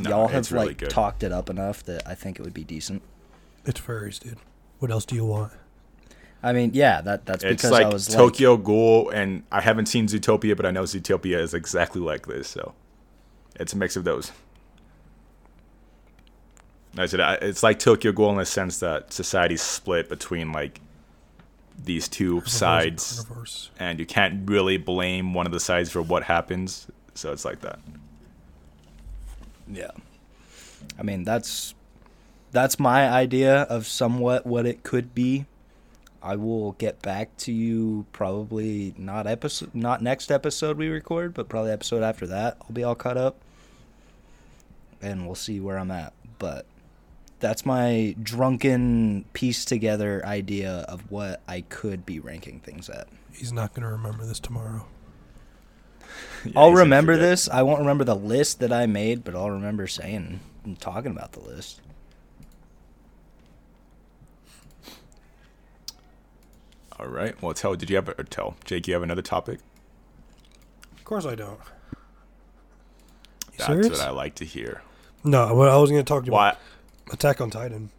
No, 0.00 0.10
y'all 0.10 0.28
have 0.28 0.50
really 0.52 0.68
like 0.68 0.78
good. 0.78 0.90
talked 0.90 1.22
it 1.22 1.32
up 1.32 1.48
enough 1.50 1.82
that 1.84 2.06
I 2.06 2.14
think 2.14 2.38
it 2.38 2.42
would 2.42 2.54
be 2.54 2.64
decent. 2.64 3.02
It's 3.64 3.80
furries, 3.80 4.18
dude. 4.18 4.38
What 4.78 4.90
else 4.90 5.04
do 5.04 5.14
you 5.14 5.24
want? 5.26 5.52
I 6.42 6.52
mean, 6.52 6.70
yeah, 6.72 7.00
that 7.02 7.26
that's 7.26 7.42
It's 7.44 7.62
because 7.62 7.72
like 7.72 7.86
I 7.86 7.88
was 7.90 8.06
Tokyo 8.06 8.56
Ghoul, 8.56 9.10
and 9.10 9.42
I 9.50 9.60
haven't 9.60 9.86
seen 9.86 10.06
Zootopia, 10.06 10.56
but 10.56 10.64
I 10.66 10.70
know 10.70 10.84
Zootopia 10.84 11.38
is 11.38 11.52
exactly 11.52 12.00
like 12.00 12.26
this. 12.26 12.48
So 12.48 12.74
it's 13.58 13.72
a 13.72 13.76
mix 13.76 13.96
of 13.96 14.04
those. 14.04 14.32
I 16.96 17.06
said 17.06 17.20
it's 17.42 17.62
like 17.62 17.78
Tokyo 17.78 18.12
Ghoul 18.12 18.30
in 18.30 18.38
the 18.38 18.46
sense 18.46 18.80
that 18.80 19.12
society's 19.12 19.62
split 19.62 20.08
between 20.08 20.52
like 20.52 20.80
these 21.84 22.08
two 22.08 22.42
sides, 22.44 23.20
Carnivores. 23.22 23.70
and 23.78 24.00
you 24.00 24.06
can't 24.06 24.48
really 24.48 24.78
blame 24.78 25.32
one 25.34 25.46
of 25.46 25.52
the 25.52 25.60
sides 25.60 25.90
for 25.90 26.02
what 26.02 26.24
happens. 26.24 26.88
So 27.14 27.32
it's 27.32 27.44
like 27.44 27.60
that. 27.60 27.78
yeah. 29.70 29.90
I 30.98 31.02
mean, 31.02 31.24
that's 31.24 31.74
that's 32.50 32.78
my 32.78 33.08
idea 33.08 33.62
of 33.62 33.86
somewhat 33.86 34.46
what 34.46 34.66
it 34.66 34.82
could 34.82 35.14
be. 35.14 35.46
I 36.20 36.34
will 36.34 36.72
get 36.72 37.00
back 37.00 37.36
to 37.38 37.52
you 37.52 38.06
probably 38.12 38.94
not 38.98 39.26
episode 39.26 39.74
not 39.74 40.02
next 40.02 40.32
episode 40.32 40.76
we 40.76 40.88
record, 40.88 41.34
but 41.34 41.48
probably 41.48 41.70
episode 41.70 42.02
after 42.02 42.26
that. 42.26 42.56
I'll 42.62 42.72
be 42.72 42.82
all 42.82 42.96
caught 42.96 43.16
up. 43.16 43.36
And 45.00 45.26
we'll 45.26 45.34
see 45.34 45.60
where 45.60 45.78
I'm 45.78 45.90
at. 45.90 46.12
But 46.38 46.66
that's 47.40 47.64
my 47.64 48.14
drunken 48.22 49.24
piece 49.32 49.64
together 49.64 50.24
idea 50.24 50.84
of 50.88 51.10
what 51.10 51.40
I 51.46 51.62
could 51.62 52.04
be 52.04 52.20
ranking 52.20 52.60
things 52.60 52.88
at. 52.88 53.08
He's 53.32 53.52
not 53.52 53.74
gonna 53.74 53.92
remember 53.92 54.24
this 54.24 54.40
tomorrow. 54.40 54.86
Yeah, 56.44 56.52
I'll 56.54 56.72
remember 56.72 57.16
this. 57.16 57.48
I 57.48 57.62
won't 57.62 57.80
remember 57.80 58.04
the 58.04 58.14
list 58.14 58.60
that 58.60 58.72
I 58.72 58.86
made, 58.86 59.24
but 59.24 59.34
I'll 59.34 59.50
remember 59.50 59.88
saying 59.88 60.38
and 60.64 60.80
talking 60.80 61.10
about 61.10 61.32
the 61.32 61.40
list. 61.40 61.80
All 66.98 67.06
right. 67.06 67.40
Well, 67.42 67.54
tell. 67.54 67.74
Did 67.74 67.90
you 67.90 67.96
have 67.96 68.08
a 68.08 68.24
tell 68.24 68.56
Jake? 68.64 68.88
You 68.88 68.94
have 68.94 69.02
another 69.02 69.22
topic? 69.22 69.60
Of 70.96 71.04
course 71.04 71.26
I 71.26 71.34
don't. 71.34 71.58
You 71.58 71.98
That's 73.58 73.66
serious? 73.66 73.90
what 73.90 74.00
I 74.00 74.10
like 74.10 74.34
to 74.36 74.44
hear. 74.44 74.82
No, 75.24 75.54
well, 75.54 75.76
I 75.76 75.80
was 75.80 75.90
gonna 75.90 76.02
talk 76.02 76.22
to 76.22 76.26
you 76.26 76.32
Why? 76.32 76.50
about 76.50 76.60
Attack 77.12 77.40
on 77.40 77.50
Titan. 77.50 77.90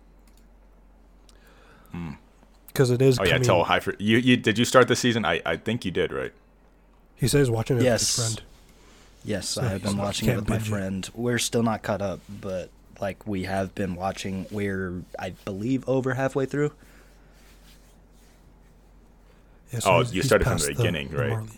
Hmm. 1.91 2.11
Because 2.67 2.91
it 2.91 3.01
is. 3.01 3.19
Oh 3.19 3.23
yeah, 3.23 3.31
coming- 3.31 3.43
tell 3.45 3.63
high 3.63 3.79
for 3.79 3.93
you. 3.99 4.17
You 4.17 4.37
did 4.37 4.57
you 4.57 4.65
start 4.65 4.87
the 4.87 4.95
season? 4.95 5.25
I 5.25 5.41
I 5.45 5.57
think 5.57 5.83
you 5.85 5.91
did, 5.91 6.11
right? 6.13 6.31
He 7.15 7.27
says 7.27 7.49
watching 7.51 7.77
it 7.77 7.83
Yes. 7.83 8.01
with 8.17 8.25
his 8.25 8.35
friend. 8.35 8.47
Yes, 9.25 9.49
So 9.49 9.61
I 9.61 9.65
have 9.65 9.83
been 9.83 9.97
not- 9.97 10.05
watching 10.05 10.29
it 10.29 10.31
can't 10.33 10.41
with 10.41 10.49
my 10.49 10.55
binge 10.57 10.67
it. 10.67 10.71
friend. 10.71 11.09
We're 11.13 11.39
still 11.39 11.63
not 11.63 11.81
caught 11.83 12.01
up, 12.01 12.19
but 12.29 12.69
like 13.01 13.27
we 13.27 13.43
have 13.43 13.75
been 13.75 13.95
watching. 13.95 14.45
We're 14.51 15.01
I 15.17 15.31
believe 15.43 15.87
over 15.89 16.13
halfway 16.13 16.45
through. 16.45 16.71
Yeah, 19.73 19.79
Oh, 19.85 19.97
he's- 19.99 20.13
you 20.13 20.21
he's 20.21 20.25
started 20.27 20.45
from 20.45 20.53
past 20.53 20.67
the 20.67 20.73
beginning, 20.73 21.11
right? 21.11 21.31
Marleys. 21.31 21.57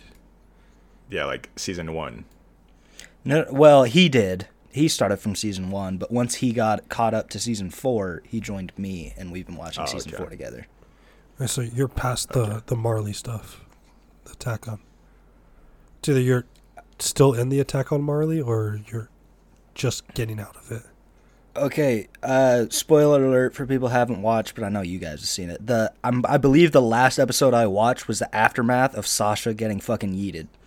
Yeah, 1.09 1.25
like 1.25 1.49
season 1.55 1.93
one. 1.93 2.25
No, 3.23 3.45
well, 3.51 3.83
he 3.83 4.09
did, 4.09 4.47
he 4.73 4.87
started 4.87 5.17
from 5.17 5.35
season 5.35 5.69
one, 5.71 5.97
but 5.97 6.11
once 6.11 6.35
he 6.35 6.51
got 6.53 6.87
caught 6.89 7.13
up 7.13 7.29
to 7.31 7.39
season 7.39 7.69
four, 7.69 8.21
he 8.27 8.39
joined 8.39 8.71
me, 8.77 9.13
and 9.17 9.31
we've 9.31 9.45
been 9.45 9.55
watching 9.57 9.83
Oh, 9.83 9.87
season 9.87 10.11
okay. 10.11 10.17
four 10.17 10.29
together. 10.29 10.67
And 11.39 11.49
so 11.49 11.61
you're 11.61 11.87
past 11.87 12.29
the 12.29 12.61
the 12.65 12.75
Marley 12.75 13.13
stuff, 13.13 13.61
the 14.25 14.31
attack 14.33 14.67
on. 14.67 14.79
It's 15.99 16.09
either 16.09 16.19
you're 16.21 16.45
still 16.99 17.33
in 17.33 17.49
the 17.49 17.59
attack 17.59 17.91
on 17.91 18.01
Marley 18.03 18.39
or 18.41 18.79
you're 18.91 19.09
just 19.73 20.07
getting 20.13 20.39
out 20.39 20.55
of 20.55 20.71
it. 20.71 20.83
Okay, 21.55 22.07
uh, 22.23 22.65
spoiler 22.69 23.25
alert 23.25 23.53
for 23.53 23.65
people 23.65 23.89
who 23.89 23.93
haven't 23.93 24.21
watched, 24.21 24.55
but 24.55 24.63
I 24.63 24.69
know 24.69 24.81
you 24.81 24.99
guys 24.99 25.19
have 25.19 25.27
seen 25.29 25.49
it. 25.49 25.65
The 25.67 25.91
I'm, 26.03 26.23
I 26.27 26.37
believe 26.37 26.71
the 26.71 26.81
last 26.81 27.19
episode 27.19 27.53
I 27.53 27.65
watched 27.67 28.07
was 28.07 28.19
the 28.19 28.33
aftermath 28.33 28.95
of 28.95 29.05
Sasha 29.05 29.53
getting 29.53 29.79
fucking 29.79 30.13
yeeted. 30.13 30.47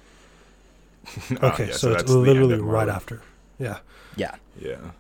Oh, 1.43 1.49
Okay, 1.49 1.69
yeah, 1.69 1.73
so, 1.75 1.93
it's 1.93 2.03
that's 2.03 2.13
the 2.13 2.19
end 2.19 2.27
literally 2.27 2.59
right 2.61 2.89
after. 2.89 3.23
Yeah, 3.59 3.79
Yeah, 4.17 4.37
Yeah. 4.61 4.91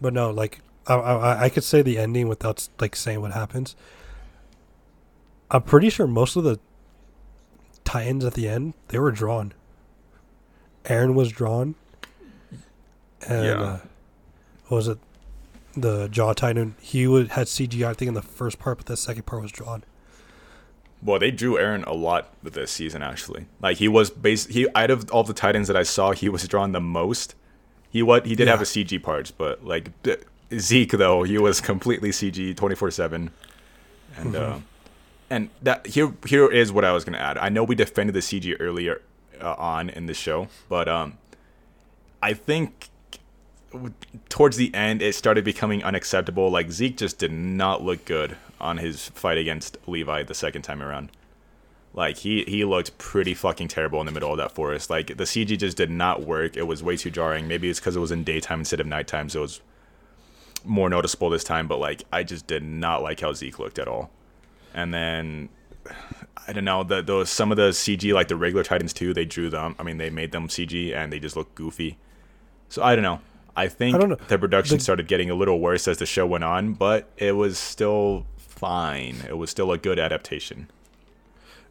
but 0.00 0.12
no, 0.12 0.30
like 0.30 0.60
I, 0.86 0.94
I 0.94 1.42
I 1.44 1.48
could 1.48 1.64
say 1.64 1.82
the 1.82 1.98
ending 1.98 2.28
without 2.28 2.68
like 2.80 2.94
saying 2.96 3.20
what 3.20 3.32
happens. 3.32 3.74
I'm 5.50 5.62
pretty 5.62 5.90
sure 5.90 6.06
most 6.06 6.36
of 6.36 6.44
the 6.44 6.58
Titans 7.84 8.24
at 8.24 8.34
the 8.34 8.48
end 8.48 8.74
they 8.88 8.98
were 8.98 9.12
drawn. 9.12 9.52
Eren 10.84 11.14
was 11.14 11.30
drawn, 11.32 11.74
and 13.26 13.44
Yeah. 13.46 13.60
uh, 13.60 13.78
what 14.68 14.76
was 14.76 14.88
it? 14.88 14.98
The 15.76 16.08
Jaw 16.08 16.32
Titan. 16.32 16.74
He 16.80 17.06
would 17.06 17.28
had 17.32 17.46
CGI. 17.48 17.88
I 17.90 17.94
think 17.94 18.08
in 18.08 18.14
the 18.14 18.22
first 18.22 18.58
part, 18.58 18.78
but 18.78 18.86
the 18.86 18.96
second 18.96 19.24
part 19.26 19.42
was 19.42 19.52
drawn. 19.52 19.84
Well, 21.02 21.18
they 21.18 21.30
drew 21.30 21.54
Eren 21.56 21.86
a 21.86 21.92
lot 21.92 22.32
with 22.42 22.54
this 22.54 22.70
season, 22.70 23.02
actually. 23.02 23.46
Like 23.60 23.76
he 23.76 23.88
was 23.88 24.10
base. 24.10 24.46
He 24.46 24.66
out 24.74 24.90
of 24.90 25.10
all 25.10 25.22
the 25.24 25.34
Titans 25.34 25.68
that 25.68 25.76
I 25.76 25.82
saw, 25.82 26.12
he 26.12 26.28
was 26.28 26.46
drawn 26.48 26.72
the 26.72 26.80
most. 26.80 27.34
He 27.90 28.02
what 28.02 28.26
he 28.26 28.34
did 28.34 28.48
have 28.48 28.60
a 28.60 28.64
CG 28.64 29.02
parts, 29.02 29.30
but 29.30 29.64
like 29.64 29.90
d- 30.02 30.16
Zeke 30.54 30.92
though, 30.92 31.22
he 31.22 31.38
was 31.38 31.60
completely 31.60 32.10
CG 32.10 32.56
twenty 32.56 32.74
four 32.74 32.90
seven, 32.90 33.30
and 34.16 34.34
uh, 34.34 34.58
and 35.30 35.50
that 35.62 35.86
here 35.86 36.14
here 36.26 36.50
is 36.50 36.72
what 36.72 36.84
I 36.84 36.92
was 36.92 37.04
gonna 37.04 37.18
add. 37.18 37.38
I 37.38 37.50
know 37.50 37.62
we 37.62 37.74
defended 37.74 38.14
the 38.14 38.20
CG 38.20 38.56
earlier 38.58 39.02
uh, 39.40 39.54
on 39.54 39.90
in 39.90 40.06
the 40.06 40.14
show, 40.14 40.48
but 40.68 40.88
um, 40.88 41.18
I 42.22 42.32
think 42.34 42.88
towards 44.28 44.56
the 44.56 44.74
end 44.74 45.02
it 45.02 45.14
started 45.14 45.44
becoming 45.44 45.84
unacceptable. 45.84 46.50
Like 46.50 46.70
Zeke 46.70 46.96
just 46.96 47.18
did 47.18 47.32
not 47.32 47.82
look 47.82 48.04
good 48.04 48.36
on 48.60 48.78
his 48.78 49.08
fight 49.10 49.38
against 49.38 49.76
Levi 49.86 50.22
the 50.22 50.34
second 50.34 50.62
time 50.62 50.82
around. 50.82 51.10
Like 51.94 52.18
he 52.18 52.44
he 52.44 52.64
looked 52.64 52.98
pretty 52.98 53.32
fucking 53.34 53.68
terrible 53.68 54.00
in 54.00 54.06
the 54.06 54.12
middle 54.12 54.30
of 54.30 54.36
that 54.36 54.52
forest. 54.52 54.90
Like 54.90 55.16
the 55.16 55.24
CG 55.24 55.56
just 55.58 55.76
did 55.76 55.90
not 55.90 56.22
work. 56.26 56.56
It 56.56 56.64
was 56.66 56.82
way 56.82 56.96
too 56.96 57.10
jarring. 57.10 57.48
Maybe 57.48 57.70
it's 57.70 57.80
because 57.80 57.96
it 57.96 58.00
was 58.00 58.12
in 58.12 58.22
daytime 58.24 58.58
instead 58.60 58.80
of 58.80 58.86
nighttime, 58.86 59.28
so 59.30 59.38
it 59.38 59.42
was 59.42 59.60
more 60.64 60.90
noticeable 60.90 61.30
this 61.30 61.44
time. 61.44 61.66
But 61.68 61.78
like 61.78 62.02
I 62.12 62.22
just 62.22 62.46
did 62.46 62.62
not 62.62 63.02
like 63.02 63.20
how 63.20 63.32
Zeke 63.32 63.58
looked 63.58 63.78
at 63.78 63.88
all. 63.88 64.10
And 64.74 64.92
then 64.92 65.48
I 66.46 66.52
don't 66.52 66.64
know 66.66 66.84
the 66.84 67.00
those 67.00 67.30
some 67.30 67.50
of 67.50 67.56
the 67.56 67.70
CG 67.70 68.12
like 68.12 68.28
the 68.28 68.36
regular 68.36 68.62
Titans 68.62 68.92
too. 68.92 69.14
They 69.14 69.24
drew 69.24 69.48
them. 69.48 69.74
I 69.78 69.82
mean 69.82 69.96
they 69.96 70.10
made 70.10 70.32
them 70.32 70.48
CG 70.48 70.94
and 70.94 71.10
they 71.10 71.18
just 71.18 71.34
look 71.36 71.54
goofy. 71.54 71.96
So 72.68 72.82
I 72.82 72.94
don't 72.94 73.04
know. 73.04 73.20
I 73.56 73.68
think 73.68 73.96
I 73.96 74.06
the 74.28 74.38
production 74.38 74.76
The- 74.76 74.82
started 74.82 75.08
getting 75.08 75.30
a 75.30 75.34
little 75.34 75.60
worse 75.60 75.88
as 75.88 75.96
the 75.96 76.04
show 76.04 76.26
went 76.26 76.44
on, 76.44 76.74
but 76.74 77.08
it 77.16 77.32
was 77.32 77.58
still 77.58 78.26
fine. 78.56 79.16
It 79.28 79.36
was 79.38 79.50
still 79.50 79.70
a 79.72 79.78
good 79.78 79.98
adaptation. 79.98 80.68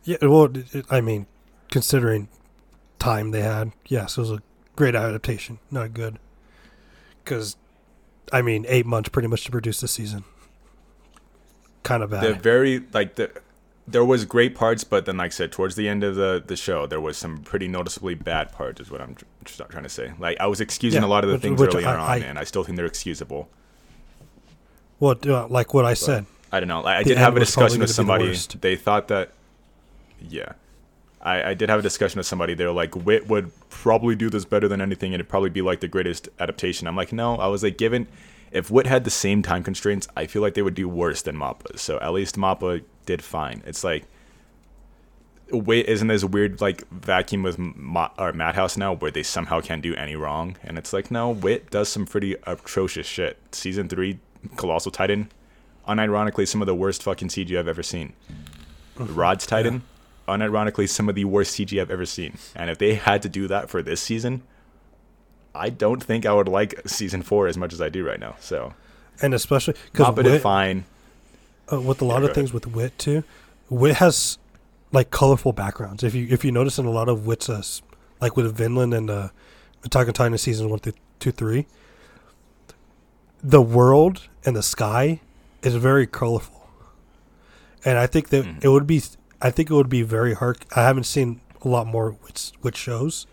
Yeah, 0.03 0.17
well, 0.21 0.49
it, 0.55 0.85
I 0.89 1.01
mean, 1.01 1.25
considering 1.71 2.27
time 2.99 3.31
they 3.31 3.41
had, 3.41 3.71
yes, 3.87 4.17
it 4.17 4.21
was 4.21 4.31
a 4.31 4.41
great 4.75 4.95
adaptation. 4.95 5.59
Not 5.71 5.93
good, 5.93 6.19
because 7.23 7.57
I 8.31 8.41
mean, 8.41 8.65
eight 8.67 8.85
months 8.85 9.09
pretty 9.09 9.27
much 9.27 9.43
to 9.45 9.51
produce 9.51 9.81
the 9.81 9.87
season. 9.87 10.23
Kind 11.83 12.01
of 12.03 12.09
bad. 12.09 12.41
very 12.41 12.83
like 12.93 13.15
the 13.15 13.31
there 13.87 14.03
was 14.03 14.25
great 14.25 14.55
parts, 14.55 14.83
but 14.83 15.05
then 15.05 15.17
like 15.17 15.27
I 15.27 15.29
said, 15.29 15.51
towards 15.51 15.75
the 15.75 15.87
end 15.87 16.03
of 16.03 16.15
the 16.15 16.43
the 16.45 16.55
show, 16.55 16.87
there 16.87 16.99
was 17.01 17.15
some 17.17 17.39
pretty 17.43 17.67
noticeably 17.67 18.15
bad 18.15 18.51
parts. 18.51 18.81
Is 18.81 18.89
what 18.89 19.01
I'm 19.01 19.15
trying 19.45 19.83
to 19.83 19.89
say. 19.89 20.11
Like 20.19 20.39
I 20.39 20.47
was 20.47 20.59
excusing 20.61 21.01
Yeah, 21.03 21.07
a 21.07 21.09
lot 21.09 21.23
of 21.23 21.29
the 21.29 21.35
which- 21.35 21.41
things 21.43 21.61
which 21.61 21.75
earlier 21.75 21.87
I- 21.89 21.93
on, 21.93 21.99
I- 21.99 22.17
and 22.25 22.39
I 22.39 22.43
still 22.43 22.63
think 22.63 22.75
they're 22.77 22.85
excusable. 22.87 23.49
well, 24.99 25.15
uh, 25.27 25.47
like 25.47 25.73
what 25.75 25.85
I 25.85 25.93
said, 25.93 26.25
I 26.51 26.59
don't 26.59 26.69
know. 26.69 26.81
Like, 26.81 26.97
I 26.97 27.03
did 27.03 27.17
have 27.17 27.35
a 27.35 27.39
discussion 27.39 27.79
with 27.79 27.87
gonna 27.87 27.87
the 27.87 27.93
somebody. 27.93 28.35
They 28.61 28.75
thought 28.75 29.07
that, 29.09 29.31
yeah, 30.21 30.53
I, 31.21 31.49
I 31.49 31.53
did 31.55 31.69
have 31.69 31.79
a 31.79 31.81
discussion 31.81 32.19
with 32.19 32.27
somebody. 32.27 32.53
They 32.53 32.65
were 32.65 32.71
like, 32.71 32.95
"Wit 32.95 33.27
would 33.27 33.51
probably 33.69 34.15
do 34.15 34.29
this 34.29 34.45
better 34.45 34.67
than 34.67 34.79
anything, 34.79 35.13
and 35.13 35.15
it'd 35.15 35.29
probably 35.29 35.49
be 35.49 35.61
like 35.61 35.79
the 35.79 35.87
greatest 35.87 36.29
adaptation." 36.39 36.87
I'm 36.87 36.95
like, 36.95 37.11
no. 37.11 37.35
I 37.37 37.47
was 37.47 37.63
like, 37.63 37.77
given 37.77 38.07
if 38.51 38.69
Wit 38.69 38.85
had 38.85 39.03
the 39.03 39.09
same 39.09 39.41
time 39.41 39.63
constraints, 39.63 40.07
I 40.15 40.27
feel 40.27 40.41
like 40.41 40.53
they 40.53 40.61
would 40.61 40.75
do 40.75 40.87
worse 40.87 41.23
than 41.23 41.35
Mappa. 41.35 41.77
So 41.79 41.99
at 41.99 42.13
least 42.13 42.35
Mappa 42.35 42.83
did 43.05 43.23
fine. 43.23 43.63
It's 43.65 43.83
like. 43.83 44.05
Wait, 45.51 45.85
isn't 45.85 46.07
this 46.07 46.23
a 46.23 46.27
weird 46.27 46.59
like 46.59 46.87
vacuum 46.89 47.43
with 47.43 47.59
Ma- 47.59 48.09
or 48.17 48.33
Madhouse 48.33 48.77
now 48.77 48.93
where 48.95 49.11
they 49.11 49.21
somehow 49.21 49.61
can't 49.61 49.83
do 49.83 49.93
any 49.93 50.15
wrong? 50.15 50.57
And 50.63 50.75
it's 50.75 50.91
like, 50.91 51.11
no, 51.11 51.29
Wit 51.29 51.69
does 51.69 51.87
some 51.87 52.07
pretty 52.07 52.35
atrocious 52.47 53.05
shit. 53.05 53.37
Season 53.51 53.87
three, 53.87 54.17
Colossal 54.55 54.91
Titan, 54.91 55.29
unironically 55.87 56.47
some 56.47 56.61
of 56.61 56.65
the 56.65 56.75
worst 56.75 57.03
fucking 57.03 57.29
CG 57.29 57.57
I've 57.57 57.67
ever 57.67 57.83
seen. 57.83 58.13
Rod's 58.97 59.45
Titan, 59.45 59.83
unironically 60.27 60.87
some 60.89 61.09
of 61.09 61.15
the 61.15 61.25
worst 61.25 61.55
CG 61.57 61.79
I've 61.79 61.91
ever 61.91 62.05
seen. 62.05 62.37
And 62.55 62.69
if 62.69 62.77
they 62.77 62.95
had 62.95 63.21
to 63.23 63.29
do 63.29 63.47
that 63.47 63.69
for 63.69 63.81
this 63.83 64.01
season, 64.01 64.43
I 65.53 65.69
don't 65.69 66.03
think 66.03 66.25
I 66.25 66.33
would 66.33 66.47
like 66.47 66.81
season 66.85 67.21
four 67.21 67.47
as 67.47 67.57
much 67.57 67.73
as 67.73 67.81
I 67.81 67.89
do 67.89 68.05
right 68.05 68.19
now. 68.19 68.35
So 68.39 68.73
and 69.21 69.33
especially 69.33 69.75
because 69.91 70.13
did 70.15 70.41
fine. 70.41 70.85
uh, 71.71 71.79
with 71.81 72.01
a 72.01 72.05
lot 72.05 72.21
Yeah, 72.21 72.29
of 72.29 72.35
things 72.35 72.51
with 72.53 72.67
Wit 72.67 72.97
too, 72.97 73.23
Wit 73.69 73.95
has 73.97 74.37
like 74.91 75.11
colorful 75.11 75.53
backgrounds. 75.53 76.03
If 76.03 76.13
you 76.15 76.27
if 76.29 76.43
you 76.43 76.51
notice 76.51 76.77
in 76.79 76.85
a 76.85 76.91
lot 76.91 77.07
of 77.09 77.25
Wit's, 77.25 77.49
uh, 77.49 77.61
like 78.21 78.35
with 78.35 78.53
Vinland 78.55 78.93
and 78.93 79.09
uh, 79.09 79.29
Attack 79.83 80.07
on 80.07 80.13
Titan 80.13 80.37
seasons 80.37 80.69
one 80.69 80.79
through 80.79 80.93
two, 81.19 81.31
three, 81.31 81.67
the 83.43 83.61
world 83.61 84.27
and 84.45 84.55
the 84.55 84.63
sky 84.63 85.21
is 85.65 85.75
very 85.75 86.07
colorful, 86.07 86.67
and 87.83 87.97
I 87.97 88.07
think 88.07 88.29
that 88.29 88.45
Mhm. 88.45 88.63
it 88.63 88.69
would 88.69 88.87
be. 88.87 89.01
I 89.41 89.51
think 89.51 89.69
it 89.69 89.73
would 89.73 89.89
be 89.89 90.01
very 90.01 90.33
hard. 90.33 90.65
I 90.75 90.83
haven't 90.83 91.05
seen 91.05 91.41
a 91.63 91.67
lot 91.67 91.87
more 91.87 92.17
Wit's 92.23 92.53
Wit 92.61 92.75
shows, 92.77 93.27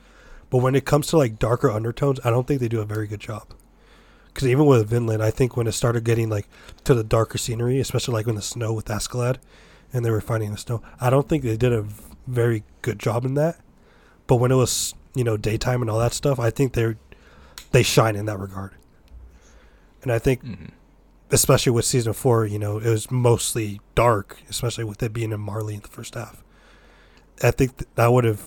but 0.50 0.58
when 0.58 0.74
it 0.74 0.84
comes 0.84 1.06
to 1.08 1.16
like 1.16 1.38
darker 1.38 1.70
undertones, 1.70 2.18
I 2.24 2.30
don't 2.30 2.46
think 2.46 2.60
they 2.60 2.68
do 2.68 2.80
a 2.80 2.84
very 2.84 3.06
good 3.06 3.20
job. 3.20 3.44
Because 4.26 4.48
even 4.48 4.64
with 4.66 4.88
Vinland, 4.88 5.22
I 5.22 5.30
think 5.30 5.56
when 5.56 5.66
it 5.66 5.72
started 5.72 6.04
getting 6.04 6.28
like 6.30 6.48
to 6.84 6.94
the 6.94 7.04
darker 7.04 7.36
scenery, 7.38 7.78
especially 7.80 8.14
like 8.14 8.26
in 8.26 8.34
the 8.34 8.42
snow 8.42 8.72
with 8.72 8.86
Askeladd, 8.86 9.36
and 9.92 10.04
they 10.04 10.10
were 10.10 10.22
fighting 10.22 10.46
in 10.48 10.52
the 10.54 10.58
snow, 10.58 10.82
I 11.00 11.10
don't 11.10 11.28
think 11.28 11.42
they 11.44 11.56
did 11.58 11.72
a 11.72 11.84
very 12.26 12.64
good 12.80 12.98
job 12.98 13.24
in 13.26 13.34
that. 13.34 13.60
But 14.26 14.36
when 14.36 14.50
it 14.50 14.56
was 14.56 14.94
you 15.14 15.24
know 15.24 15.36
daytime 15.36 15.82
and 15.82 15.90
all 15.90 15.98
that 15.98 16.14
stuff, 16.14 16.40
I 16.40 16.50
think 16.50 16.72
they 16.72 16.94
they 17.72 17.82
shine 17.82 18.16
in 18.16 18.24
that 18.26 18.38
regard. 18.38 18.72
And 20.02 20.10
I 20.10 20.18
think, 20.18 20.42
Mhm. 20.44 20.70
Especially 21.32 21.72
with 21.72 21.84
season 21.86 22.12
four, 22.12 22.46
you 22.46 22.58
know, 22.58 22.76
it 22.76 22.88
was 22.88 23.10
mostly 23.10 23.80
dark, 23.94 24.38
especially 24.48 24.84
with 24.84 25.02
it 25.02 25.12
being 25.12 25.32
in 25.32 25.40
Marley 25.40 25.74
in 25.74 25.80
the 25.80 25.88
first 25.88 26.14
half. 26.14 26.44
I 27.42 27.50
think 27.50 27.78
th- 27.78 27.88
that 27.96 28.12
would 28.12 28.24
have 28.24 28.46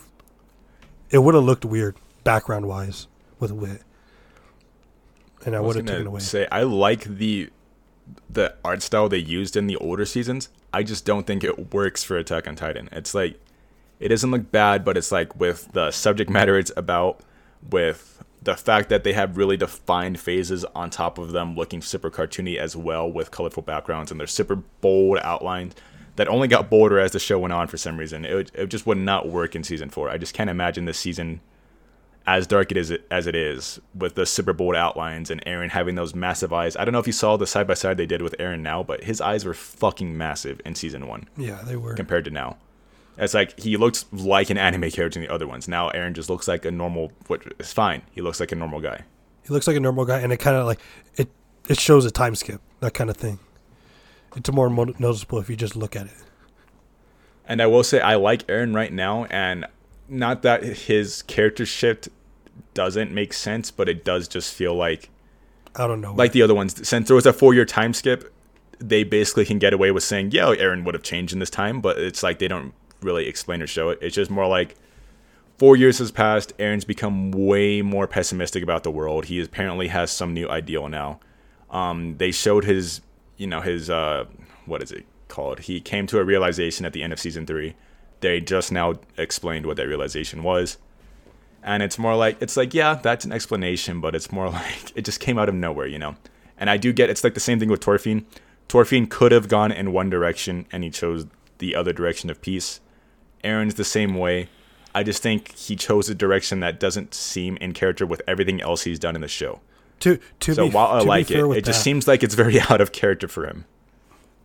it 1.09 1.19
would 1.19 1.35
have 1.35 1.43
looked 1.43 1.65
weird 1.65 1.97
background 2.23 2.67
wise 2.67 3.07
with 3.39 3.51
Wit. 3.51 3.81
And 5.45 5.55
I, 5.55 5.59
was 5.59 5.75
would 5.75 5.87
have 5.87 5.95
taken 5.95 6.07
away. 6.07 6.19
Say 6.21 6.47
I 6.51 6.63
like 6.63 7.03
the 7.03 7.49
the 8.29 8.55
art 8.63 8.83
style 8.83 9.09
they 9.09 9.17
used 9.17 9.57
in 9.57 9.67
the 9.67 9.75
older 9.77 10.05
seasons. 10.05 10.49
I 10.71 10.83
just 10.83 11.05
don't 11.05 11.25
think 11.25 11.43
it 11.43 11.73
works 11.73 12.03
for 12.03 12.17
Attack 12.17 12.47
on 12.47 12.55
Titan. 12.55 12.87
It's 12.91 13.15
like 13.15 13.39
it 13.99 14.09
doesn't 14.09 14.29
look 14.29 14.51
bad, 14.51 14.85
but 14.85 14.97
it's 14.97 15.11
like 15.11 15.35
with 15.39 15.71
the 15.73 15.89
subject 15.91 16.29
matter 16.29 16.57
it's 16.57 16.71
about, 16.77 17.21
with 17.67 18.14
the 18.45 18.55
fact 18.55 18.89
that 18.89 19.03
they 19.03 19.13
have 19.13 19.37
really 19.37 19.57
defined 19.57 20.19
phases 20.19 20.63
on 20.73 20.89
top 20.89 21.17
of 21.17 21.31
them 21.33 21.55
looking 21.55 21.81
super 21.81 22.09
cartoony 22.09 22.55
as 22.57 22.75
well 22.75 23.11
with 23.11 23.29
colorful 23.31 23.61
backgrounds 23.63 24.09
and 24.11 24.19
they're 24.19 24.27
super 24.27 24.55
bold 24.55 25.17
outlines 25.21 25.73
that 26.15 26.27
only 26.29 26.47
got 26.47 26.69
bolder 26.69 26.97
as 26.97 27.11
the 27.11 27.19
show 27.19 27.37
went 27.37 27.51
on 27.53 27.67
for 27.67 27.75
some 27.77 27.97
reason. 27.97 28.23
It, 28.23 28.33
would- 28.33 28.51
it 28.55 28.67
just 28.67 28.87
would 28.87 28.97
not 28.97 29.27
work 29.27 29.53
in 29.55 29.63
season 29.63 29.89
four. 29.89 30.09
I 30.09 30.17
just 30.17 30.33
can't 30.33 30.49
imagine 30.49 30.85
this 30.85 30.97
season 30.97 31.41
as 32.27 32.47
dark 32.47 32.71
it 32.71 32.77
is 32.77 32.91
as 33.11 33.27
it 33.27 33.35
is 33.35 33.79
with 33.93 34.15
the 34.15 34.25
super 34.25 34.51
bold 34.53 34.75
outlines 34.75 35.29
and 35.29 35.43
Eren 35.45 35.69
having 35.69 35.93
those 35.95 36.15
massive 36.15 36.51
eyes. 36.53 36.75
I 36.75 36.83
don't 36.85 36.91
know 36.91 36.99
if 36.99 37.05
you 37.05 37.13
saw 37.13 37.37
the 37.37 37.45
side 37.45 37.67
by 37.67 37.75
side 37.75 37.97
they 37.97 38.05
did 38.07 38.21
with 38.23 38.33
Eren 38.39 38.61
now, 38.61 38.81
but 38.81 39.03
his 39.03 39.21
eyes 39.21 39.45
were 39.45 39.53
fucking 39.53 40.17
massive 40.17 40.59
in 40.65 40.73
season 40.73 41.07
one 41.07 41.27
Yeah, 41.37 41.61
they 41.63 41.75
were. 41.75 41.93
compared 41.93 42.25
to 42.25 42.31
now. 42.31 42.57
It's 43.17 43.33
like 43.33 43.59
he 43.59 43.77
looks 43.77 44.05
like 44.11 44.49
an 44.49 44.57
anime 44.57 44.91
character 44.91 45.19
in 45.19 45.25
the 45.25 45.33
other 45.33 45.47
ones. 45.47 45.67
Now 45.67 45.89
Eren 45.91 46.13
just 46.13 46.29
looks 46.29 46.47
like 46.47 46.65
a 46.65 46.71
normal. 46.71 47.11
What 47.27 47.43
it's 47.59 47.71
fine. 47.71 48.01
He 48.11 48.21
looks 48.21 48.39
like 48.39 48.51
a 48.51 48.55
normal 48.55 48.81
guy. 48.81 49.03
He 49.43 49.53
looks 49.53 49.67
like 49.67 49.77
a 49.77 49.79
normal 49.79 50.05
guy, 50.05 50.19
and 50.19 50.33
it 50.33 50.37
kind 50.37 50.57
of 50.57 50.65
like 50.65 50.79
it. 51.15 51.29
It 51.69 51.79
shows 51.79 52.05
a 52.05 52.11
time 52.11 52.35
skip, 52.35 52.61
that 52.81 52.93
kind 52.93 53.09
of 53.09 53.17
thing. 53.17 53.39
It's 54.35 54.51
more 54.51 54.69
mo- 54.69 54.93
noticeable 54.99 55.39
if 55.39 55.49
you 55.49 55.55
just 55.55 55.75
look 55.75 55.95
at 55.95 56.07
it. 56.07 56.13
And 57.47 57.61
I 57.61 57.67
will 57.67 57.83
say 57.83 58.01
I 58.01 58.15
like 58.15 58.45
Eren 58.47 58.75
right 58.75 58.91
now, 58.91 59.25
and 59.25 59.65
not 60.09 60.41
that 60.41 60.63
his 60.63 61.21
character 61.23 61.65
shift 61.65 62.09
doesn't 62.73 63.11
make 63.11 63.33
sense, 63.33 63.71
but 63.71 63.87
it 63.87 64.03
does 64.03 64.27
just 64.27 64.53
feel 64.53 64.75
like 64.75 65.09
I 65.75 65.87
don't 65.87 66.01
know. 66.01 66.13
like 66.13 66.33
the 66.33 66.41
other 66.41 66.55
ones. 66.55 66.87
Since 66.87 67.07
there 67.07 67.15
was 67.15 67.25
a 67.25 67.33
four 67.33 67.53
year 67.53 67.65
time 67.65 67.93
skip, 67.93 68.33
they 68.79 69.03
basically 69.03 69.45
can 69.45 69.57
get 69.59 69.73
away 69.73 69.91
with 69.91 70.03
saying, 70.03 70.31
"Yeah, 70.31 70.53
Eren 70.55 70.83
would 70.83 70.93
have 70.95 71.03
changed 71.03 71.33
in 71.33 71.39
this 71.39 71.49
time," 71.49 71.81
but 71.81 71.97
it's 71.97 72.21
like 72.23 72.39
they 72.39 72.47
don't 72.47 72.73
really 73.05 73.27
explain 73.27 73.61
or 73.61 73.67
show 73.67 73.89
it. 73.89 73.99
It's 74.01 74.15
just 74.15 74.29
more 74.29 74.47
like 74.47 74.75
four 75.57 75.75
years 75.75 75.99
has 75.99 76.11
passed. 76.11 76.57
Eren's 76.57 76.85
become 76.85 77.31
way 77.31 77.81
more 77.81 78.07
pessimistic 78.07 78.63
about 78.63 78.83
the 78.83 78.91
world. 78.91 79.25
He 79.25 79.41
apparently 79.41 79.87
has 79.87 80.11
some 80.11 80.33
new 80.33 80.49
ideal 80.49 80.89
now. 80.89 81.19
Um, 81.69 82.17
they 82.17 82.31
showed 82.31 82.65
his, 82.65 83.01
you 83.37 83.47
know, 83.47 83.61
his 83.61 83.89
uh, 83.89 84.25
what 84.65 84.81
is 84.81 84.91
it 84.91 85.05
called? 85.27 85.59
He 85.59 85.79
came 85.81 86.07
to 86.07 86.19
a 86.19 86.23
realization 86.23 86.85
at 86.85 86.93
the 86.93 87.03
end 87.03 87.13
of 87.13 87.19
season 87.19 87.45
three. 87.45 87.75
They 88.21 88.39
just 88.41 88.71
now 88.71 88.95
explained 89.17 89.65
what 89.65 89.77
that 89.77 89.87
realization 89.87 90.43
was. 90.43 90.77
And 91.63 91.81
it's 91.81 91.97
more 91.97 92.15
like 92.15 92.41
it's 92.41 92.57
like 92.57 92.73
yeah, 92.73 92.95
that's 92.95 93.25
an 93.25 93.31
explanation, 93.31 94.01
but 94.01 94.15
it's 94.15 94.31
more 94.31 94.49
like 94.61 94.91
it 94.95 95.05
just 95.05 95.19
came 95.19 95.37
out 95.37 95.49
of 95.49 95.55
nowhere, 95.55 95.87
you 95.87 95.99
know. 95.99 96.15
And 96.57 96.69
I 96.69 96.77
do 96.77 96.93
get 96.93 97.09
it's 97.09 97.23
like 97.23 97.33
the 97.33 97.39
same 97.39 97.59
thing 97.59 97.69
with 97.69 97.83
Thorfinn. 97.83 98.25
Thorfinn 98.69 99.07
could 99.07 99.31
have 99.31 99.47
gone 99.47 99.71
in 99.71 99.91
one 99.91 100.09
direction 100.09 100.65
and 100.71 100.83
he 100.83 100.89
chose 100.89 101.25
the 101.59 101.75
other 101.75 101.93
direction 101.93 102.29
of 102.29 102.41
peace. 102.41 102.79
Eren's 103.45 103.75
the 103.75 103.83
same 103.85 104.15
way. 104.15 104.49
I 104.93 105.03
just 105.03 105.21
think 105.21 105.53
he 105.55 105.75
chose 105.75 106.09
a 106.09 106.15
direction 106.15 106.59
that 106.61 106.79
doesn't 106.79 107.13
seem 107.13 107.57
in 107.57 107.73
character 107.73 108.05
with 108.05 108.21
everything 108.27 108.61
else 108.61 108.83
he's 108.83 108.99
done 108.99 109.15
in 109.15 109.21
the 109.21 109.27
show. 109.27 109.59
to 110.01 110.19
to 110.41 110.53
So 110.55 110.67
be 110.67 110.73
while 110.73 110.87
I 110.97 110.99
to 111.01 111.05
like 111.05 111.27
fair 111.27 111.45
it, 111.53 111.57
it 111.59 111.65
just 111.65 111.79
that- 111.79 111.83
seems 111.83 112.07
like 112.07 112.23
it's 112.23 112.35
very 112.35 112.59
out 112.69 112.81
of 112.81 112.91
character 112.91 113.27
for 113.27 113.45
him. 113.45 113.65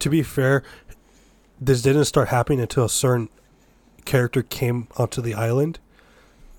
to 0.00 0.08
be 0.10 0.22
fair, 0.22 0.62
this 1.60 1.82
didn't 1.82 2.04
start 2.06 2.28
happening 2.28 2.60
until 2.60 2.84
a 2.84 2.88
certain 2.88 3.28
character 4.04 4.42
came 4.42 4.88
onto 4.96 5.20
the 5.22 5.34
island, 5.34 5.78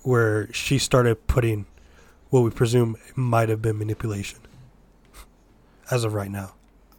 where 0.02 0.50
she 0.52 0.78
started 0.78 1.26
putting 1.26 1.66
what 2.30 2.40
we 2.42 2.50
presume 2.50 2.96
might 3.14 3.48
have 3.48 3.60
been 3.60 3.78
manipulation. 3.78 4.38
As 5.90 6.04
of 6.04 6.14
right 6.14 6.30
now, 6.30 6.54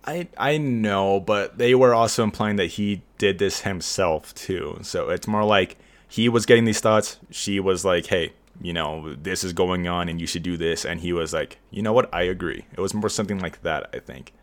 I 0.05 0.27
I 0.37 0.57
know, 0.57 1.19
but 1.19 1.57
they 1.57 1.75
were 1.75 1.93
also 1.93 2.23
implying 2.23 2.57
that 2.57 2.67
he 2.71 3.01
did 3.17 3.39
this 3.39 3.61
himself 3.61 4.33
too. 4.35 4.79
So 4.81 5.09
it's 5.09 5.27
more 5.27 5.43
like 5.45 5.77
he 6.07 6.27
was 6.29 6.45
getting 6.45 6.65
these 6.65 6.79
thoughts. 6.81 7.17
She 7.31 7.59
was 7.59 7.85
like, 7.85 8.07
"Hey, 8.07 8.33
you 8.61 8.73
know, 8.73 9.15
this 9.15 9.43
is 9.43 9.53
going 9.53 9.87
on, 9.87 10.09
and 10.09 10.19
you 10.19 10.27
should 10.27 10.43
do 10.43 10.57
this." 10.57 10.85
And 10.85 10.99
he 10.99 11.13
was 11.13 11.33
like, 11.33 11.57
"You 11.71 11.81
know 11.81 11.93
what? 11.93 12.13
I 12.13 12.23
agree." 12.23 12.65
It 12.73 12.79
was 12.79 12.93
more 12.93 13.09
something 13.09 13.39
like 13.39 13.61
that. 13.63 13.89
I 13.93 13.99
think. 13.99 14.33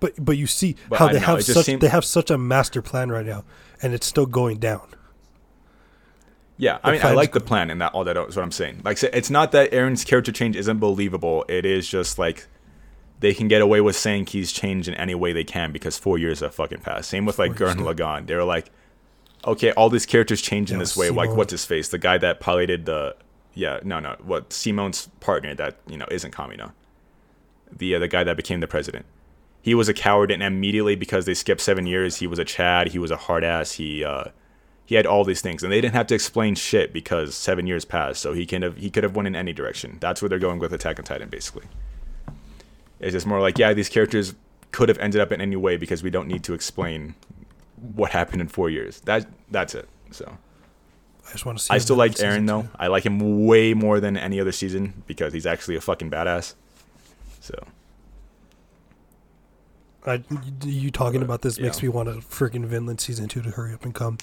but 0.00 0.12
but 0.18 0.36
you 0.36 0.46
see 0.48 0.74
But 0.88 0.98
how 0.98 1.08
they 1.08 1.20
know, 1.20 1.26
have 1.26 1.44
such 1.44 1.66
seemed- 1.66 1.80
they 1.82 1.88
have 1.88 2.04
such 2.04 2.30
a 2.30 2.36
master 2.38 2.82
plan 2.82 3.10
right 3.12 3.26
now, 3.26 3.44
and 3.82 3.92
it's 3.94 4.06
still 4.06 4.26
going 4.26 4.58
down. 4.58 4.88
Yeah, 6.56 6.78
I 6.84 6.92
mean, 6.92 7.00
I 7.02 7.12
like 7.12 7.32
the 7.32 7.40
plan 7.40 7.70
and 7.70 7.80
that 7.80 7.92
all 7.92 8.04
that 8.04 8.16
is 8.16 8.36
what 8.36 8.42
I'm 8.42 8.52
saying. 8.52 8.82
Like, 8.84 9.02
it's 9.02 9.30
not 9.30 9.52
that 9.52 9.72
Eren's 9.72 10.04
character 10.04 10.30
change 10.30 10.54
isn't 10.54 10.78
believable. 10.78 11.44
It 11.48 11.64
is 11.64 11.88
just 11.88 12.18
like 12.18 12.46
they 13.22 13.32
can 13.32 13.46
get 13.48 13.62
away 13.62 13.80
with 13.80 13.96
saying 13.96 14.26
he's 14.26 14.50
changed 14.52 14.88
in 14.88 14.94
any 14.94 15.14
way 15.14 15.32
they 15.32 15.44
can 15.44 15.70
because 15.70 15.96
four 15.96 16.18
years 16.18 16.40
have 16.40 16.54
fucking 16.54 16.80
passed. 16.80 17.08
Same 17.08 17.24
with 17.24 17.38
like 17.38 17.52
Gurren. 17.52 17.76
Lagann. 17.76 18.26
They 18.26 18.34
were 18.34 18.44
like, 18.44 18.70
okay, 19.46 19.70
all 19.72 19.88
these 19.88 20.06
characters 20.06 20.42
change 20.42 20.70
in 20.70 20.76
Yeah, 20.76 20.82
this 20.82 20.96
way. 20.96 21.08
Like, 21.10 21.30
what's 21.30 21.52
his 21.52 21.64
face? 21.64 21.88
The 21.88 21.98
guy 21.98 22.18
that 22.18 22.40
piloted 22.40 22.84
the, 22.84 23.14
yeah, 23.54 23.78
no, 23.84 24.00
no, 24.00 24.16
what 24.24 24.52
Simon's 24.52 25.08
partner 25.20 25.54
that 25.54 25.76
you 25.86 25.96
know 25.96 26.06
isn't 26.10 26.34
Kamina, 26.34 26.72
the 27.70 27.94
uh, 27.94 27.98
the 28.00 28.08
guy 28.08 28.24
that 28.24 28.36
became 28.36 28.60
the 28.60 28.66
president. 28.66 29.06
He 29.62 29.74
was 29.76 29.88
a 29.88 29.94
coward, 29.94 30.32
and 30.32 30.42
immediately 30.42 30.96
because 30.96 31.24
they 31.24 31.34
skipped 31.34 31.60
seven 31.60 31.86
years, 31.86 32.16
he 32.16 32.26
was 32.26 32.40
a 32.40 32.44
Chad. 32.44 32.88
He 32.88 32.98
was 32.98 33.12
a 33.12 33.16
hard 33.16 33.44
ass. 33.44 33.72
He 33.72 34.04
uh, 34.04 34.24
he 34.84 34.96
had 34.96 35.06
all 35.06 35.22
these 35.22 35.40
things, 35.40 35.62
and 35.62 35.70
they 35.72 35.80
didn't 35.80 35.94
have 35.94 36.08
to 36.08 36.14
explain 36.16 36.56
shit 36.56 36.92
because 36.92 37.36
seven 37.36 37.68
years 37.68 37.84
passed. 37.84 38.20
So 38.20 38.32
he 38.32 38.46
can 38.46 38.62
have 38.62 38.78
he 38.78 38.90
could 38.90 39.04
have 39.04 39.14
went 39.14 39.28
in 39.28 39.36
any 39.36 39.52
direction. 39.52 39.98
That's 40.00 40.20
where 40.20 40.28
they're 40.28 40.40
going 40.40 40.58
with 40.58 40.72
Attack 40.72 40.98
on 40.98 41.04
Titan, 41.04 41.28
basically. 41.28 41.66
It's 43.02 43.12
just 43.12 43.26
more 43.26 43.40
like, 43.40 43.58
yeah, 43.58 43.74
these 43.74 43.88
characters 43.88 44.34
could 44.70 44.88
have 44.88 44.98
ended 44.98 45.20
up 45.20 45.32
in 45.32 45.40
any 45.40 45.56
way 45.56 45.76
because 45.76 46.02
we 46.02 46.08
don't 46.10 46.28
need 46.28 46.42
to 46.44 46.54
explain 46.54 47.14
what 47.94 48.12
happened 48.12 48.40
in 48.40 48.48
four 48.48 48.70
years. 48.70 49.00
That 49.00 49.26
that's 49.50 49.74
it. 49.74 49.88
So 50.12 50.38
I 51.28 51.32
just 51.32 51.44
want 51.44 51.58
to 51.58 51.64
see. 51.64 51.74
I 51.74 51.78
still 51.78 51.96
like 51.96 52.12
Eren 52.12 52.46
though. 52.46 52.68
I 52.78 52.86
like 52.86 53.04
him 53.04 53.46
way 53.46 53.74
more 53.74 54.00
than 54.00 54.16
any 54.16 54.40
other 54.40 54.52
season 54.52 55.02
because 55.06 55.32
he's 55.32 55.46
actually 55.46 55.76
a 55.76 55.80
fucking 55.80 56.10
badass. 56.10 56.54
So 57.40 57.54
I, 60.06 60.22
you 60.64 60.90
talking 60.90 61.22
about 61.22 61.42
this 61.42 61.58
makes 61.60 61.82
me 61.82 61.88
want 61.88 62.08
a 62.08 62.12
freaking 62.14 62.64
Vinland 62.66 63.00
season 63.00 63.28
two 63.28 63.40
to 63.42 63.50
hurry 63.50 63.72
up 63.72 63.84
and 63.84 63.94
come. 63.94 64.18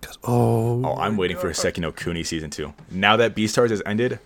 'Cause- 0.00 0.18
oh, 0.24 0.84
Oh, 0.84 0.96
I'm 0.96 1.16
waiting 1.16 1.36
for 1.36 1.50
Houseki 1.50 1.78
no 1.78 1.92
Kuni 1.92 2.24
season 2.24 2.50
two. 2.50 2.72
Now 2.90 3.16
that 3.18 3.34
Beastars 3.36 3.70
has 3.70 3.82
ended, 3.86 4.18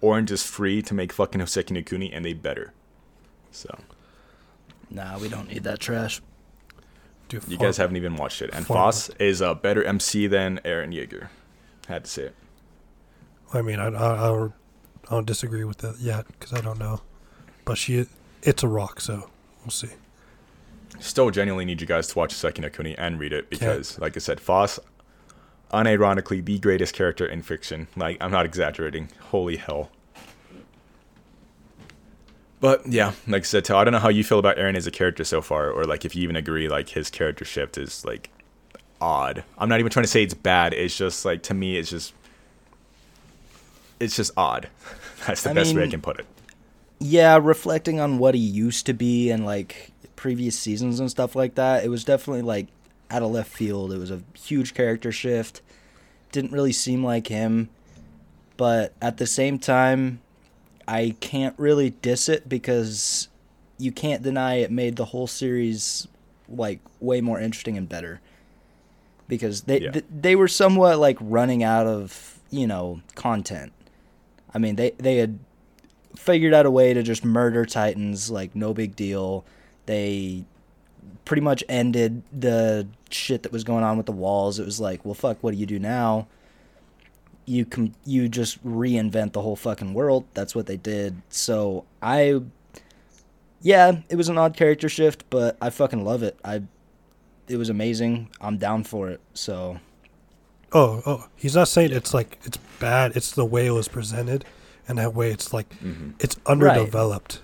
Orange 0.00 0.30
is 0.30 0.42
free 0.42 0.82
to 0.82 0.94
make 0.94 1.12
fucking 1.12 1.40
Houseki 1.40 1.70
no 1.72 1.82
Kuni, 1.82 2.12
and 2.12 2.24
they 2.24 2.32
better. 2.32 2.72
So 3.50 3.78
Nah, 4.90 5.18
we 5.18 5.28
don't 5.28 5.48
need 5.48 5.64
that 5.64 5.80
trash. 5.80 6.20
dude, 7.28 7.42
you 7.48 7.58
guys 7.58 7.76
haven't 7.76 7.96
even 7.96 8.16
watched 8.16 8.40
it, 8.42 8.50
and 8.52 8.66
Phos 8.66 9.08
is 9.18 9.40
a 9.40 9.54
better 9.54 9.82
MC 9.82 10.26
than 10.26 10.60
Eren 10.64 10.94
Yeager. 10.94 11.28
Had 11.88 12.04
to 12.04 12.10
say 12.10 12.22
it. 12.24 12.34
I 13.52 13.62
mean, 13.62 13.78
I, 13.78 13.86
I, 13.86 13.88
I, 13.88 14.26
don't, 14.28 14.52
I 15.08 15.14
don't 15.14 15.26
disagree 15.26 15.64
with 15.64 15.78
that 15.78 15.98
yet 15.98 16.26
because 16.28 16.52
I 16.52 16.60
don't 16.60 16.78
know, 16.78 17.00
but 17.64 17.78
she, 17.78 18.06
it's 18.42 18.62
a 18.62 18.68
rock, 18.68 19.00
so 19.00 19.30
we'll 19.62 19.70
see. 19.70 19.90
Still, 21.00 21.30
genuinely 21.30 21.64
need 21.64 21.80
you 21.80 21.86
guys 21.86 22.06
to 22.08 22.18
watch 22.18 22.34
Houseki 22.34 22.60
no 22.60 22.68
Kuni 22.70 22.96
and 22.96 23.18
read 23.18 23.32
it 23.32 23.50
because, 23.50 23.98
like 23.98 24.16
I 24.16 24.20
said, 24.20 24.40
Phos, 24.40 24.78
unironically, 25.72 26.44
the 26.44 26.58
greatest 26.58 26.94
character 26.94 27.26
in 27.26 27.42
fiction. 27.42 27.88
Like 27.96 28.18
I'm 28.20 28.30
not 28.30 28.46
exaggerating. 28.46 29.10
Holy 29.30 29.56
hell. 29.56 29.90
But 32.60 32.86
yeah, 32.86 33.12
like 33.26 33.42
I 33.42 33.44
said, 33.44 33.64
Tal, 33.64 33.76
I 33.76 33.84
don't 33.84 33.92
know 33.92 33.98
how 33.98 34.08
you 34.08 34.24
feel 34.24 34.38
about 34.38 34.56
Eren 34.56 34.76
as 34.76 34.86
a 34.86 34.90
character 34.90 35.24
so 35.24 35.42
far, 35.42 35.70
or 35.70 35.84
like 35.84 36.04
if 36.04 36.16
you 36.16 36.22
even 36.22 36.36
agree 36.36 36.68
like 36.68 36.90
his 36.90 37.10
character 37.10 37.44
shift 37.44 37.76
is 37.76 38.04
like 38.04 38.30
odd. 39.00 39.44
I'm 39.58 39.68
not 39.68 39.80
even 39.80 39.90
trying 39.90 40.04
to 40.04 40.10
say 40.10 40.22
it's 40.22 40.34
bad. 40.34 40.72
It's 40.72 40.96
just 40.96 41.24
like 41.24 41.42
to 41.44 41.54
me, 41.54 41.76
it's 41.76 41.90
just 41.90 42.14
it's 44.00 44.16
just 44.16 44.32
odd. 44.36 44.68
That's 45.26 45.42
the 45.42 45.50
I 45.50 45.54
best 45.54 45.74
way 45.74 45.84
I 45.84 45.88
can 45.88 46.00
put 46.00 46.18
it. 46.18 46.26
Yeah, 46.98 47.38
reflecting 47.40 48.00
on 48.00 48.18
what 48.18 48.34
he 48.34 48.40
used 48.40 48.86
to 48.86 48.94
be 48.94 49.30
and 49.30 49.44
like 49.44 49.92
previous 50.16 50.58
seasons 50.58 50.98
and 50.98 51.10
stuff 51.10 51.36
like 51.36 51.56
that, 51.56 51.84
it 51.84 51.88
was 51.88 52.04
definitely 52.04 52.42
like 52.42 52.68
out 53.10 53.22
of 53.22 53.30
left 53.30 53.50
field. 53.50 53.92
It 53.92 53.98
was 53.98 54.10
a 54.10 54.22
huge 54.34 54.74
character 54.74 55.12
shift. 55.12 55.60
Didn't 56.32 56.52
really 56.52 56.72
seem 56.72 57.04
like 57.04 57.28
him. 57.28 57.68
But 58.56 58.94
at 59.02 59.18
the 59.18 59.26
same 59.26 59.58
time, 59.58 60.20
I 60.88 61.14
can't 61.20 61.54
really 61.58 61.90
diss 61.90 62.28
it 62.28 62.48
because 62.48 63.28
you 63.78 63.92
can't 63.92 64.22
deny 64.22 64.54
it 64.56 64.70
made 64.70 64.96
the 64.96 65.06
whole 65.06 65.26
series 65.26 66.08
like 66.48 66.80
way 67.00 67.20
more 67.20 67.38
interesting 67.40 67.76
and 67.76 67.88
better. 67.88 68.20
Because 69.28 69.62
they 69.62 69.80
Yeah. 69.80 69.90
th- 69.90 70.04
they 70.10 70.36
were 70.36 70.48
somewhat 70.48 70.98
like 70.98 71.18
running 71.20 71.62
out 71.62 71.86
of, 71.86 72.38
you 72.50 72.66
know, 72.66 73.00
content. 73.14 73.72
I 74.54 74.58
mean, 74.58 74.76
they 74.76 74.92
they 74.98 75.16
had 75.16 75.38
figured 76.16 76.54
out 76.54 76.64
a 76.64 76.70
way 76.70 76.94
to 76.94 77.02
just 77.02 77.24
murder 77.24 77.66
Titans, 77.66 78.30
like 78.30 78.54
no 78.56 78.72
big 78.72 78.96
deal. 78.96 79.44
They 79.86 80.44
pretty 81.26 81.42
much 81.42 81.62
ended 81.68 82.22
the 82.32 82.86
shit 83.10 83.42
that 83.42 83.52
was 83.52 83.64
going 83.64 83.84
on 83.84 83.98
with 83.98 84.06
the 84.06 84.12
walls. 84.12 84.58
It 84.58 84.64
was 84.64 84.80
like, 84.80 85.04
well, 85.04 85.12
fuck, 85.14 85.36
what 85.42 85.50
do 85.52 85.58
you 85.58 85.66
do 85.66 85.78
now? 85.78 86.26
You 87.44 87.64
com- 87.66 87.94
you 88.04 88.28
just 88.28 88.64
reinvent 88.66 89.32
the 89.32 89.42
whole 89.42 89.56
fucking 89.56 89.92
world. 89.92 90.24
That's 90.34 90.54
what 90.54 90.66
they 90.66 90.76
did. 90.78 91.20
So 91.28 91.84
I, 92.02 92.40
yeah, 93.60 93.98
it 94.08 94.16
was 94.16 94.28
an 94.28 94.38
odd 94.38 94.56
character 94.56 94.88
shift, 94.88 95.24
but 95.30 95.56
I 95.60 95.70
fucking 95.70 96.04
love 96.04 96.22
it. 96.22 96.38
I, 96.44 96.62
it 97.48 97.56
was 97.56 97.68
amazing. 97.68 98.28
I'm 98.40 98.56
down 98.58 98.82
for 98.84 99.10
it. 99.10 99.20
So 99.34 99.78
Oh, 100.72 101.00
oh, 101.06 101.28
he's 101.36 101.54
not 101.54 101.68
saying 101.68 101.92
it's 101.92 102.12
like 102.12 102.38
it's 102.44 102.56
bad. 102.80 103.16
It's 103.16 103.30
the 103.30 103.44
way 103.44 103.66
it 103.66 103.70
was 103.70 103.86
presented, 103.86 104.44
and 104.88 104.98
that 104.98 105.14
way 105.14 105.30
it's 105.30 105.52
like 105.52 105.68
Mm-hmm. 105.80 106.10
it's 106.18 106.36
underdeveloped. 106.46 107.40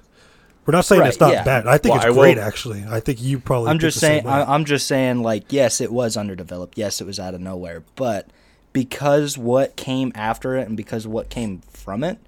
We're 0.65 0.73
not 0.73 0.85
saying 0.85 1.03
it's 1.03 1.19
not 1.19 1.33
yeah. 1.33 1.43
bad. 1.43 1.67
I 1.67 1.79
think 1.79 1.95
Well, 1.95 2.07
it's 2.07 2.17
I 2.17 2.21
great, 2.21 2.37
will- 2.37 2.45
actually. 2.45 2.85
I 2.89 3.01
think 3.01 3.21
you 3.21 3.41
probably. 3.41 3.71
I'm 3.71 3.79
just 3.79 3.99
saying. 3.99 4.27
I, 4.27 4.45
I'm 4.45 4.65
just 4.65 4.87
saying. 4.87 5.23
Like, 5.23 5.53
yes, 5.53 5.81
it 5.81 5.93
was 5.93 6.17
underdeveloped. 6.17 6.79
Yes, 6.79 7.01
it 7.01 7.07
was 7.07 7.19
out 7.19 7.35
of 7.35 7.41
nowhere. 7.41 7.83
But 7.97 8.29
because 8.73 9.37
what 9.37 9.77
came 9.77 10.13
after 10.15 10.57
it 10.57 10.67
and 10.69 10.77
because 10.77 11.07
what 11.07 11.31
came 11.31 11.63
from 11.71 12.05
it, 12.05 12.19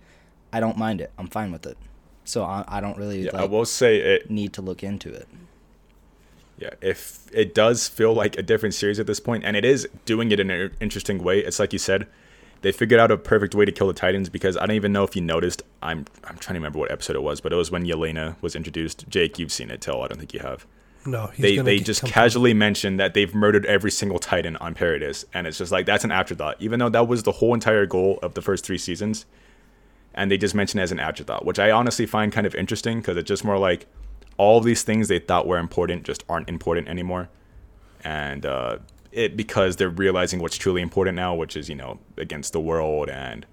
I 0.52 0.60
don't 0.60 0.76
mind 0.76 1.00
it. 1.00 1.12
I'm 1.18 1.28
fine 1.28 1.52
with 1.52 1.66
it. 1.66 1.78
So 2.24 2.42
I, 2.44 2.64
I 2.66 2.80
don't 2.80 2.96
really 2.96 3.22
Yeah, 3.22 3.30
I 3.34 3.44
will 3.44 3.64
say 3.64 3.98
it 3.98 4.30
need 4.30 4.52
to 4.54 4.62
look 4.62 4.82
into 4.82 5.12
it. 5.12 5.28
Yeah, 6.58 6.70
if 6.80 7.26
it 7.32 7.54
does 7.54 7.88
feel 7.88 8.14
like 8.14 8.38
a 8.38 8.42
different 8.42 8.74
series 8.74 8.98
at 9.00 9.06
this 9.06 9.20
point, 9.20 9.44
and 9.44 9.56
it 9.56 9.64
is 9.64 9.88
doing 10.04 10.30
it 10.30 10.40
in 10.40 10.50
an 10.50 10.70
interesting 10.80 11.22
way. 11.22 11.40
It's 11.40 11.58
like 11.58 11.72
you 11.72 11.78
said, 11.78 12.06
they 12.64 12.72
figured 12.72 12.98
out 12.98 13.10
a 13.10 13.18
perfect 13.18 13.54
way 13.54 13.66
to 13.66 13.70
kill 13.72 13.86
the 13.88 13.92
Titans 13.92 14.30
because 14.30 14.56
I 14.56 14.64
don't 14.64 14.74
even 14.74 14.90
know 14.90 15.04
if 15.04 15.14
you 15.14 15.20
noticed. 15.20 15.62
I'm 15.82 16.06
I'm 16.24 16.38
trying 16.38 16.54
to 16.54 16.60
remember 16.60 16.78
what 16.78 16.90
episode 16.90 17.14
it 17.14 17.22
was, 17.22 17.42
but 17.42 17.52
it 17.52 17.56
was 17.56 17.70
when 17.70 17.84
Yelena 17.84 18.36
was 18.40 18.56
introduced. 18.56 19.06
Jake, 19.06 19.38
you've 19.38 19.52
seen 19.52 19.70
it. 19.70 19.82
Tell 19.82 20.02
I 20.02 20.08
don't 20.08 20.18
think 20.18 20.32
you 20.32 20.40
have. 20.40 20.66
No, 21.06 21.26
he's 21.26 21.42
they 21.42 21.58
they 21.58 21.78
just 21.78 22.00
come- 22.00 22.10
casually 22.10 22.54
mentioned 22.54 22.98
that 22.98 23.12
they've 23.12 23.34
murdered 23.34 23.66
every 23.66 23.90
single 23.90 24.18
Titan 24.18 24.56
on 24.56 24.72
Paradis, 24.72 25.26
and 25.34 25.46
it's 25.46 25.58
just 25.58 25.70
like 25.72 25.84
that's 25.84 26.04
an 26.04 26.10
afterthought, 26.10 26.56
even 26.58 26.78
though 26.78 26.88
that 26.88 27.06
was 27.06 27.24
the 27.24 27.32
whole 27.32 27.52
entire 27.52 27.84
goal 27.84 28.18
of 28.22 28.32
the 28.32 28.40
first 28.40 28.64
three 28.64 28.78
seasons, 28.78 29.26
and 30.14 30.30
they 30.30 30.38
just 30.38 30.54
mention 30.54 30.80
it 30.80 30.84
as 30.84 30.92
an 30.92 30.98
afterthought, 30.98 31.44
which 31.44 31.58
I 31.58 31.70
honestly 31.70 32.06
find 32.06 32.32
kind 32.32 32.46
of 32.46 32.54
interesting 32.54 33.00
because 33.00 33.18
it's 33.18 33.28
just 33.28 33.44
more 33.44 33.58
like 33.58 33.86
all 34.38 34.62
these 34.62 34.82
things 34.82 35.08
they 35.08 35.18
thought 35.18 35.46
were 35.46 35.58
important 35.58 36.04
just 36.04 36.24
aren't 36.30 36.48
important 36.48 36.88
anymore, 36.88 37.28
and 38.02 38.46
uh, 38.46 38.78
it 39.14 39.36
because 39.36 39.76
they're 39.76 39.88
realizing 39.88 40.40
what's 40.40 40.56
truly 40.56 40.82
important 40.82 41.16
now, 41.16 41.34
which 41.34 41.56
is 41.56 41.68
you 41.68 41.74
know 41.74 41.98
against 42.16 42.52
the 42.52 42.60
world 42.60 43.08
and 43.08 43.46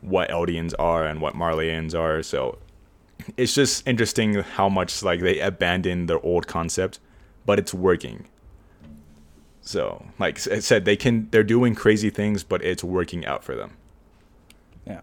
what 0.00 0.30
Eldians 0.30 0.74
are 0.78 1.06
and 1.06 1.20
what 1.20 1.34
Marleyans 1.34 1.94
are, 1.98 2.22
so 2.22 2.58
it's 3.36 3.54
just 3.54 3.86
interesting 3.86 4.34
how 4.34 4.68
much 4.68 5.02
like 5.02 5.20
they 5.20 5.38
abandon 5.38 6.06
their 6.06 6.20
old 6.24 6.46
concept, 6.46 6.98
but 7.46 7.58
it's 7.58 7.72
working. 7.72 8.26
So, 9.60 10.04
like 10.18 10.44
I 10.48 10.58
said, 10.58 10.84
they 10.84 10.96
can 10.96 11.28
they're 11.30 11.44
doing 11.44 11.74
crazy 11.74 12.10
things, 12.10 12.42
but 12.42 12.64
it's 12.64 12.82
working 12.82 13.24
out 13.24 13.44
for 13.44 13.54
them. 13.54 13.76
Yeah. 14.86 15.00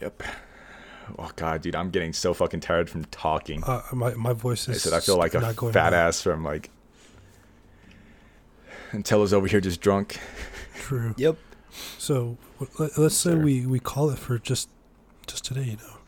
Yep. 0.00 0.22
Oh 1.18 1.30
god, 1.36 1.62
dude, 1.62 1.74
I'm 1.76 1.90
getting 1.90 2.12
so 2.12 2.34
fucking 2.34 2.60
tired 2.60 2.90
from 2.90 3.04
talking. 3.06 3.62
Uh, 3.64 3.82
my 3.92 4.14
my 4.14 4.32
voice 4.32 4.62
is. 4.62 4.68
I 4.68 4.72
is. 4.72 4.82
said 4.82 4.92
I 4.92 5.00
feel 5.00 5.16
like 5.16 5.34
a 5.34 5.40
not 5.40 5.54
fat 5.72 5.92
well. 5.92 5.94
ass 5.94 6.20
from 6.22 6.44
like. 6.44 6.70
And 8.92 9.04
Tella's 9.04 9.32
over 9.32 9.46
here 9.46 9.60
just 9.60 9.80
drunk. 9.80 10.18
True. 10.76 11.14
Yep. 11.16 11.36
So 11.98 12.36
let, 12.78 12.96
let's 12.98 13.14
say 13.16 13.30
Sir. 13.30 13.36
we 13.38 13.66
we 13.66 13.78
call 13.80 14.10
it 14.10 14.18
for 14.18 14.38
just 14.38 14.68
just 15.26 15.44
today, 15.44 15.62
you 15.64 15.76
know. 15.76 15.98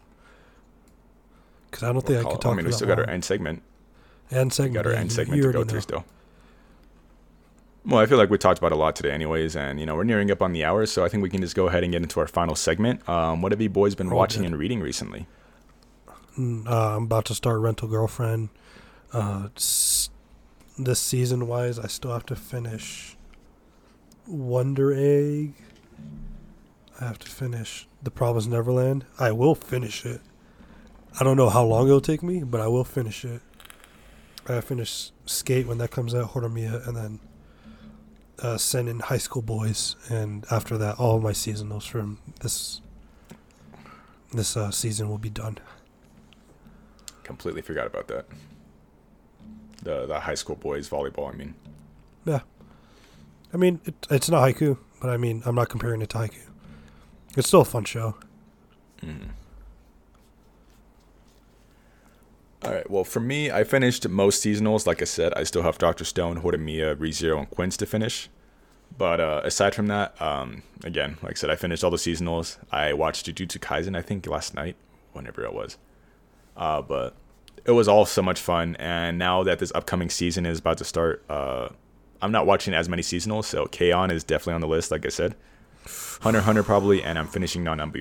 Because 1.70 1.82
I 1.84 1.92
don't 1.92 2.04
think 2.06 2.18
I 2.18 2.22
Call 2.22 2.32
can 2.32 2.38
it- 2.38 2.42
talk. 2.42 2.52
I 2.52 2.56
mean, 2.56 2.66
we 2.66 2.72
still 2.72 2.86
got 2.88 2.98
our 2.98 3.08
end 3.10 3.24
segment. 3.24 3.62
end 4.30 4.52
segment. 4.52 4.72
We 4.72 4.74
segment. 4.74 4.74
got 4.74 4.86
our 4.86 4.92
yeah, 4.94 5.00
end 5.00 5.12
segment 5.12 5.40
to 5.40 5.44
already 5.44 5.56
go 5.58 5.62
know. 5.64 5.68
through 5.68 5.80
still. 5.80 6.04
Well, 7.86 8.00
I 8.00 8.06
feel 8.06 8.18
like 8.18 8.30
we 8.30 8.38
talked 8.38 8.58
about 8.58 8.72
a 8.72 8.76
lot 8.76 8.96
today, 8.96 9.12
anyways, 9.12 9.54
and 9.54 9.78
you 9.78 9.86
know 9.86 9.94
we're 9.94 10.02
nearing 10.04 10.30
up 10.32 10.42
on 10.42 10.52
the 10.52 10.64
hour, 10.64 10.86
so 10.86 11.04
I 11.04 11.08
think 11.08 11.22
we 11.22 11.30
can 11.30 11.40
just 11.40 11.54
go 11.54 11.68
ahead 11.68 11.84
and 11.84 11.92
get 11.92 12.02
into 12.02 12.18
our 12.18 12.26
final 12.26 12.56
segment. 12.56 13.08
Um, 13.08 13.42
what 13.42 13.52
have 13.52 13.60
you 13.60 13.70
boys 13.70 13.94
been 13.94 14.08
We're 14.08 14.16
watching 14.16 14.44
and 14.44 14.58
reading 14.58 14.80
recently? 14.80 15.26
Mm, 16.36 16.66
Uh, 16.68 16.96
I'm 16.96 17.04
about 17.04 17.26
to 17.26 17.34
start 17.34 17.60
Rental 17.60 17.86
Girlfriend. 17.88 18.48
Uh, 19.12 19.48
s- 19.56 20.10
this 20.76 20.98
season 20.98 21.46
wise, 21.46 21.78
I 21.78 21.86
still 21.86 22.12
have 22.12 22.26
to 22.26 22.34
finish 22.36 23.16
Wonder 24.26 24.92
Egg. 24.92 25.54
I 27.00 27.04
have 27.04 27.18
to 27.20 27.28
finish 27.30 27.86
The 28.02 28.10
Promised 28.10 28.48
Neverland. 28.48 29.04
I 29.18 29.30
will 29.30 29.54
finish 29.54 30.04
it. 30.04 30.20
I 31.20 31.24
don't 31.24 31.36
know 31.36 31.50
how 31.50 31.64
long 31.64 31.86
it'll 31.86 32.00
take 32.00 32.22
me, 32.22 32.42
but 32.42 32.60
I 32.60 32.66
will 32.66 32.84
finish 32.84 33.24
it. 33.24 33.42
I 34.48 34.60
finish 34.60 35.12
Skate 35.24 35.66
when 35.66 35.78
that 35.78 35.90
comes 35.92 36.14
out, 36.14 36.32
Horimiya, 36.32 36.86
and 36.86 36.96
then 36.96 37.20
uh, 38.40 38.56
send 38.58 38.88
in 38.88 39.00
High 39.00 39.18
School 39.18 39.42
Boys, 39.42 39.96
and 40.08 40.44
after 40.50 40.76
that, 40.78 40.98
all 40.98 41.16
of 41.16 41.22
my 41.22 41.32
seasonals 41.32 41.88
from 41.88 42.18
this 42.40 42.80
this 44.32 44.56
uh, 44.56 44.70
season 44.70 45.08
will 45.08 45.18
be 45.18 45.30
done. 45.30 45.58
Completely 47.22 47.62
forgot 47.62 47.86
about 47.86 48.08
that. 48.08 48.26
The 49.82 50.06
the 50.06 50.20
high 50.20 50.34
school 50.34 50.56
boys 50.56 50.88
volleyball. 50.88 51.32
I 51.32 51.36
mean, 51.36 51.54
Yeah. 52.24 52.40
I 53.54 53.56
mean, 53.56 53.80
it, 53.84 53.94
it's 54.10 54.28
not 54.28 54.42
Haikyuu, 54.42 54.76
but 55.00 55.10
I 55.10 55.16
mean, 55.16 55.42
I'm 55.46 55.54
not 55.54 55.68
comparing 55.68 56.02
it 56.02 56.10
to 56.10 56.18
Haikyuu. 56.18 56.50
It's 57.36 57.48
still 57.48 57.60
a 57.60 57.64
fun 57.64 57.84
show. 57.84 58.16
Mm. 59.02 59.28
All 62.66 62.72
right. 62.72 62.90
Well, 62.90 63.04
for 63.04 63.20
me, 63.20 63.50
I 63.50 63.62
finished 63.62 64.08
most 64.08 64.44
seasonals. 64.44 64.86
Like 64.86 65.00
I 65.00 65.04
said, 65.04 65.32
I 65.34 65.44
still 65.44 65.62
have 65.62 65.78
Doctor 65.78 66.04
Stone, 66.04 66.42
Horimiya, 66.42 66.96
ReZero, 66.96 67.38
and 67.38 67.48
Quince 67.48 67.76
to 67.76 67.86
finish. 67.86 68.28
But 68.98 69.20
uh, 69.20 69.42
aside 69.44 69.74
from 69.74 69.86
that, 69.86 70.20
um, 70.20 70.62
again, 70.82 71.16
like 71.22 71.32
I 71.32 71.34
said, 71.34 71.50
I 71.50 71.56
finished 71.56 71.84
all 71.84 71.92
the 71.92 71.96
seasonals. 71.96 72.58
I 72.72 72.92
watched 72.92 73.26
Jujutsu 73.26 73.58
Kaisen, 73.58 73.96
I 73.96 74.02
think, 74.02 74.26
last 74.26 74.54
night, 74.54 74.74
whenever 75.12 75.44
it 75.44 75.52
was. 75.52 75.78
Uh, 76.56 76.82
but 76.82 77.14
it 77.64 77.70
was 77.72 77.86
all 77.86 78.04
so 78.04 78.20
much 78.20 78.40
fun. 78.40 78.74
And 78.80 79.16
now 79.16 79.44
that 79.44 79.60
this 79.60 79.70
upcoming 79.74 80.10
season 80.10 80.44
is 80.44 80.58
about 80.58 80.78
to 80.78 80.84
start, 80.84 81.24
uh, 81.28 81.68
I'm 82.20 82.32
not 82.32 82.46
watching 82.46 82.74
as 82.74 82.88
many 82.88 83.02
seasonals. 83.02 83.44
So 83.44 83.66
K-On! 83.66 84.10
is 84.10 84.24
definitely 84.24 84.54
on 84.54 84.60
the 84.60 84.68
list, 84.68 84.90
like 84.90 85.06
I 85.06 85.10
said. 85.10 85.36
Hunter 86.22 86.40
Hunter 86.40 86.64
probably, 86.64 87.02
and 87.02 87.16
I'm 87.16 87.28
finishing 87.28 87.62
Non. 87.62 87.92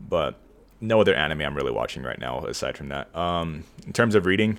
But 0.00 0.40
no 0.80 1.00
other 1.00 1.14
anime 1.14 1.40
I'm 1.42 1.54
really 1.56 1.72
watching 1.72 2.02
right 2.02 2.18
now 2.18 2.44
aside 2.44 2.76
from 2.76 2.88
that. 2.88 3.14
Um, 3.16 3.64
in 3.86 3.92
terms 3.92 4.14
of 4.14 4.26
reading, 4.26 4.58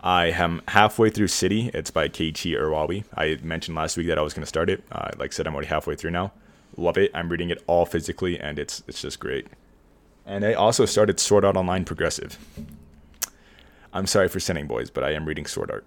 I 0.00 0.26
am 0.26 0.62
halfway 0.68 1.10
through 1.10 1.28
City. 1.28 1.70
It's 1.74 1.90
by 1.90 2.08
Keiichi 2.08 2.56
Arawi. 2.56 3.04
I 3.16 3.38
mentioned 3.42 3.76
last 3.76 3.96
week 3.96 4.06
that 4.08 4.18
I 4.18 4.22
was 4.22 4.32
going 4.34 4.42
to 4.42 4.46
start 4.46 4.70
it. 4.70 4.84
Uh, 4.92 5.10
like 5.18 5.32
I 5.32 5.34
said, 5.34 5.46
I'm 5.46 5.54
already 5.54 5.68
halfway 5.68 5.96
through 5.96 6.12
now. 6.12 6.32
Love 6.76 6.96
it. 6.96 7.10
I'm 7.14 7.28
reading 7.28 7.50
it 7.50 7.62
all 7.66 7.84
physically, 7.86 8.38
and 8.38 8.58
it's 8.58 8.84
it's 8.86 9.02
just 9.02 9.18
great. 9.18 9.48
And 10.24 10.44
I 10.44 10.52
also 10.52 10.84
started 10.84 11.18
Sword 11.18 11.44
Art 11.44 11.56
Online 11.56 11.84
Progressive. 11.84 12.38
I'm 13.92 14.06
sorry 14.06 14.28
for 14.28 14.38
sending 14.38 14.66
boys, 14.66 14.90
but 14.90 15.02
I 15.02 15.12
am 15.14 15.24
reading 15.24 15.46
Sword 15.46 15.70
Art, 15.70 15.84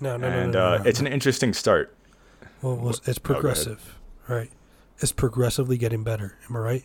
No, 0.00 0.16
no, 0.16 0.26
and 0.26 0.52
no, 0.52 0.60
no, 0.60 0.70
no, 0.70 0.74
uh, 0.74 0.78
no. 0.78 0.84
it's 0.84 1.00
an 1.00 1.06
interesting 1.06 1.54
start. 1.54 1.94
well, 2.60 2.90
it's 2.90 3.08
Oh, 3.08 3.12
progressive, 3.22 3.94
right? 4.28 4.50
It's 4.98 5.12
progressively 5.12 5.78
getting 5.78 6.02
better. 6.02 6.36
Am 6.50 6.56
I 6.56 6.58
right? 6.58 6.84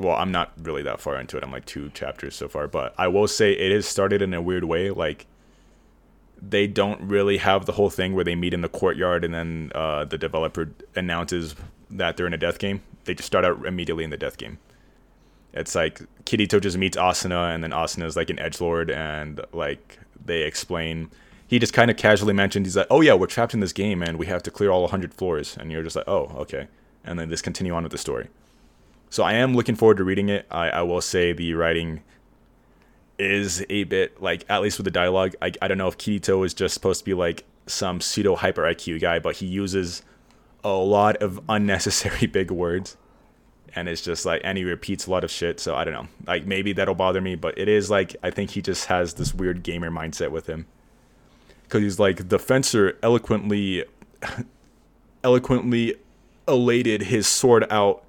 Well, 0.00 0.16
I'm 0.16 0.32
not 0.32 0.52
really 0.60 0.82
that 0.82 0.98
far 0.98 1.20
into 1.20 1.36
it. 1.36 1.44
I'm 1.44 1.52
like 1.52 1.66
two 1.66 1.90
chapters 1.90 2.34
so 2.34 2.48
far, 2.48 2.66
but 2.66 2.94
I 2.96 3.06
will 3.08 3.28
say 3.28 3.52
it 3.52 3.70
is 3.70 3.86
started 3.86 4.22
in 4.22 4.32
a 4.32 4.40
weird 4.40 4.64
way. 4.64 4.90
Like 4.90 5.26
they 6.40 6.66
don't 6.66 7.00
really 7.02 7.36
have 7.36 7.66
the 7.66 7.72
whole 7.72 7.90
thing 7.90 8.14
where 8.14 8.24
they 8.24 8.34
meet 8.34 8.54
in 8.54 8.62
the 8.62 8.68
courtyard 8.68 9.24
and 9.24 9.34
then 9.34 9.70
uh, 9.74 10.06
the 10.06 10.16
developer 10.16 10.70
announces 10.96 11.54
that 11.90 12.16
they're 12.16 12.26
in 12.26 12.32
a 12.32 12.38
death 12.38 12.58
game. 12.58 12.82
They 13.04 13.14
just 13.14 13.26
start 13.26 13.44
out 13.44 13.66
immediately 13.66 14.02
in 14.02 14.10
the 14.10 14.16
death 14.16 14.38
game. 14.38 14.58
It's 15.52 15.74
like 15.74 16.00
Kirito 16.24 16.60
just 16.60 16.78
meets 16.78 16.96
Asuna, 16.96 17.54
and 17.54 17.62
then 17.62 17.72
Asuna 17.72 18.04
is 18.04 18.16
like 18.16 18.30
an 18.30 18.38
edge 18.38 18.60
lord, 18.60 18.90
and 18.90 19.40
like 19.52 19.98
they 20.24 20.42
explain. 20.42 21.10
He 21.48 21.58
just 21.58 21.72
kind 21.72 21.90
of 21.90 21.96
casually 21.96 22.32
mentioned 22.32 22.66
he's 22.66 22.76
like, 22.76 22.86
"Oh 22.88 23.00
yeah, 23.00 23.14
we're 23.14 23.26
trapped 23.26 23.52
in 23.52 23.58
this 23.58 23.72
game, 23.72 24.00
and 24.00 24.16
we 24.16 24.26
have 24.26 24.44
to 24.44 24.50
clear 24.52 24.70
all 24.70 24.82
100 24.82 25.12
floors," 25.12 25.56
and 25.58 25.72
you're 25.72 25.82
just 25.82 25.96
like, 25.96 26.06
"Oh 26.06 26.26
okay," 26.38 26.68
and 27.04 27.18
then 27.18 27.28
just 27.28 27.42
continue 27.42 27.74
on 27.74 27.82
with 27.82 27.90
the 27.90 27.98
story. 27.98 28.28
So 29.10 29.24
I 29.24 29.34
am 29.34 29.54
looking 29.54 29.74
forward 29.74 29.96
to 29.96 30.04
reading 30.04 30.28
it. 30.28 30.46
I, 30.52 30.70
I 30.70 30.82
will 30.82 31.00
say 31.00 31.32
the 31.32 31.52
writing 31.54 32.02
is 33.18 33.64
a 33.68 33.84
bit 33.84 34.22
like 34.22 34.44
at 34.48 34.62
least 34.62 34.78
with 34.78 34.84
the 34.84 34.90
dialogue. 34.90 35.34
I, 35.42 35.52
I 35.60 35.66
don't 35.66 35.78
know 35.78 35.88
if 35.88 35.98
Kirito 35.98 36.46
is 36.46 36.54
just 36.54 36.74
supposed 36.74 37.00
to 37.00 37.04
be 37.04 37.12
like 37.12 37.44
some 37.66 38.00
pseudo 38.00 38.36
hyper 38.36 38.62
IQ 38.62 39.00
guy, 39.00 39.18
but 39.18 39.36
he 39.36 39.46
uses 39.46 40.02
a 40.62 40.70
lot 40.70 41.16
of 41.16 41.40
unnecessary 41.48 42.26
big 42.32 42.52
words. 42.52 42.96
And 43.74 43.88
it's 43.88 44.00
just 44.00 44.24
like 44.24 44.42
and 44.44 44.56
he 44.56 44.64
repeats 44.64 45.06
a 45.06 45.10
lot 45.10 45.24
of 45.24 45.30
shit, 45.30 45.58
so 45.58 45.74
I 45.74 45.84
don't 45.84 45.94
know. 45.94 46.08
Like 46.26 46.46
maybe 46.46 46.72
that'll 46.72 46.94
bother 46.94 47.20
me, 47.20 47.34
but 47.34 47.58
it 47.58 47.68
is 47.68 47.90
like 47.90 48.14
I 48.22 48.30
think 48.30 48.50
he 48.50 48.62
just 48.62 48.86
has 48.86 49.14
this 49.14 49.34
weird 49.34 49.64
gamer 49.64 49.90
mindset 49.90 50.30
with 50.30 50.46
him. 50.46 50.66
Cause 51.68 51.82
he's 51.82 51.98
like 51.98 52.28
the 52.28 52.38
fencer 52.38 52.96
eloquently 53.02 53.84
eloquently 55.24 55.96
elated 56.46 57.02
his 57.02 57.26
sword 57.26 57.64
out 57.70 58.04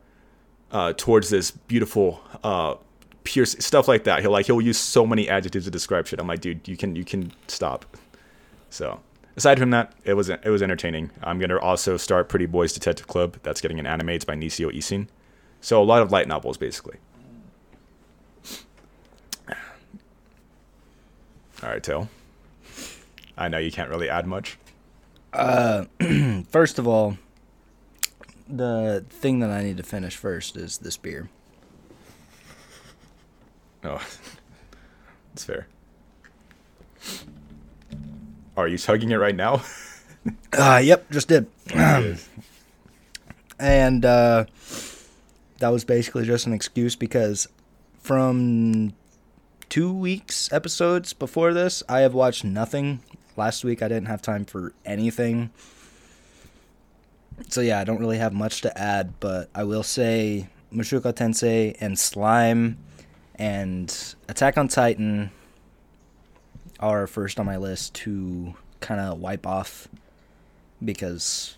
uh, 0.72 0.94
towards 0.94 1.30
this 1.30 1.52
beautiful 1.52 2.22
uh, 2.44 2.76
pierce 3.24 3.56
stuff 3.60 3.88
like 3.88 4.06
that. 4.06 4.22
He'll 4.22 4.32
like 4.32 4.46
he'll 4.46 4.62
use 4.62 4.78
so 4.78 5.06
many 5.06 5.30
adjectives 5.30 5.66
to 5.66 5.72
describe 5.72 6.08
shit. 6.08 6.20
I'm 6.20 6.28
like, 6.28 6.42
dude, 6.42 6.68
you 6.68 6.78
can 6.78 6.96
you 6.96 7.06
can 7.06 7.32
stop. 7.48 7.86
So 8.70 9.00
aside 9.36 9.60
from 9.60 9.72
that, 9.72 9.94
it 10.04 10.14
was 10.14 10.30
it 10.30 10.46
was 10.46 10.62
entertaining. 10.62 11.12
I'm 11.24 11.40
gonna 11.40 11.60
also 11.60 11.98
start 11.98 12.30
Pretty 12.30 12.46
Boys 12.46 12.74
Detective 12.74 13.08
Club. 13.08 13.38
That's 13.44 13.62
getting 13.62 13.80
an 13.80 13.86
anime. 13.86 14.10
It's 14.10 14.26
by 14.26 14.36
Nisio 14.36 14.76
Isin. 14.76 15.08
So 15.60 15.82
a 15.82 15.86
lot 15.86 16.02
of 16.02 16.12
light 16.12 16.28
novels 16.28 16.58
basically. 16.58 16.98
All 21.64 21.70
right, 21.70 21.84
Tail. 21.84 22.10
I 23.38 23.48
know 23.48 23.60
you 23.60 23.72
can't 23.72 23.90
really 23.90 24.10
add 24.10 24.26
much. 24.26 24.58
Uh, 25.32 25.86
first 26.50 26.80
of 26.80 26.88
all, 26.88 27.18
the 28.52 29.06
thing 29.10 29.40
that 29.40 29.50
I 29.50 29.64
need 29.64 29.78
to 29.78 29.84
finish 29.84 30.16
first 30.16 30.58
is 30.58 30.80
this 30.80 30.98
beer. 30.98 31.30
Oh, 33.84 34.02
it's 35.34 35.44
fair. 35.44 35.68
Are 38.56 38.68
you 38.68 38.78
chugging 38.78 39.12
it 39.12 39.16
right 39.16 39.36
now? 39.36 39.64
Uh, 40.56 40.80
yep, 40.84 41.10
just 41.10 41.30
did. 41.30 41.48
and 43.60 44.06
uh, 44.06 44.46
that 45.58 45.70
was 45.70 45.84
basically 45.84 46.26
just 46.26 46.46
an 46.46 46.54
excuse 46.54 46.96
because 46.96 47.48
from 48.00 48.94
two 49.70 49.92
weeks 49.92 50.52
episodes 50.54 51.14
before 51.14 51.56
this, 51.56 51.82
I 51.90 52.02
have 52.02 52.14
watched 52.14 52.44
nothing. 52.44 53.00
Last 53.36 53.64
week, 53.64 53.82
I 53.82 53.88
didn't 53.88 54.10
have 54.10 54.22
time 54.22 54.46
for 54.46 54.74
anything. 54.86 55.50
So 57.50 57.62
yeah, 57.62 57.80
I 57.80 57.84
don't 57.84 58.00
really 58.00 58.18
have 58.18 58.34
much 58.34 58.62
to 58.62 58.78
add, 58.78 59.20
but 59.20 59.50
I 59.54 59.64
will 59.64 59.84
say 59.84 60.48
Mushoku 60.74 61.14
Tensei 61.14 61.76
and 61.80 61.98
Slime 61.98 62.78
and 63.36 64.16
Attack 64.30 64.58
on 64.58 64.68
Titan 64.68 65.32
are 66.80 67.08
first 67.08 67.40
on 67.40 67.46
my 67.46 67.58
list 67.58 67.94
to 67.94 68.56
kind 68.80 69.00
of 69.02 69.20
wipe 69.20 69.46
off 69.46 69.88
because 70.84 71.58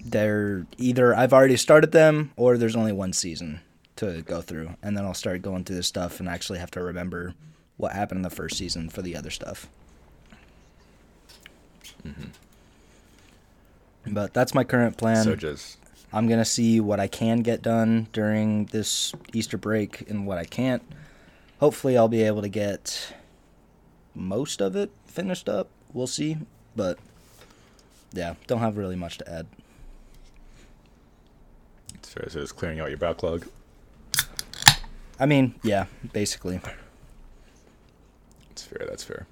they're 0.00 0.66
either 0.76 1.14
I've 1.14 1.32
already 1.32 1.56
started 1.56 1.92
them 1.92 2.30
or 2.36 2.56
there's 2.56 2.76
only 2.76 2.92
one 2.92 3.12
season 3.12 3.60
to 3.96 4.22
go 4.22 4.40
through 4.40 4.76
and 4.82 4.96
then 4.96 5.04
I'll 5.04 5.14
start 5.14 5.42
going 5.42 5.64
through 5.64 5.76
this 5.76 5.88
stuff 5.88 6.20
and 6.20 6.28
actually 6.28 6.60
have 6.60 6.70
to 6.72 6.82
remember 6.82 7.34
what 7.76 7.92
happened 7.92 8.18
in 8.18 8.22
the 8.22 8.30
first 8.30 8.56
season 8.56 8.88
for 8.88 9.02
the 9.02 9.16
other 9.16 9.30
stuff. 9.30 9.68
Mm-hmm. 12.06 12.30
But 14.12 14.34
that's 14.34 14.54
my 14.54 14.64
current 14.64 14.96
plan. 14.96 15.24
so 15.24 15.36
just 15.36 15.78
I'm 16.12 16.26
gonna 16.28 16.44
see 16.44 16.80
what 16.80 17.00
I 17.00 17.06
can 17.06 17.40
get 17.40 17.62
done 17.62 18.08
during 18.12 18.66
this 18.66 19.12
Easter 19.32 19.58
break 19.58 20.08
and 20.08 20.26
what 20.26 20.38
I 20.38 20.44
can't. 20.44 20.82
Hopefully, 21.60 21.98
I'll 21.98 22.08
be 22.08 22.22
able 22.22 22.42
to 22.42 22.48
get 22.48 23.14
most 24.14 24.60
of 24.60 24.76
it 24.76 24.90
finished 25.06 25.48
up. 25.48 25.68
We'll 25.92 26.06
see, 26.06 26.38
but 26.76 26.98
yeah, 28.12 28.34
don't 28.46 28.60
have 28.60 28.76
really 28.76 28.96
much 28.96 29.18
to 29.18 29.30
add. 29.30 29.46
so 32.02 32.20
just 32.28 32.56
clearing 32.56 32.80
out 32.80 32.88
your 32.88 32.98
backlog. 32.98 33.46
I 35.20 35.26
mean, 35.26 35.54
yeah, 35.62 35.86
basically. 36.12 36.60
That's 38.48 38.62
fair. 38.62 38.86
That's 38.88 39.04
fair. 39.04 39.26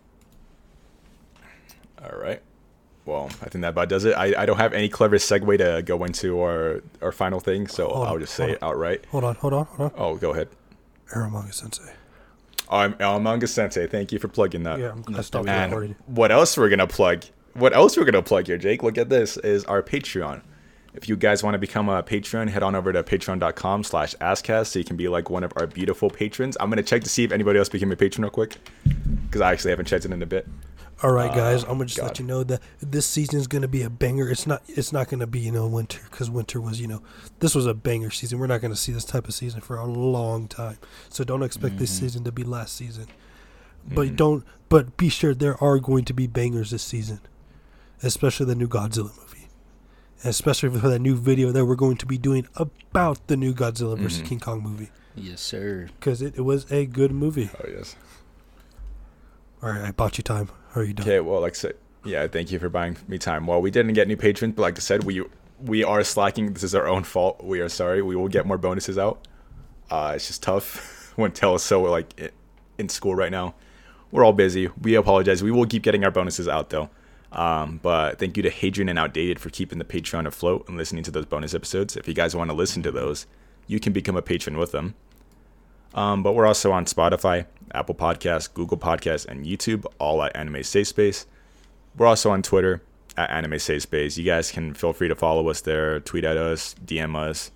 All 2.02 2.18
right. 2.18 2.42
Well, 3.06 3.30
I 3.40 3.48
think 3.48 3.62
that 3.62 3.68
about 3.68 3.88
does 3.88 4.04
it. 4.04 4.14
I, 4.14 4.42
I 4.42 4.46
don't 4.46 4.56
have 4.58 4.72
any 4.72 4.88
clever 4.88 5.16
segue 5.16 5.58
to 5.58 5.82
go 5.82 6.02
into 6.04 6.40
our 6.40 6.82
our 7.00 7.12
final 7.12 7.38
thing, 7.38 7.68
so 7.68 7.88
Hold 7.88 8.08
I'll 8.08 8.18
just 8.18 8.34
say 8.34 8.50
it 8.52 8.62
outright. 8.62 9.06
Hold 9.12 9.24
on, 9.24 9.36
hold 9.36 9.52
on, 9.52 9.64
hold 9.66 9.92
on. 9.92 9.98
Oh, 9.98 10.16
go 10.16 10.32
ahead. 10.32 10.48
Eromanga 11.14 11.54
Sensei. 11.54 11.92
I'm 12.68 12.94
Almanga 12.94 13.48
Sensei. 13.48 13.86
Thank 13.86 14.10
you 14.10 14.18
for 14.18 14.26
plugging 14.26 14.64
that. 14.64 14.80
Yeah, 14.80 14.90
I'm 14.90 15.02
glad 15.02 15.14
I 15.14 15.18
Yes, 15.18 15.26
stopped 15.28 15.46
there 15.46 15.78
we 15.78 15.86
And 15.86 15.96
what 16.06 16.32
else 16.32 16.56
we're 16.58 16.68
gonna 16.68 16.88
plug? 16.88 17.24
What 17.54 17.72
else 17.72 17.96
we're 17.96 18.04
gonna 18.04 18.22
plug 18.22 18.48
here, 18.48 18.58
Jake? 18.58 18.82
Look 18.82 18.98
at 18.98 19.08
this. 19.08 19.36
Is 19.36 19.64
our 19.66 19.82
Patreon. 19.84 20.42
If 20.94 21.08
you 21.08 21.16
guys 21.16 21.44
want 21.44 21.54
to 21.54 21.58
become 21.58 21.88
a 21.90 22.02
patron, 22.02 22.48
head 22.48 22.62
on 22.62 22.74
over 22.74 22.90
to 22.92 23.02
patreon.com 23.02 23.84
slash 23.84 24.14
askcast 24.16 24.68
so 24.68 24.78
you 24.78 24.84
can 24.84 24.96
be 24.96 25.08
like 25.08 25.28
one 25.28 25.44
of 25.44 25.52
our 25.56 25.66
beautiful 25.66 26.08
patrons. 26.10 26.56
I'm 26.58 26.70
gonna 26.70 26.82
check 26.82 27.04
to 27.04 27.08
see 27.08 27.22
if 27.22 27.30
anybody 27.30 27.58
else 27.58 27.68
became 27.68 27.92
a 27.92 27.96
patron 27.96 28.24
real 28.24 28.30
quick. 28.30 28.56
Because 29.26 29.42
I 29.42 29.52
actually 29.52 29.70
haven't 29.70 29.86
checked 29.86 30.06
it 30.06 30.10
in 30.10 30.22
a 30.22 30.26
bit. 30.26 30.48
All 31.02 31.12
right, 31.12 31.32
guys. 31.34 31.62
I'm 31.62 31.72
gonna 31.72 31.84
just 31.86 31.98
God. 31.98 32.06
let 32.06 32.18
you 32.18 32.24
know 32.24 32.42
that 32.44 32.62
this 32.80 33.06
season 33.06 33.38
is 33.38 33.46
gonna 33.46 33.68
be 33.68 33.82
a 33.82 33.90
banger. 33.90 34.30
It's 34.30 34.46
not. 34.46 34.62
It's 34.66 34.92
not 34.92 35.08
gonna 35.08 35.26
be 35.26 35.40
you 35.40 35.52
know 35.52 35.66
winter 35.66 36.00
because 36.10 36.30
winter 36.30 36.58
was 36.60 36.80
you 36.80 36.86
know 36.86 37.02
this 37.40 37.54
was 37.54 37.66
a 37.66 37.74
banger 37.74 38.10
season. 38.10 38.38
We're 38.38 38.46
not 38.46 38.62
gonna 38.62 38.76
see 38.76 38.92
this 38.92 39.04
type 39.04 39.28
of 39.28 39.34
season 39.34 39.60
for 39.60 39.76
a 39.76 39.84
long 39.84 40.48
time. 40.48 40.78
So 41.10 41.22
don't 41.22 41.42
expect 41.42 41.76
this 41.78 41.90
season 41.90 42.24
to 42.24 42.32
be 42.32 42.44
last 42.44 42.74
season. 42.76 43.08
But 43.86 44.16
don't. 44.16 44.44
But 44.70 44.96
be 44.96 45.10
sure 45.10 45.34
there 45.34 45.62
are 45.62 45.78
going 45.78 46.06
to 46.06 46.14
be 46.14 46.26
bangers 46.26 46.70
this 46.70 46.82
season, 46.82 47.20
especially 48.02 48.46
the 48.46 48.54
new 48.54 48.66
Godzilla 48.66 49.16
movie, 49.18 49.48
and 50.22 50.30
especially 50.30 50.70
for 50.70 50.88
that 50.88 50.98
new 50.98 51.14
video 51.14 51.52
that 51.52 51.66
we're 51.66 51.76
going 51.76 51.98
to 51.98 52.06
be 52.06 52.16
doing 52.18 52.48
about 52.56 53.24
the 53.28 53.36
new 53.36 53.52
Godzilla 53.54 53.96
versus 53.98 54.22
Mhm. 54.22 54.26
King 54.26 54.40
Kong 54.40 54.62
movie 54.62 54.90
Yes, 55.14 55.40
sir. 55.42 55.88
because 56.00 56.20
it, 56.22 56.34
it 56.36 56.40
was 56.40 56.68
a 56.72 56.86
good 56.86 57.12
movie. 57.12 57.50
Oh 57.62 57.68
yes. 57.68 57.94
All 59.62 59.70
right, 59.70 59.82
I 59.82 59.90
bought 59.92 60.18
you 60.18 60.24
time. 60.24 60.48
Are 60.76 60.84
you 60.84 60.92
done? 60.92 61.06
Okay, 61.06 61.20
well, 61.20 61.40
like 61.40 61.54
said, 61.54 61.74
yeah, 62.04 62.26
thank 62.26 62.52
you 62.52 62.58
for 62.58 62.68
buying 62.68 62.98
me 63.08 63.18
time. 63.18 63.46
Well, 63.46 63.62
we 63.62 63.70
didn't 63.70 63.94
get 63.94 64.06
new 64.06 64.16
patrons, 64.16 64.54
but 64.54 64.62
like 64.62 64.76
I 64.76 64.80
said, 64.80 65.04
we 65.04 65.24
we 65.58 65.82
are 65.82 66.04
slacking. 66.04 66.52
This 66.52 66.62
is 66.62 66.74
our 66.74 66.86
own 66.86 67.02
fault. 67.02 67.42
We 67.42 67.60
are 67.60 67.68
sorry. 67.68 68.02
We 68.02 68.14
will 68.14 68.28
get 68.28 68.46
more 68.46 68.58
bonuses 68.58 68.98
out. 68.98 69.26
Uh, 69.90 70.12
it's 70.14 70.26
just 70.26 70.42
tough 70.42 71.12
when 71.16 71.32
Tell 71.32 71.54
is 71.54 71.62
so 71.62 71.82
like 71.82 72.32
in 72.78 72.88
school 72.88 73.14
right 73.14 73.32
now. 73.32 73.54
We're 74.12 74.24
all 74.24 74.34
busy. 74.34 74.68
We 74.80 74.94
apologize. 74.94 75.42
We 75.42 75.50
will 75.50 75.66
keep 75.66 75.82
getting 75.82 76.04
our 76.04 76.10
bonuses 76.10 76.46
out 76.46 76.70
though. 76.70 76.90
Um, 77.32 77.80
but 77.82 78.18
thank 78.18 78.36
you 78.36 78.42
to 78.44 78.50
Hadrian 78.50 78.88
and 78.88 78.98
Outdated 78.98 79.40
for 79.40 79.50
keeping 79.50 79.78
the 79.78 79.84
Patreon 79.84 80.26
afloat 80.26 80.66
and 80.68 80.76
listening 80.76 81.02
to 81.04 81.10
those 81.10 81.26
bonus 81.26 81.54
episodes. 81.54 81.96
If 81.96 82.06
you 82.06 82.14
guys 82.14 82.36
want 82.36 82.50
to 82.50 82.56
listen 82.56 82.82
to 82.84 82.92
those, 82.92 83.26
you 83.66 83.80
can 83.80 83.92
become 83.92 84.16
a 84.16 84.22
patron 84.22 84.56
with 84.58 84.72
them. 84.72 84.94
Um, 85.96 86.22
but 86.22 86.34
we're 86.34 86.46
also 86.46 86.70
on 86.72 86.84
Spotify, 86.84 87.46
Apple 87.72 87.94
Podcasts, 87.94 88.52
Google 88.52 88.76
Podcasts, 88.76 89.26
and 89.26 89.44
YouTube, 89.46 89.86
all 89.98 90.22
at 90.22 90.36
Anime 90.36 90.62
Safe 90.62 90.86
Space. 90.86 91.26
We're 91.96 92.06
also 92.06 92.30
on 92.30 92.42
Twitter 92.42 92.82
at 93.16 93.30
Anime 93.30 93.58
Safe 93.58 93.82
Space. 93.82 94.18
You 94.18 94.24
guys 94.24 94.52
can 94.52 94.74
feel 94.74 94.92
free 94.92 95.08
to 95.08 95.14
follow 95.14 95.48
us 95.48 95.62
there, 95.62 95.98
tweet 96.00 96.24
at 96.24 96.36
us, 96.36 96.74
DM 96.84 97.16
us, 97.16 97.50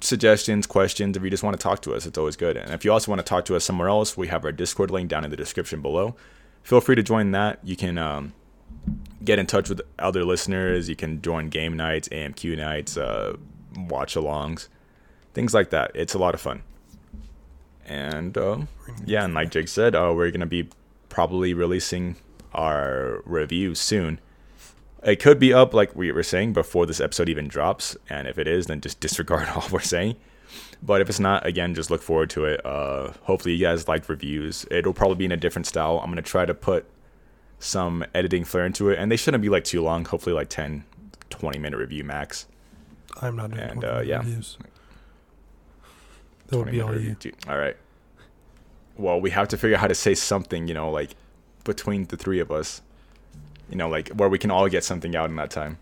suggestions, 0.00 0.66
questions. 0.66 1.16
If 1.16 1.24
you 1.24 1.30
just 1.30 1.42
want 1.42 1.58
to 1.58 1.62
talk 1.62 1.82
to 1.82 1.94
us, 1.94 2.06
it's 2.06 2.16
always 2.16 2.36
good. 2.36 2.56
And 2.56 2.72
if 2.72 2.84
you 2.84 2.92
also 2.92 3.10
want 3.10 3.18
to 3.18 3.28
talk 3.28 3.44
to 3.46 3.56
us 3.56 3.64
somewhere 3.64 3.88
else, 3.88 4.16
we 4.16 4.28
have 4.28 4.44
our 4.44 4.52
Discord 4.52 4.92
link 4.92 5.08
down 5.08 5.24
in 5.24 5.30
the 5.30 5.36
description 5.36 5.82
below. 5.82 6.14
Feel 6.62 6.80
free 6.80 6.94
to 6.94 7.02
join 7.02 7.32
that. 7.32 7.58
You 7.64 7.74
can 7.74 7.98
um, 7.98 8.32
get 9.24 9.40
in 9.40 9.46
touch 9.46 9.68
with 9.68 9.80
other 9.98 10.24
listeners. 10.24 10.88
You 10.88 10.96
can 10.96 11.20
join 11.20 11.48
game 11.48 11.76
nights, 11.76 12.08
AMQ 12.10 12.56
nights, 12.56 12.96
uh, 12.96 13.36
watch 13.76 14.14
alongs, 14.14 14.68
things 15.34 15.52
like 15.52 15.70
that. 15.70 15.90
It's 15.94 16.14
a 16.14 16.18
lot 16.18 16.34
of 16.34 16.40
fun. 16.40 16.62
And 17.90 18.38
uh, 18.38 18.58
yeah, 19.04 19.24
and 19.24 19.34
like 19.34 19.50
Jake 19.50 19.66
said, 19.66 19.96
uh, 19.96 20.12
we're 20.14 20.30
gonna 20.30 20.46
be 20.46 20.68
probably 21.08 21.52
releasing 21.52 22.16
our 22.54 23.20
review 23.26 23.74
soon. 23.74 24.20
It 25.02 25.16
could 25.16 25.40
be 25.40 25.52
up, 25.52 25.74
like 25.74 25.96
we 25.96 26.12
were 26.12 26.22
saying, 26.22 26.52
before 26.52 26.86
this 26.86 27.00
episode 27.00 27.28
even 27.28 27.48
drops. 27.48 27.96
And 28.08 28.28
if 28.28 28.38
it 28.38 28.46
is, 28.46 28.66
then 28.66 28.80
just 28.80 29.00
disregard 29.06 29.48
all 29.48 29.64
we're 29.72 29.80
saying. 29.80 30.14
But 30.80 31.00
if 31.00 31.08
it's 31.08 31.18
not, 31.18 31.44
again, 31.44 31.74
just 31.74 31.90
look 31.90 32.00
forward 32.00 32.30
to 32.30 32.44
it. 32.44 32.64
Uh, 32.64 33.12
hopefully, 33.22 33.54
you 33.54 33.60
guys 33.60 33.88
like 33.88 34.08
reviews. 34.08 34.64
It'll 34.70 34.94
probably 34.94 35.16
be 35.16 35.24
in 35.24 35.32
a 35.32 35.36
different 35.36 35.66
style. 35.66 35.98
I'm 35.98 36.10
gonna 36.10 36.22
try 36.22 36.46
to 36.46 36.54
put 36.54 36.86
some 37.58 38.04
editing 38.14 38.44
flair 38.44 38.66
into 38.66 38.88
it, 38.90 39.00
and 39.00 39.10
they 39.10 39.16
shouldn't 39.16 39.42
be 39.42 39.48
like 39.48 39.64
too 39.64 39.82
long. 39.82 40.04
Hopefully, 40.04 40.34
like 40.34 40.48
10, 40.48 40.84
20 41.30 41.58
minute 41.58 41.76
review 41.76 42.04
max. 42.04 42.46
I'm 43.20 43.34
not 43.34 43.50
doing 43.50 43.62
And, 43.62 43.80
20 43.80 43.86
uh, 43.86 44.00
yeah. 44.02 44.18
reviews. 44.18 44.58
That 46.50 46.56
would 46.58 46.62
20 46.64 46.76
be 46.76 46.80
all 46.82 46.88
minute 46.88 47.02
you. 47.02 47.08
review. 47.10 47.32
Dude, 47.32 47.48
All 47.48 47.58
right. 47.58 47.76
Well, 48.96 49.20
we 49.20 49.30
have 49.30 49.48
to 49.48 49.56
figure 49.56 49.76
out 49.76 49.80
how 49.80 49.86
to 49.88 49.94
say 49.94 50.14
something, 50.14 50.68
you 50.68 50.74
know, 50.74 50.90
like 50.90 51.10
between 51.64 52.04
the 52.06 52.16
three 52.16 52.38
of 52.40 52.50
us, 52.50 52.82
you 53.70 53.76
know, 53.76 53.88
like 53.88 54.08
where 54.10 54.28
we 54.28 54.38
can 54.38 54.50
all 54.50 54.68
get 54.68 54.84
something 54.84 55.16
out 55.16 55.30
in 55.30 55.36
that 55.36 55.50
time. 55.50 55.78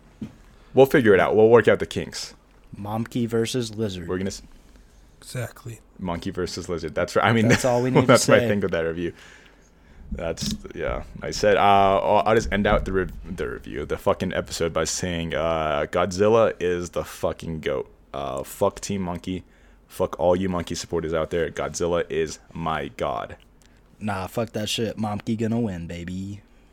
We'll 0.74 0.86
figure 0.86 1.14
it 1.14 1.20
out. 1.20 1.34
We'll 1.34 1.48
work 1.48 1.66
out 1.66 1.78
the 1.80 1.86
kinks. 1.86 2.34
Monkey 2.76 3.26
versus 3.26 3.74
Lizard. 3.74 4.06
We're 4.08 4.18
gonna 4.18 4.28
s- 4.28 4.42
Exactly. 5.20 5.80
monkey 5.98 6.30
versus 6.30 6.68
lizard. 6.68 6.94
That's 6.94 7.16
right. 7.16 7.24
I 7.24 7.32
mean, 7.32 7.48
That's 7.48 7.64
all 7.64 7.82
we 7.82 7.90
need 7.92 8.02
to 8.02 8.06
say. 8.06 8.06
that's 8.06 8.28
my 8.28 8.38
say. 8.38 8.48
thing 8.48 8.60
with 8.60 8.70
that 8.70 8.82
review. 8.82 9.12
That's 10.12 10.54
yeah. 10.74 11.02
I 11.22 11.32
said 11.32 11.56
uh, 11.56 11.60
I'll, 11.60 12.22
I'll 12.24 12.34
just 12.36 12.52
end 12.52 12.66
out 12.68 12.84
the 12.84 12.92
rev- 12.92 13.36
the 13.36 13.48
review, 13.48 13.84
the 13.84 13.98
fucking 13.98 14.32
episode 14.32 14.72
by 14.72 14.84
saying 14.84 15.34
uh, 15.34 15.86
Godzilla 15.90 16.52
is 16.60 16.90
the 16.90 17.04
fucking 17.04 17.60
goat. 17.60 17.90
Uh, 18.14 18.42
fuck 18.44 18.80
Team 18.80 19.02
Monkey. 19.02 19.42
Fuck 19.88 20.20
all 20.20 20.36
you 20.36 20.48
monkey 20.48 20.74
supporters 20.76 21.12
out 21.12 21.30
there. 21.30 21.50
Godzilla 21.50 22.08
is 22.08 22.38
my 22.52 22.88
god. 22.88 23.36
Nah, 23.98 24.28
fuck 24.28 24.50
that 24.50 24.68
shit. 24.68 24.96
Momkey 24.96 25.36
gonna 25.36 25.58
win, 25.58 25.88
baby. 25.88 26.42